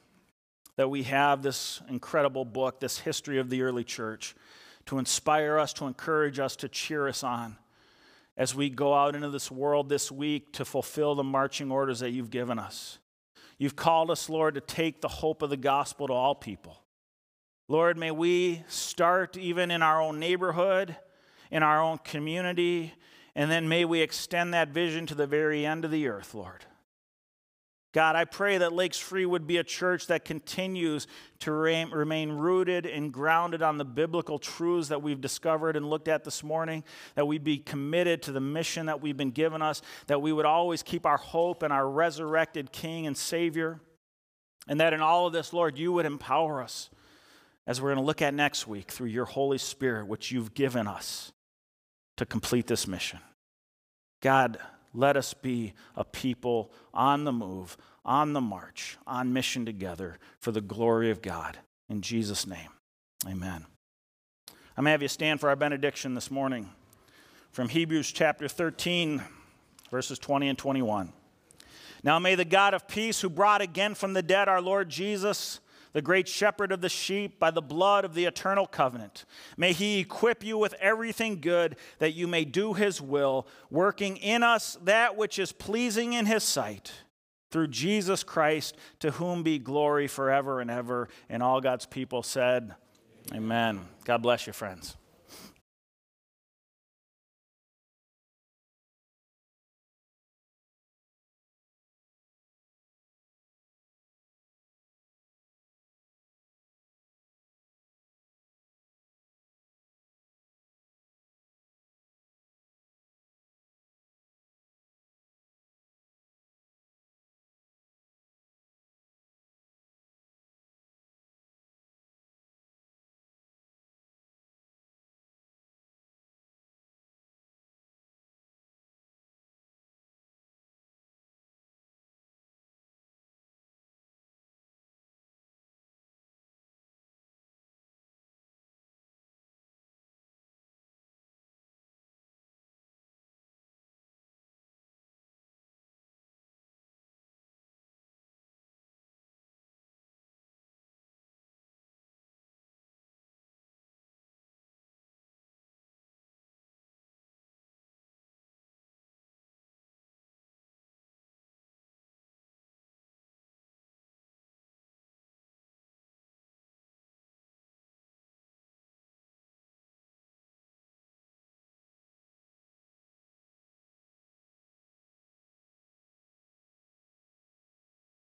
that 0.75 0.89
we 0.89 1.03
have 1.03 1.43
this 1.43 1.81
incredible 1.89 2.45
book, 2.45 2.79
this 2.79 2.97
history 2.97 3.37
of 3.37 3.51
the 3.51 3.61
early 3.61 3.83
church, 3.83 4.35
to 4.87 4.97
inspire 4.97 5.59
us, 5.59 5.73
to 5.73 5.85
encourage 5.85 6.39
us, 6.39 6.55
to 6.55 6.67
cheer 6.67 7.07
us 7.07 7.23
on 7.23 7.57
as 8.35 8.55
we 8.55 8.69
go 8.69 8.93
out 8.93 9.15
into 9.15 9.29
this 9.29 9.51
world 9.51 9.89
this 9.89 10.11
week 10.11 10.51
to 10.53 10.65
fulfill 10.65 11.15
the 11.15 11.23
marching 11.23 11.71
orders 11.71 11.99
that 11.99 12.09
you've 12.09 12.31
given 12.31 12.57
us. 12.57 12.97
You've 13.63 13.77
called 13.77 14.11
us, 14.11 14.29
Lord, 14.29 14.55
to 14.55 14.59
take 14.59 14.99
the 14.99 15.07
hope 15.07 15.41
of 15.41 15.49
the 15.49 15.55
gospel 15.55 16.07
to 16.07 16.13
all 16.13 16.35
people. 16.35 16.81
Lord, 17.69 17.97
may 17.97 18.11
we 18.11 18.61
start 18.67 19.37
even 19.37 19.71
in 19.71 19.81
our 19.81 20.01
own 20.01 20.19
neighborhood, 20.19 20.97
in 21.49 21.63
our 21.63 21.81
own 21.81 21.99
community, 21.99 22.93
and 23.35 23.49
then 23.49 23.69
may 23.69 23.85
we 23.85 24.01
extend 24.01 24.53
that 24.53 24.67
vision 24.67 25.05
to 25.05 25.15
the 25.15 25.27
very 25.27 25.65
end 25.65 25.85
of 25.85 25.91
the 25.91 26.09
earth, 26.09 26.33
Lord. 26.33 26.65
God, 27.93 28.15
I 28.15 28.25
pray 28.25 28.57
that 28.57 28.73
Lakes 28.73 28.97
Free 28.97 29.25
would 29.25 29.45
be 29.45 29.57
a 29.57 29.63
church 29.63 30.07
that 30.07 30.25
continues 30.25 31.05
to 31.39 31.51
remain 31.51 32.31
rooted 32.31 32.87
and 32.87 33.13
grounded 33.13 33.61
on 33.61 33.77
the 33.77 33.85
biblical 33.85 34.39
truths 34.39 34.87
that 34.87 35.03
we've 35.03 35.21
discovered 35.21 35.75
and 35.75 35.87
looked 35.87 36.07
at 36.07 36.23
this 36.23 36.43
morning, 36.43 36.83
that 37.13 37.27
we'd 37.27 37.43
be 37.43 37.59
committed 37.59 38.23
to 38.23 38.31
the 38.31 38.41
mission 38.41 38.87
that 38.87 38.99
we've 38.99 39.15
been 39.15 39.29
given 39.29 39.61
us, 39.61 39.83
that 40.07 40.23
we 40.23 40.33
would 40.33 40.45
always 40.45 40.81
keep 40.81 41.05
our 41.05 41.17
hope 41.17 41.61
in 41.61 41.71
our 41.71 41.87
resurrected 41.87 42.71
King 42.71 43.05
and 43.05 43.15
Savior, 43.15 43.79
and 44.67 44.79
that 44.79 44.93
in 44.93 45.01
all 45.01 45.27
of 45.27 45.33
this, 45.33 45.53
Lord, 45.53 45.77
you 45.77 45.93
would 45.93 46.07
empower 46.07 46.63
us 46.63 46.89
as 47.67 47.79
we're 47.79 47.93
going 47.93 48.03
to 48.03 48.07
look 48.07 48.23
at 48.23 48.33
next 48.33 48.67
week 48.67 48.89
through 48.89 49.09
your 49.09 49.25
Holy 49.25 49.59
Spirit, 49.59 50.07
which 50.07 50.31
you've 50.31 50.55
given 50.55 50.87
us 50.87 51.31
to 52.17 52.25
complete 52.25 52.65
this 52.65 52.87
mission. 52.87 53.19
God, 54.19 54.57
let 54.93 55.17
us 55.17 55.33
be 55.33 55.73
a 55.95 56.03
people 56.03 56.71
on 56.93 57.23
the 57.23 57.31
move, 57.31 57.77
on 58.05 58.33
the 58.33 58.41
march, 58.41 58.97
on 59.07 59.33
mission 59.33 59.65
together 59.65 60.19
for 60.39 60.51
the 60.51 60.61
glory 60.61 61.09
of 61.09 61.21
God. 61.21 61.57
In 61.89 62.01
Jesus' 62.01 62.45
name, 62.45 62.69
amen. 63.27 63.65
I'm 64.75 64.83
going 64.83 64.85
to 64.85 64.91
have 64.91 65.01
you 65.01 65.07
stand 65.07 65.39
for 65.39 65.49
our 65.49 65.55
benediction 65.55 66.15
this 66.15 66.31
morning 66.31 66.69
from 67.51 67.69
Hebrews 67.69 68.11
chapter 68.11 68.47
13, 68.47 69.21
verses 69.91 70.17
20 70.17 70.49
and 70.49 70.57
21. 70.57 71.13
Now 72.03 72.19
may 72.19 72.35
the 72.35 72.45
God 72.45 72.73
of 72.73 72.87
peace, 72.87 73.21
who 73.21 73.29
brought 73.29 73.61
again 73.61 73.95
from 73.95 74.13
the 74.13 74.21
dead 74.21 74.49
our 74.49 74.61
Lord 74.61 74.89
Jesus, 74.89 75.59
the 75.93 76.01
great 76.01 76.27
shepherd 76.27 76.71
of 76.71 76.81
the 76.81 76.89
sheep, 76.89 77.39
by 77.39 77.51
the 77.51 77.61
blood 77.61 78.03
of 78.03 78.13
the 78.13 78.25
eternal 78.25 78.67
covenant. 78.67 79.25
May 79.57 79.73
he 79.73 79.99
equip 79.99 80.43
you 80.43 80.57
with 80.57 80.73
everything 80.79 81.39
good 81.39 81.77
that 81.99 82.13
you 82.13 82.27
may 82.27 82.45
do 82.45 82.73
his 82.73 82.99
will, 82.99 83.47
working 83.69 84.17
in 84.17 84.43
us 84.43 84.77
that 84.83 85.15
which 85.15 85.39
is 85.39 85.51
pleasing 85.51 86.13
in 86.13 86.25
his 86.25 86.43
sight. 86.43 86.91
Through 87.51 87.67
Jesus 87.67 88.23
Christ, 88.23 88.75
to 88.99 89.11
whom 89.11 89.43
be 89.43 89.59
glory 89.59 90.07
forever 90.07 90.59
and 90.59 90.71
ever. 90.71 91.07
And 91.29 91.43
all 91.43 91.61
God's 91.61 91.85
people 91.85 92.23
said, 92.23 92.73
Amen. 93.31 93.41
Amen. 93.77 93.85
God 94.05 94.23
bless 94.23 94.47
you, 94.47 94.53
friends. 94.53 94.97